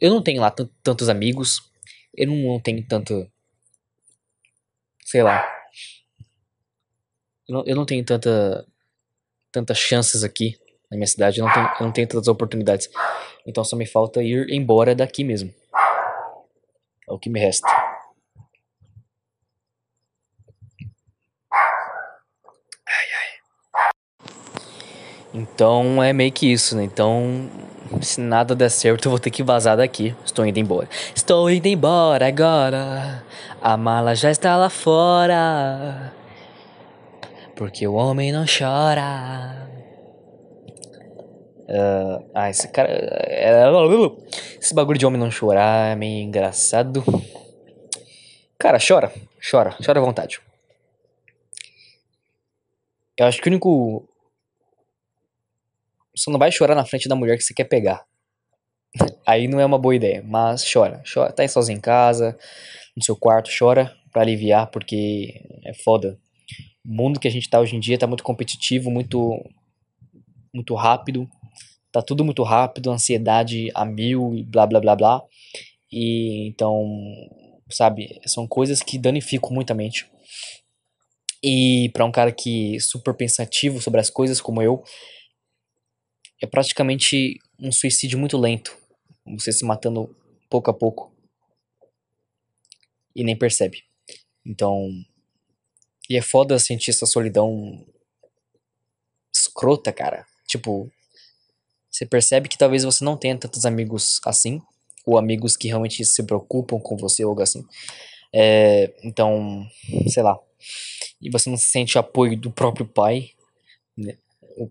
Eu 0.00 0.10
não 0.10 0.22
tenho 0.22 0.40
lá 0.40 0.50
tantos 0.82 1.08
amigos, 1.08 1.60
eu 2.16 2.26
não 2.26 2.60
tenho 2.60 2.86
tanto 2.86 3.30
sei 5.04 5.22
lá. 5.22 5.44
Eu 7.48 7.54
não, 7.54 7.64
eu 7.66 7.76
não 7.76 7.86
tenho 7.86 8.04
tanta 8.04 8.66
tantas 9.50 9.78
chances 9.78 10.22
aqui 10.22 10.56
na 10.90 10.96
minha 10.96 11.06
cidade, 11.06 11.38
eu 11.38 11.46
não, 11.46 11.52
tenho, 11.52 11.66
eu 11.78 11.86
não 11.86 11.92
tenho 11.92 12.08
tantas 12.08 12.26
oportunidades. 12.26 12.90
Então 13.46 13.62
só 13.62 13.76
me 13.76 13.86
falta 13.86 14.22
ir 14.22 14.50
embora 14.50 14.94
daqui 14.94 15.22
mesmo. 15.22 15.54
É 17.08 17.12
o 17.12 17.18
que 17.18 17.30
me 17.30 17.38
resta. 17.38 17.68
Ai, 22.88 23.06
ai. 23.16 23.90
Então 25.32 26.02
é 26.02 26.12
meio 26.12 26.32
que 26.32 26.50
isso, 26.52 26.76
né? 26.76 26.82
Então, 26.82 27.48
se 28.02 28.20
nada 28.20 28.54
der 28.56 28.68
certo, 28.68 29.06
eu 29.06 29.10
vou 29.10 29.20
ter 29.20 29.30
que 29.30 29.44
vazar 29.44 29.76
daqui. 29.76 30.14
Estou 30.24 30.44
indo 30.44 30.58
embora. 30.58 30.88
Estou 31.14 31.48
indo 31.48 31.66
embora 31.66 32.26
agora. 32.26 33.24
A 33.62 33.76
mala 33.76 34.16
já 34.16 34.30
está 34.30 34.56
lá 34.56 34.68
fora. 34.68 36.12
Porque 37.54 37.86
o 37.86 37.94
homem 37.94 38.32
não 38.32 38.44
chora. 38.44 39.69
Uh, 41.70 42.28
ah, 42.34 42.50
esse 42.50 42.66
cara. 42.68 42.88
É, 42.90 43.62
esse 44.60 44.74
bagulho 44.74 44.98
de 44.98 45.06
homem 45.06 45.20
não 45.20 45.30
chorar 45.30 45.92
é 45.92 45.94
meio 45.94 46.24
engraçado. 46.24 47.04
Cara, 48.58 48.78
chora. 48.78 49.12
Chora. 49.48 49.76
Chora 49.84 50.00
à 50.00 50.02
vontade. 50.02 50.40
Eu 53.16 53.26
acho 53.26 53.40
que 53.40 53.48
o 53.48 53.52
único. 53.52 54.08
Você 56.16 56.28
não 56.28 56.40
vai 56.40 56.50
chorar 56.50 56.74
na 56.74 56.84
frente 56.84 57.08
da 57.08 57.14
mulher 57.14 57.36
que 57.36 57.44
você 57.44 57.54
quer 57.54 57.64
pegar. 57.64 58.04
Aí 59.24 59.46
não 59.46 59.60
é 59.60 59.64
uma 59.64 59.78
boa 59.78 59.94
ideia. 59.94 60.24
Mas 60.26 60.64
chora. 60.68 61.00
Chora. 61.12 61.32
Tá 61.32 61.44
aí 61.44 61.48
sozinho 61.48 61.78
em 61.78 61.80
casa 61.80 62.36
no 62.96 63.04
seu 63.04 63.14
quarto, 63.14 63.48
chora 63.56 63.94
para 64.12 64.22
aliviar, 64.22 64.66
porque 64.72 65.40
é 65.64 65.72
foda. 65.72 66.18
O 66.84 66.92
mundo 66.92 67.20
que 67.20 67.28
a 67.28 67.30
gente 67.30 67.48
tá 67.48 67.60
hoje 67.60 67.76
em 67.76 67.80
dia 67.80 67.96
tá 67.96 68.08
muito 68.08 68.24
competitivo, 68.24 68.90
muito 68.90 69.40
muito 70.52 70.74
rápido. 70.74 71.30
Tá 71.92 72.02
tudo 72.02 72.24
muito 72.24 72.42
rápido, 72.42 72.90
ansiedade 72.90 73.70
a 73.74 73.84
mil 73.84 74.34
e 74.34 74.44
blá 74.44 74.66
blá 74.66 74.80
blá 74.80 74.96
blá. 74.96 75.22
E 75.92 76.48
então 76.48 76.84
sabe? 77.70 78.20
São 78.26 78.46
coisas 78.46 78.82
que 78.82 78.98
danificam 78.98 79.50
muito 79.50 79.70
a 79.70 79.74
mente. 79.74 80.10
E 81.42 81.90
para 81.92 82.04
um 82.04 82.12
cara 82.12 82.32
que 82.32 82.76
é 82.76 82.80
super 82.80 83.14
pensativo 83.14 83.80
sobre 83.80 84.00
as 84.00 84.10
coisas 84.10 84.40
como 84.40 84.60
eu, 84.60 84.82
é 86.42 86.46
praticamente 86.46 87.38
um 87.58 87.72
suicídio 87.72 88.18
muito 88.18 88.36
lento. 88.36 88.76
Você 89.38 89.52
se 89.52 89.64
matando 89.64 90.14
pouco 90.48 90.70
a 90.70 90.74
pouco. 90.74 91.14
E 93.14 93.24
nem 93.24 93.36
percebe. 93.36 93.84
Então. 94.44 94.90
E 96.08 96.16
é 96.16 96.22
foda 96.22 96.58
sentir 96.58 96.90
essa 96.90 97.06
solidão 97.06 97.86
escrota, 99.32 99.92
cara. 99.92 100.26
Tipo, 100.46 100.90
você 101.90 102.06
percebe 102.06 102.48
que 102.48 102.56
talvez 102.56 102.84
você 102.84 103.04
não 103.04 103.16
tenha 103.16 103.36
tantos 103.36 103.66
amigos 103.66 104.20
assim, 104.24 104.62
ou 105.04 105.18
amigos 105.18 105.56
que 105.56 105.68
realmente 105.68 106.04
se 106.04 106.22
preocupam 106.22 106.78
com 106.78 106.96
você 106.96 107.24
ou 107.24 107.30
algo 107.30 107.42
assim. 107.42 107.66
É, 108.32 108.94
então, 109.02 109.66
sei 110.08 110.22
lá. 110.22 110.38
E 111.20 111.30
você 111.30 111.50
não 111.50 111.56
sente 111.56 111.98
apoio 111.98 112.38
do 112.38 112.50
próprio 112.50 112.86
pai. 112.86 113.30
Né? 113.96 114.16
O, 114.56 114.70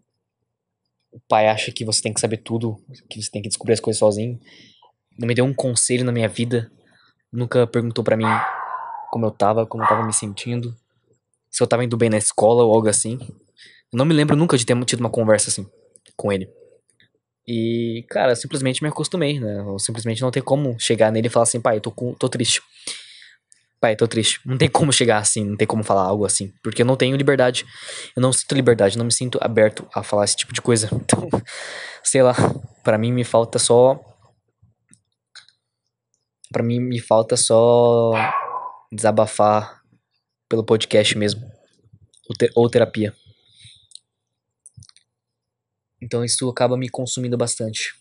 o 1.11 1.19
pai 1.27 1.47
acha 1.47 1.71
que 1.71 1.83
você 1.83 2.01
tem 2.01 2.13
que 2.13 2.21
saber 2.21 2.37
tudo, 2.37 2.81
que 3.09 3.21
você 3.21 3.29
tem 3.29 3.41
que 3.41 3.49
descobrir 3.49 3.73
as 3.73 3.79
coisas 3.79 3.99
sozinho. 3.99 4.39
Não 5.17 5.27
me 5.27 5.35
deu 5.35 5.45
um 5.45 5.53
conselho 5.53 6.05
na 6.05 6.11
minha 6.11 6.29
vida. 6.29 6.71
Nunca 7.31 7.67
perguntou 7.67 8.03
para 8.03 8.15
mim 8.15 8.25
como 9.11 9.25
eu 9.25 9.31
tava, 9.31 9.65
como 9.65 9.83
eu 9.83 9.87
tava 9.87 10.05
me 10.05 10.13
sentindo. 10.13 10.75
Se 11.51 11.61
eu 11.61 11.67
tava 11.67 11.83
indo 11.83 11.97
bem 11.97 12.09
na 12.09 12.17
escola 12.17 12.63
ou 12.63 12.73
algo 12.73 12.87
assim. 12.87 13.17
Eu 13.91 13.97
não 13.97 14.05
me 14.05 14.13
lembro 14.13 14.35
nunca 14.35 14.57
de 14.57 14.65
ter 14.65 14.85
tido 14.85 14.99
uma 15.01 15.09
conversa 15.09 15.49
assim 15.49 15.67
com 16.15 16.31
ele. 16.31 16.49
E, 17.51 18.05
cara, 18.07 18.35
simplesmente 18.35 18.83
me 18.83 18.89
acostumei, 18.89 19.39
né? 19.39 19.61
Eu 19.61 19.79
simplesmente 19.79 20.21
não 20.21 20.29
tem 20.29 20.43
como 20.43 20.79
chegar 20.79 21.11
nele 21.11 21.25
e 21.25 21.29
falar 21.31 21.43
assim, 21.43 21.59
pai, 21.59 21.77
eu 21.77 21.81
tô, 21.81 21.91
com, 21.91 22.13
tô 22.13 22.29
triste. 22.29 22.61
Pai, 23.81 23.95
tô 23.95 24.07
triste. 24.07 24.39
Não 24.45 24.55
tem 24.55 24.69
como 24.69 24.93
chegar 24.93 25.17
assim, 25.17 25.43
não 25.43 25.57
tem 25.57 25.65
como 25.67 25.83
falar 25.83 26.03
algo 26.03 26.25
assim. 26.25 26.53
Porque 26.61 26.83
eu 26.83 26.85
não 26.85 26.95
tenho 26.95 27.17
liberdade. 27.17 27.65
Eu 28.15 28.21
não 28.21 28.31
sinto 28.31 28.53
liberdade, 28.53 28.99
não 28.99 29.05
me 29.05 29.11
sinto 29.11 29.39
aberto 29.41 29.87
a 29.95 30.03
falar 30.03 30.25
esse 30.25 30.35
tipo 30.35 30.53
de 30.53 30.61
coisa. 30.61 30.89
Então, 31.09 31.27
sei 32.03 32.21
lá, 32.21 32.35
para 32.83 32.99
mim 32.99 33.11
me 33.11 33.23
falta 33.23 33.57
só. 33.57 33.99
para 36.51 36.61
mim 36.61 36.79
me 36.79 36.99
falta 36.99 37.35
só 37.35 38.11
desabafar 38.91 39.81
pelo 40.47 40.63
podcast 40.63 41.17
mesmo. 41.17 41.41
Ou, 42.29 42.63
ou 42.63 42.69
terapia. 42.69 43.11
Então 46.01 46.23
isso 46.23 46.49
acaba 46.49 46.77
me 46.77 46.89
consumindo 46.89 47.37
bastante. 47.37 47.93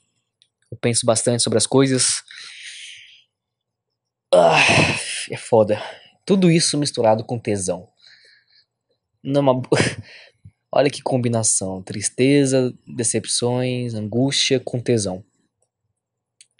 Eu 0.70 0.76
penso 0.76 1.06
bastante 1.06 1.42
sobre 1.42 1.56
as 1.56 1.66
coisas. 1.66 2.22
Ah, 4.32 4.60
é 5.30 5.36
foda. 5.36 5.82
Tudo 6.24 6.50
isso 6.50 6.76
misturado 6.78 7.24
com 7.24 7.38
tesão. 7.38 7.88
Numa... 9.22 9.60
Olha 10.70 10.90
que 10.90 11.02
combinação. 11.02 11.82
Tristeza, 11.82 12.74
decepções, 12.86 13.94
angústia 13.94 14.60
com 14.60 14.80
tesão. 14.80 15.24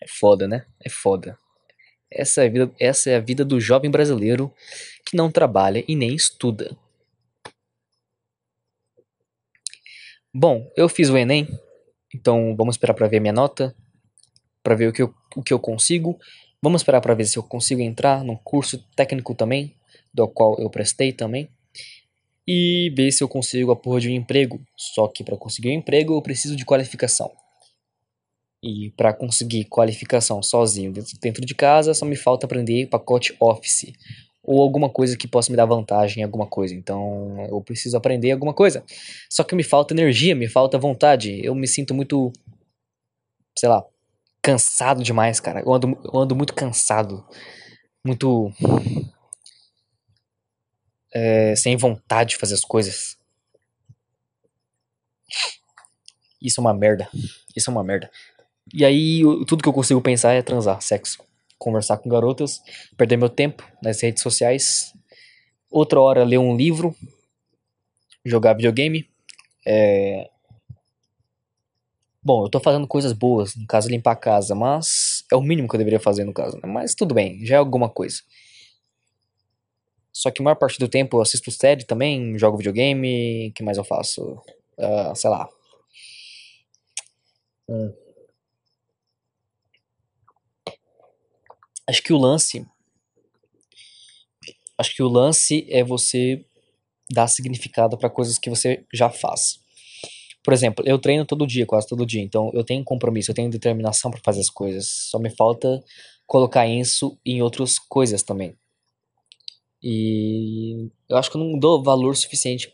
É 0.02 0.06
foda, 0.08 0.48
né? 0.48 0.64
É 0.82 0.88
foda. 0.88 1.36
Essa 2.10 2.44
é 2.44 2.48
vida, 2.48 2.72
essa 2.80 3.10
é 3.10 3.16
a 3.16 3.20
vida 3.20 3.44
do 3.44 3.60
jovem 3.60 3.90
brasileiro 3.90 4.52
que 5.04 5.16
não 5.16 5.30
trabalha 5.30 5.84
e 5.86 5.94
nem 5.94 6.14
estuda. 6.14 6.76
Bom, 10.34 10.70
eu 10.76 10.90
fiz 10.90 11.08
o 11.08 11.16
Enem, 11.16 11.48
então 12.14 12.54
vamos 12.54 12.74
esperar 12.74 12.92
para 12.92 13.08
ver 13.08 13.18
minha 13.18 13.32
nota, 13.32 13.74
para 14.62 14.74
ver 14.74 14.88
o 14.88 14.92
que, 14.92 15.00
eu, 15.00 15.14
o 15.34 15.42
que 15.42 15.52
eu 15.52 15.58
consigo. 15.58 16.18
Vamos 16.62 16.82
esperar 16.82 17.00
para 17.00 17.14
ver 17.14 17.24
se 17.24 17.38
eu 17.38 17.42
consigo 17.42 17.80
entrar 17.80 18.22
num 18.22 18.36
curso 18.36 18.78
técnico 18.94 19.34
também, 19.34 19.74
do 20.12 20.28
qual 20.28 20.58
eu 20.58 20.68
prestei 20.68 21.12
também. 21.14 21.48
E 22.46 22.92
ver 22.94 23.10
se 23.10 23.22
eu 23.24 23.28
consigo 23.28 23.70
a 23.70 23.76
porra 23.76 24.00
de 24.00 24.08
um 24.08 24.12
emprego. 24.12 24.60
Só 24.76 25.08
que 25.08 25.24
para 25.24 25.36
conseguir 25.36 25.70
um 25.70 25.78
emprego 25.78 26.14
eu 26.14 26.22
preciso 26.22 26.54
de 26.56 26.64
qualificação. 26.64 27.30
E 28.62 28.90
para 28.96 29.14
conseguir 29.14 29.64
qualificação 29.64 30.42
sozinho 30.42 30.92
dentro 31.22 31.46
de 31.46 31.54
casa, 31.54 31.94
só 31.94 32.04
me 32.04 32.16
falta 32.16 32.44
aprender 32.44 32.86
pacote 32.88 33.34
Office 33.40 33.92
ou 34.48 34.62
alguma 34.62 34.88
coisa 34.88 35.14
que 35.14 35.28
possa 35.28 35.52
me 35.52 35.56
dar 35.58 35.66
vantagem 35.66 36.22
em 36.22 36.24
alguma 36.24 36.46
coisa. 36.46 36.74
Então, 36.74 37.36
eu 37.50 37.60
preciso 37.60 37.98
aprender 37.98 38.32
alguma 38.32 38.54
coisa. 38.54 38.82
Só 39.28 39.44
que 39.44 39.54
me 39.54 39.62
falta 39.62 39.92
energia, 39.92 40.34
me 40.34 40.48
falta 40.48 40.78
vontade. 40.78 41.38
Eu 41.44 41.54
me 41.54 41.68
sinto 41.68 41.92
muito, 41.92 42.32
sei 43.58 43.68
lá, 43.68 43.84
cansado 44.40 45.02
demais, 45.02 45.38
cara. 45.38 45.60
Eu 45.60 45.74
ando, 45.74 45.98
eu 46.02 46.18
ando 46.18 46.34
muito 46.34 46.54
cansado, 46.54 47.22
muito 48.02 48.50
é, 51.12 51.54
sem 51.54 51.76
vontade 51.76 52.30
de 52.30 52.36
fazer 52.38 52.54
as 52.54 52.62
coisas. 52.62 53.18
Isso 56.40 56.58
é 56.58 56.62
uma 56.62 56.72
merda. 56.72 57.06
Isso 57.54 57.68
é 57.68 57.70
uma 57.70 57.84
merda. 57.84 58.10
E 58.72 58.82
aí, 58.82 59.20
tudo 59.46 59.62
que 59.62 59.68
eu 59.68 59.74
consigo 59.74 60.00
pensar 60.00 60.32
é 60.32 60.40
transar, 60.40 60.80
sexo 60.80 61.27
conversar 61.58 61.98
com 61.98 62.08
garotas, 62.08 62.62
perder 62.96 63.16
meu 63.16 63.28
tempo 63.28 63.66
nas 63.82 64.00
redes 64.00 64.22
sociais. 64.22 64.94
Outra 65.70 66.00
hora 66.00 66.24
ler 66.24 66.38
um 66.38 66.56
livro, 66.56 66.94
jogar 68.24 68.54
videogame. 68.54 69.08
É... 69.66 70.30
Bom, 72.22 72.44
eu 72.44 72.50
tô 72.50 72.60
fazendo 72.60 72.86
coisas 72.86 73.12
boas, 73.12 73.54
no 73.56 73.66
caso 73.66 73.88
limpar 73.88 74.12
a 74.12 74.16
casa, 74.16 74.54
mas 74.54 75.24
é 75.32 75.36
o 75.36 75.42
mínimo 75.42 75.68
que 75.68 75.74
eu 75.74 75.78
deveria 75.78 76.00
fazer 76.00 76.24
no 76.24 76.32
caso, 76.32 76.56
né? 76.56 76.68
Mas 76.68 76.94
tudo 76.94 77.14
bem, 77.14 77.44
já 77.44 77.56
é 77.56 77.58
alguma 77.58 77.88
coisa. 77.88 78.20
Só 80.12 80.30
que 80.30 80.42
a 80.42 80.44
maior 80.44 80.56
parte 80.56 80.78
do 80.78 80.88
tempo 80.88 81.16
eu 81.16 81.22
assisto 81.22 81.50
série 81.50 81.84
também, 81.84 82.36
jogo 82.38 82.56
videogame, 82.56 83.48
o 83.48 83.52
que 83.52 83.62
mais 83.62 83.78
eu 83.78 83.84
faço? 83.84 84.42
Uh, 84.76 85.14
sei 85.14 85.30
lá. 85.30 85.48
Hum. 87.68 88.07
Acho 91.88 92.02
que 92.02 92.12
o 92.12 92.18
lance. 92.18 92.66
Acho 94.76 94.94
que 94.94 95.02
o 95.02 95.08
lance 95.08 95.66
é 95.70 95.82
você 95.82 96.44
dar 97.10 97.26
significado 97.26 97.96
para 97.96 98.10
coisas 98.10 98.38
que 98.38 98.50
você 98.50 98.84
já 98.92 99.08
faz. 99.08 99.58
Por 100.44 100.52
exemplo, 100.52 100.84
eu 100.86 100.98
treino 100.98 101.24
todo 101.24 101.46
dia, 101.46 101.66
quase 101.66 101.86
todo 101.86 102.06
dia, 102.06 102.22
então 102.22 102.50
eu 102.54 102.62
tenho 102.62 102.84
compromisso, 102.84 103.30
eu 103.30 103.34
tenho 103.34 103.50
determinação 103.50 104.10
para 104.10 104.20
fazer 104.22 104.40
as 104.40 104.50
coisas. 104.50 104.86
Só 105.10 105.18
me 105.18 105.30
falta 105.30 105.82
colocar 106.26 106.66
isso 106.66 107.18
em 107.24 107.42
outras 107.42 107.78
coisas 107.78 108.22
também. 108.22 108.54
E 109.82 110.90
eu 111.08 111.16
acho 111.16 111.30
que 111.30 111.36
eu 111.36 111.40
não 111.40 111.58
dou 111.58 111.82
valor 111.82 112.16
suficiente 112.16 112.72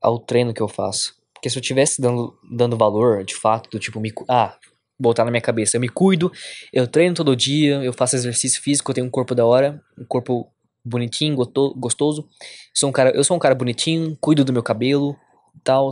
ao 0.00 0.18
treino 0.18 0.52
que 0.52 0.60
eu 0.60 0.68
faço. 0.68 1.14
Porque 1.32 1.48
se 1.48 1.56
eu 1.56 1.62
tivesse 1.62 2.00
dando, 2.00 2.38
dando 2.50 2.76
valor, 2.76 3.24
de 3.24 3.34
fato, 3.34 3.70
do 3.70 3.78
tipo, 3.78 4.00
me, 4.00 4.12
ah, 4.28 4.56
botar 5.02 5.24
na 5.24 5.30
minha 5.30 5.40
cabeça. 5.40 5.76
Eu 5.76 5.80
me 5.80 5.88
cuido, 5.88 6.32
eu 6.72 6.86
treino 6.86 7.14
todo 7.14 7.34
dia, 7.34 7.82
eu 7.82 7.92
faço 7.92 8.16
exercício 8.16 8.62
físico, 8.62 8.90
eu 8.90 8.94
tenho 8.94 9.06
um 9.06 9.10
corpo 9.10 9.34
da 9.34 9.44
hora, 9.44 9.82
um 9.98 10.04
corpo 10.04 10.50
bonitinho, 10.84 11.36
gostoso. 11.76 12.28
Sou 12.72 12.88
um 12.88 12.92
cara, 12.92 13.10
eu 13.10 13.24
sou 13.24 13.36
um 13.36 13.40
cara 13.40 13.54
bonitinho, 13.54 14.16
cuido 14.20 14.44
do 14.44 14.52
meu 14.52 14.62
cabelo, 14.62 15.16
tal, 15.64 15.90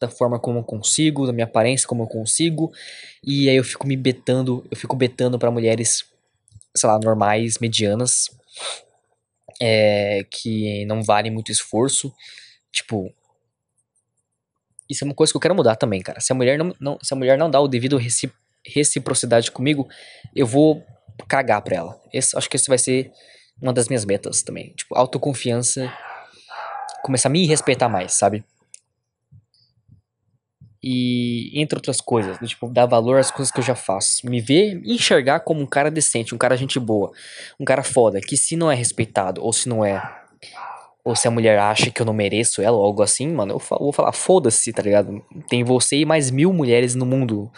da 0.00 0.08
forma 0.08 0.38
como 0.38 0.58
eu 0.60 0.64
consigo, 0.64 1.26
da 1.26 1.32
minha 1.32 1.44
aparência 1.44 1.86
como 1.86 2.02
eu 2.02 2.06
consigo. 2.06 2.72
E 3.22 3.48
aí 3.48 3.56
eu 3.56 3.64
fico 3.64 3.86
me 3.86 3.96
betando, 3.96 4.66
eu 4.70 4.76
fico 4.76 4.96
betando 4.96 5.38
para 5.38 5.50
mulheres, 5.50 6.04
sei 6.76 6.88
lá, 6.88 6.98
normais, 6.98 7.58
medianas, 7.58 8.30
é, 9.60 10.24
que 10.30 10.84
não 10.86 11.02
valem 11.02 11.30
muito 11.30 11.52
esforço. 11.52 12.12
Tipo, 12.72 13.12
isso 14.88 15.02
é 15.02 15.06
uma 15.06 15.14
coisa 15.14 15.32
que 15.32 15.36
eu 15.36 15.40
quero 15.40 15.54
mudar 15.54 15.76
também, 15.76 16.00
cara. 16.00 16.20
Se 16.20 16.32
a 16.32 16.34
mulher 16.34 16.58
não, 16.58 16.74
não 16.78 16.98
se 17.02 17.12
a 17.12 17.16
mulher 17.16 17.38
não 17.38 17.50
dá 17.50 17.60
o 17.60 17.68
devido 17.68 17.96
reciprocidade 18.74 19.50
comigo, 19.50 19.88
eu 20.34 20.46
vou 20.46 20.84
cagar 21.28 21.62
pra 21.62 21.76
ela. 21.76 22.00
Esse, 22.12 22.36
acho 22.36 22.48
que 22.48 22.56
esse 22.56 22.68
vai 22.68 22.78
ser 22.78 23.10
uma 23.60 23.72
das 23.72 23.88
minhas 23.88 24.04
metas 24.04 24.42
também. 24.42 24.72
Tipo, 24.76 24.94
autoconfiança. 24.94 25.92
Começar 27.02 27.28
a 27.28 27.32
me 27.32 27.46
respeitar 27.46 27.88
mais, 27.88 28.12
sabe? 28.12 28.44
E 30.82 31.50
entre 31.54 31.76
outras 31.76 32.00
coisas, 32.00 32.38
tipo, 32.48 32.68
dar 32.68 32.86
valor 32.86 33.18
às 33.18 33.30
coisas 33.30 33.50
que 33.50 33.58
eu 33.58 33.64
já 33.64 33.74
faço. 33.74 34.28
Me 34.28 34.40
ver, 34.40 34.76
me 34.76 34.94
enxergar 34.94 35.40
como 35.40 35.60
um 35.60 35.66
cara 35.66 35.90
decente, 35.90 36.34
um 36.34 36.38
cara 36.38 36.56
gente 36.56 36.78
boa, 36.78 37.10
um 37.58 37.64
cara 37.64 37.82
foda, 37.82 38.20
que 38.20 38.36
se 38.36 38.56
não 38.56 38.70
é 38.70 38.74
respeitado, 38.74 39.42
ou 39.42 39.52
se 39.52 39.68
não 39.68 39.84
é. 39.84 40.00
Ou 41.04 41.16
se 41.16 41.26
a 41.26 41.30
mulher 41.30 41.58
acha 41.58 41.90
que 41.90 42.00
eu 42.00 42.06
não 42.06 42.12
mereço 42.12 42.60
ela, 42.60 42.76
ou 42.76 42.84
algo 42.84 43.02
assim, 43.02 43.28
mano, 43.28 43.54
eu 43.54 43.58
vou 43.58 43.92
falar, 43.92 44.12
foda-se, 44.12 44.72
tá 44.72 44.82
ligado? 44.82 45.24
Tem 45.48 45.64
você 45.64 45.96
e 45.96 46.04
mais 46.04 46.30
mil 46.30 46.52
mulheres 46.52 46.94
no 46.94 47.06
mundo 47.06 47.50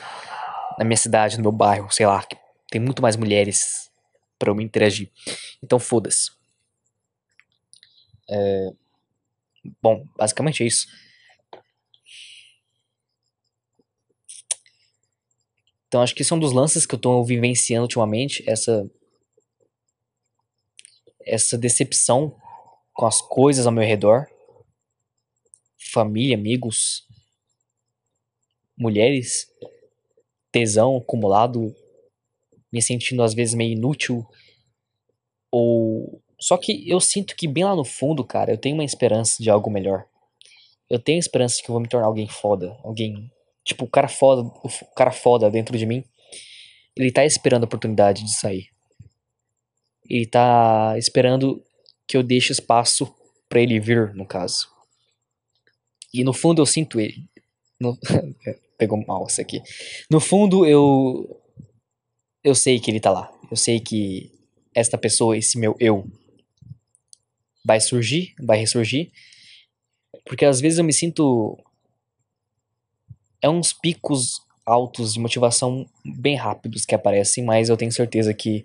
na 0.78 0.84
minha 0.84 0.96
cidade, 0.96 1.36
no 1.36 1.42
meu 1.42 1.52
bairro, 1.52 1.90
sei 1.90 2.06
lá, 2.06 2.22
que 2.22 2.36
tem 2.70 2.80
muito 2.80 3.02
mais 3.02 3.16
mulheres 3.16 3.90
para 4.38 4.50
eu 4.50 4.54
me 4.54 4.62
interagir. 4.62 5.10
Então 5.62 5.78
foda-se. 5.78 6.30
É... 8.30 8.70
Bom, 9.82 10.06
basicamente 10.16 10.62
é 10.62 10.66
isso. 10.66 10.86
Então 15.88 16.02
acho 16.02 16.14
que 16.14 16.22
esse 16.22 16.32
é 16.32 16.36
um 16.36 16.38
dos 16.38 16.52
lances 16.52 16.86
que 16.86 16.94
eu 16.94 16.98
tô 16.98 17.24
vivenciando 17.24 17.82
ultimamente, 17.82 18.44
essa 18.48 18.88
essa 21.24 21.58
decepção 21.58 22.34
com 22.94 23.06
as 23.06 23.20
coisas 23.20 23.66
ao 23.66 23.72
meu 23.72 23.84
redor. 23.84 24.26
Família, 25.92 26.36
amigos, 26.36 27.06
mulheres, 28.76 29.46
tesão 30.59 30.96
acumulado, 30.96 31.74
me 32.72 32.82
sentindo 32.82 33.22
às 33.22 33.34
vezes 33.34 33.54
meio 33.54 33.72
inútil 33.72 34.26
ou 35.50 36.20
só 36.40 36.56
que 36.56 36.88
eu 36.88 37.00
sinto 37.00 37.34
que 37.34 37.48
bem 37.48 37.64
lá 37.64 37.74
no 37.74 37.84
fundo, 37.84 38.24
cara, 38.24 38.52
eu 38.52 38.59
tenho 38.59 38.76
uma 38.76 38.84
esperança 38.84 39.42
de 39.42 39.50
algo 39.50 39.70
melhor. 39.70 40.06
Eu 40.88 40.98
tenho 40.98 41.18
esperança 41.18 41.61
que 41.62 41.68
eu 41.68 41.72
vou 41.72 41.82
me 41.82 41.88
tornar 41.88 42.06
alguém 42.06 42.28
foda, 42.28 42.76
alguém 42.82 43.30
tipo 43.64 43.84
o 43.84 43.88
cara 43.88 44.09
foda, 44.09 44.42
o 44.42 44.94
cara 44.94 45.11
foda 45.11 45.50
dentro 45.50 45.76
de 45.76 45.84
mim. 45.84 46.04
Ele 46.96 47.12
tá 47.12 47.24
esperando 47.24 47.64
a 47.64 47.66
oportunidade 47.66 48.24
de 48.24 48.32
sair. 48.32 48.68
Ele 50.09 50.26
tá 50.26 50.94
esperando 50.96 51.62
que 52.06 52.16
eu 52.16 52.22
deixe 52.22 52.52
espaço 52.52 53.12
para 53.48 53.61
ele 53.61 53.78
vir, 53.78 54.14
no 54.14 54.26
caso. 54.26 54.68
E 56.12 56.24
no 56.24 56.32
fundo 56.32 56.62
eu 56.62 56.66
sinto 56.66 56.98
ele. 56.98 57.24
No... 57.80 57.98
Pegou 58.78 59.04
mal 59.06 59.26
isso 59.26 59.40
aqui. 59.40 59.60
No 60.10 60.20
fundo 60.20 60.64
eu 60.64 61.38
eu 62.42 62.54
sei 62.54 62.78
que 62.80 62.90
ele 62.90 63.00
tá 63.00 63.10
lá. 63.10 63.30
Eu 63.50 63.56
sei 63.56 63.80
que 63.80 64.32
esta 64.74 64.96
pessoa, 64.96 65.36
esse 65.36 65.58
meu 65.58 65.76
eu, 65.80 66.06
vai 67.64 67.80
surgir, 67.80 68.34
vai 68.40 68.58
ressurgir. 68.58 69.10
Porque 70.24 70.44
às 70.44 70.60
vezes 70.60 70.78
eu 70.78 70.84
me 70.84 70.92
sinto. 70.92 71.58
É 73.42 73.48
uns 73.48 73.72
picos 73.72 74.40
altos 74.64 75.14
de 75.14 75.20
motivação 75.20 75.86
bem 76.04 76.36
rápidos 76.36 76.84
que 76.84 76.94
aparecem, 76.94 77.44
mas 77.44 77.68
eu 77.68 77.76
tenho 77.76 77.92
certeza 77.92 78.34
que 78.34 78.64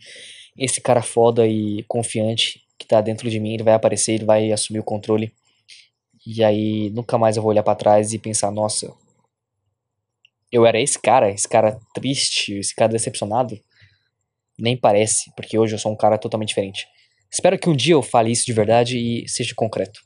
esse 0.57 0.81
cara 0.81 1.01
foda 1.01 1.47
e 1.47 1.83
confiante 1.83 2.61
que 2.77 2.85
tá 2.85 2.99
dentro 3.01 3.29
de 3.29 3.39
mim, 3.39 3.53
ele 3.53 3.63
vai 3.63 3.73
aparecer, 3.73 4.13
ele 4.13 4.25
vai 4.25 4.51
assumir 4.51 4.79
o 4.79 4.83
controle. 4.83 5.33
E 6.25 6.43
aí 6.43 6.89
nunca 6.89 7.17
mais 7.17 7.37
eu 7.37 7.43
vou 7.43 7.51
olhar 7.51 7.63
para 7.63 7.75
trás 7.75 8.13
e 8.13 8.19
pensar, 8.19 8.51
nossa, 8.51 8.93
eu 10.53 10.67
era 10.67 10.79
esse 10.79 10.99
cara, 10.99 11.31
esse 11.31 11.49
cara 11.49 11.79
triste, 11.95 12.59
esse 12.59 12.75
cara 12.75 12.91
decepcionado. 12.91 13.59
Nem 14.57 14.77
parece, 14.77 15.31
porque 15.35 15.57
hoje 15.57 15.73
eu 15.73 15.79
sou 15.79 15.91
um 15.91 15.97
cara 15.97 16.15
totalmente 16.15 16.49
diferente. 16.49 16.85
Espero 17.31 17.57
que 17.57 17.67
um 17.67 17.75
dia 17.75 17.95
eu 17.95 18.03
fale 18.03 18.31
isso 18.31 18.45
de 18.45 18.53
verdade 18.53 18.99
e 18.99 19.27
seja 19.27 19.55
concreto. 19.55 19.99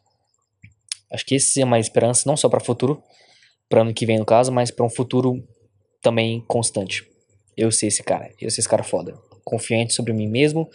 Acho 1.12 1.26
que 1.26 1.36
esse 1.36 1.62
é 1.62 1.66
uma 1.66 1.78
esperança 1.78 2.24
não 2.26 2.38
só 2.38 2.48
para 2.48 2.62
o 2.62 2.66
futuro, 2.66 3.04
para 3.68 3.82
ano 3.82 3.94
que 3.94 4.06
vem 4.06 4.18
no 4.18 4.26
caso, 4.26 4.50
mas 4.50 4.72
para 4.72 4.86
um 4.86 4.90
futuro 4.90 5.46
também 6.02 6.40
constante. 6.48 7.06
Eu 7.58 7.70
sei 7.70 7.90
esse 7.90 8.02
cara, 8.02 8.32
eu 8.40 8.50
sei 8.50 8.62
esse 8.62 8.70
cara 8.70 8.84
foda. 8.84 9.20
Confiante 9.44 9.94
sobre 9.94 10.14
mim 10.14 10.28
mesmo, 10.28 10.70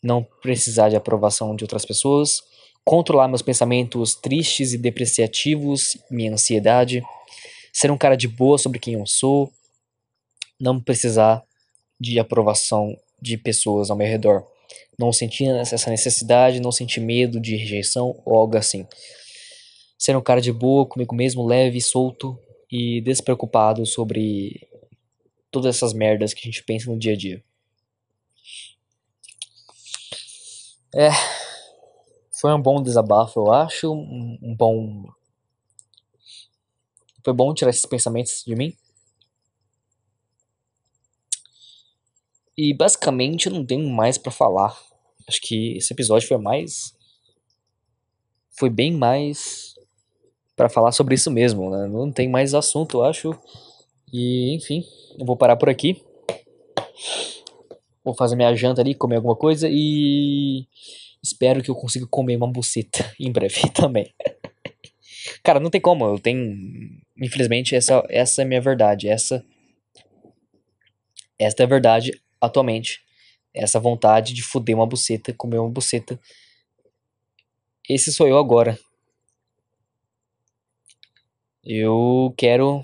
não 0.00 0.24
precisar 0.40 0.90
de 0.90 0.96
aprovação 0.96 1.56
de 1.56 1.64
outras 1.64 1.84
pessoas, 1.84 2.40
controlar 2.84 3.26
meus 3.26 3.42
pensamentos 3.42 4.14
tristes 4.14 4.72
e 4.72 4.78
depreciativos, 4.78 5.98
minha 6.08 6.32
ansiedade, 6.32 7.02
ser 7.78 7.90
um 7.90 7.98
cara 7.98 8.16
de 8.16 8.26
boa 8.26 8.58
sobre 8.58 8.78
quem 8.78 8.94
eu 8.94 9.06
sou, 9.06 9.52
não 10.58 10.80
precisar 10.80 11.42
de 12.00 12.18
aprovação 12.18 12.96
de 13.20 13.36
pessoas 13.36 13.90
ao 13.90 13.96
meu 13.96 14.06
redor 14.06 14.46
não 14.98 15.12
sentir 15.12 15.48
essa 15.48 15.90
necessidade, 15.90 16.60
não 16.60 16.72
sentir 16.72 17.00
medo 17.00 17.40
de 17.40 17.56
rejeição 17.56 18.20
ou 18.24 18.36
algo 18.36 18.56
assim. 18.56 18.86
Ser 19.96 20.16
um 20.16 20.20
cara 20.20 20.40
de 20.40 20.52
boa 20.52 20.84
comigo 20.84 21.14
mesmo, 21.14 21.46
leve, 21.46 21.80
solto 21.80 22.38
e 22.70 23.00
despreocupado 23.00 23.86
sobre 23.86 24.68
todas 25.50 25.76
essas 25.76 25.92
merdas 25.92 26.34
que 26.34 26.40
a 26.40 26.50
gente 26.50 26.64
pensa 26.64 26.90
no 26.90 26.98
dia 26.98 27.12
a 27.12 27.16
dia. 27.16 27.42
É. 30.94 31.10
Foi 32.40 32.52
um 32.52 32.60
bom 32.60 32.82
desabafo, 32.82 33.40
eu 33.40 33.52
acho. 33.52 33.92
Um, 33.92 34.38
um 34.42 34.54
bom. 34.54 35.04
Foi 37.28 37.34
bom 37.34 37.52
tirar 37.52 37.68
esses 37.68 37.84
pensamentos 37.84 38.42
de 38.46 38.56
mim. 38.56 38.72
E 42.56 42.72
basicamente 42.72 43.48
eu 43.48 43.52
não 43.52 43.66
tenho 43.66 43.86
mais 43.86 44.16
para 44.16 44.32
falar. 44.32 44.74
Acho 45.28 45.38
que 45.42 45.76
esse 45.76 45.92
episódio 45.92 46.26
foi 46.26 46.38
mais. 46.38 46.96
Foi 48.58 48.70
bem 48.70 48.92
mais. 48.92 49.74
para 50.56 50.70
falar 50.70 50.90
sobre 50.92 51.16
isso 51.16 51.30
mesmo, 51.30 51.68
né? 51.68 51.86
Não 51.86 52.10
tem 52.10 52.30
mais 52.30 52.54
assunto, 52.54 52.96
eu 52.96 53.04
acho. 53.04 53.38
E, 54.10 54.54
enfim, 54.54 54.82
eu 55.18 55.26
vou 55.26 55.36
parar 55.36 55.56
por 55.56 55.68
aqui. 55.68 56.02
Vou 58.02 58.14
fazer 58.14 58.36
minha 58.36 58.54
janta 58.54 58.80
ali, 58.80 58.94
comer 58.94 59.16
alguma 59.16 59.36
coisa 59.36 59.68
e. 59.70 60.66
Espero 61.22 61.62
que 61.62 61.70
eu 61.70 61.74
consiga 61.74 62.06
comer 62.06 62.36
uma 62.36 62.50
buceta 62.50 63.12
em 63.20 63.30
breve 63.30 63.68
também. 63.74 64.14
Cara, 65.48 65.60
não 65.60 65.70
tem 65.70 65.80
como, 65.80 66.04
eu 66.04 66.18
tenho. 66.18 66.54
Infelizmente, 67.16 67.74
essa, 67.74 68.04
essa 68.10 68.42
é 68.42 68.44
a 68.44 68.46
minha 68.46 68.60
verdade. 68.60 69.08
Essa. 69.08 69.42
Esta 71.38 71.62
é 71.62 71.64
a 71.64 71.66
verdade 71.66 72.12
atualmente. 72.38 73.00
Essa 73.54 73.80
vontade 73.80 74.34
de 74.34 74.42
fuder 74.42 74.76
uma 74.76 74.86
buceta, 74.86 75.32
comer 75.32 75.58
uma 75.58 75.70
buceta. 75.70 76.20
Esse 77.88 78.12
sou 78.12 78.28
eu 78.28 78.36
agora. 78.36 78.78
Eu 81.64 82.34
quero. 82.36 82.82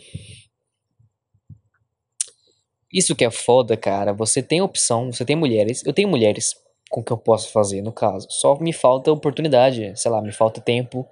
Isso 2.91 3.15
que 3.15 3.27
é 3.27 3.31
foda, 3.31 3.77
cara. 3.77 4.15
Você 4.15 4.43
tem 4.43 4.63
opção, 4.63 5.13
você 5.13 5.23
tem 5.23 5.37
mulheres. 5.37 5.85
Eu 5.85 5.93
tenho 5.93 6.09
mulheres 6.09 6.55
com 6.89 7.05
que 7.05 7.13
eu 7.13 7.19
posso 7.19 7.53
fazer, 7.53 7.83
no 7.83 7.93
caso. 7.93 8.27
Só 8.31 8.59
me 8.59 8.73
falta 8.73 9.13
oportunidade, 9.13 9.93
sei 10.01 10.11
lá, 10.11 10.23
me 10.23 10.33
falta 10.33 10.63
tempo 10.63 11.07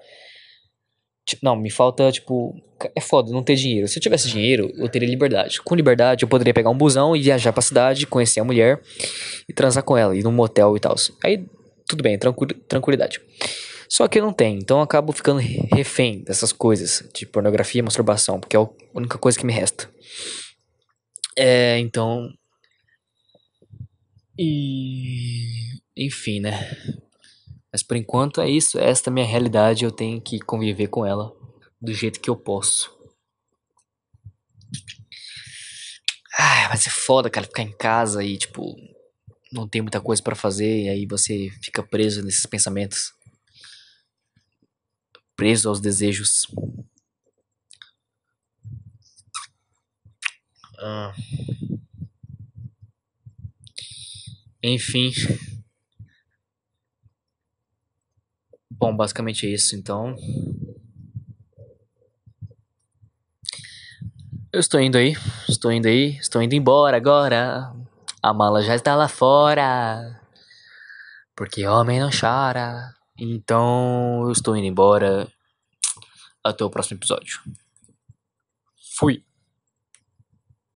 Tipo, 1.25 1.45
não, 1.45 1.57
me 1.57 1.71
falta, 1.71 2.11
tipo. 2.11 2.55
É 2.97 3.01
foda 3.01 3.31
não 3.31 3.45
ter 3.45 3.55
dinheiro. 3.55 3.87
Se 3.87 3.99
eu 3.99 4.03
tivesse 4.03 4.29
dinheiro, 4.29 4.73
eu 4.75 4.89
teria 4.89 5.09
liberdade. 5.09 5.63
Com 5.63 5.75
liberdade, 5.75 6.25
eu 6.25 6.29
poderia 6.29 6.53
pegar 6.53 6.71
um 6.71 6.77
busão 6.77 7.15
e 7.15 7.23
viajar 7.23 7.53
pra 7.53 7.63
cidade, 7.63 8.07
conhecer 8.07 8.41
a 8.41 8.45
mulher 8.45 8.81
e 9.49 9.53
transar 9.53 9.85
com 9.85 9.97
ela, 9.97 10.17
ir 10.17 10.25
num 10.25 10.33
motel 10.33 10.77
e 10.77 10.81
tal. 10.81 10.97
Aí, 11.25 11.47
tudo 11.87 12.03
bem, 12.03 12.19
tranquilidade. 12.69 13.21
Só 13.89 14.09
que 14.09 14.19
eu 14.19 14.23
não 14.25 14.33
tenho, 14.33 14.59
então 14.59 14.79
eu 14.79 14.83
acabo 14.83 15.13
ficando 15.13 15.39
refém 15.73 16.25
dessas 16.25 16.51
coisas, 16.51 17.09
de 17.15 17.27
pornografia 17.27 17.79
e 17.79 17.83
masturbação, 17.83 18.41
porque 18.41 18.57
é 18.57 18.61
a 18.61 18.69
única 18.95 19.19
coisa 19.19 19.39
que 19.39 19.47
me 19.47 19.53
resta. 19.53 19.89
É, 21.37 21.79
então. 21.79 22.29
E. 24.39 25.79
Enfim, 25.97 26.41
né? 26.41 26.71
Mas 27.73 27.83
por 27.83 27.97
enquanto 27.97 28.41
é 28.41 28.51
isso, 28.51 28.79
esta 28.79 29.09
é 29.09 29.11
a 29.11 29.15
minha 29.15 29.27
realidade, 29.27 29.85
eu 29.85 29.91
tenho 29.91 30.21
que 30.21 30.39
conviver 30.39 30.89
com 30.89 31.07
ela 31.07 31.33
do 31.81 31.93
jeito 31.95 32.21
que 32.21 32.29
eu 32.29 32.37
posso. 32.37 32.95
Ah, 36.39 36.69
mas 36.71 36.87
é 36.87 36.91
foda, 36.91 37.31
cara, 37.31 37.47
ficar 37.47 37.63
em 37.63 37.73
casa 37.73 38.23
e, 38.23 38.37
tipo, 38.37 38.77
não 39.53 39.69
tem 39.69 39.83
muita 39.83 40.01
coisa 40.01 40.23
para 40.23 40.35
fazer, 40.35 40.85
e 40.85 40.89
aí 40.89 41.07
você 41.07 41.51
fica 41.63 41.83
preso 41.83 42.23
nesses 42.23 42.47
pensamentos. 42.47 43.13
Preso 45.37 45.69
aos 45.69 45.81
desejos. 45.81 46.47
Ah. 50.79 51.15
Enfim. 54.63 55.13
Bom, 58.83 58.97
basicamente 58.97 59.47
é 59.47 59.51
isso, 59.51 59.77
então. 59.77 60.17
Eu 64.53 64.59
estou 64.59 64.81
indo 64.81 64.99
aí, 64.99 65.17
estou 65.49 65.71
indo 65.71 65.87
aí, 65.87 66.17
estou 66.17 66.43
indo 66.43 66.57
embora 66.57 66.97
agora. 66.97 67.73
A 68.21 68.35
mala 68.35 68.61
já 68.61 68.75
está 68.75 68.97
lá 68.97 69.07
fora. 69.07 70.21
Porque 71.37 71.65
homem 71.65 72.01
não 72.01 72.11
chora. 72.11 72.93
Então 73.17 74.25
eu 74.25 74.33
estou 74.33 74.57
indo 74.57 74.67
embora. 74.67 75.31
Até 76.43 76.65
o 76.65 76.71
próximo 76.71 76.99
episódio. 76.99 77.41
Fui. 78.99 79.25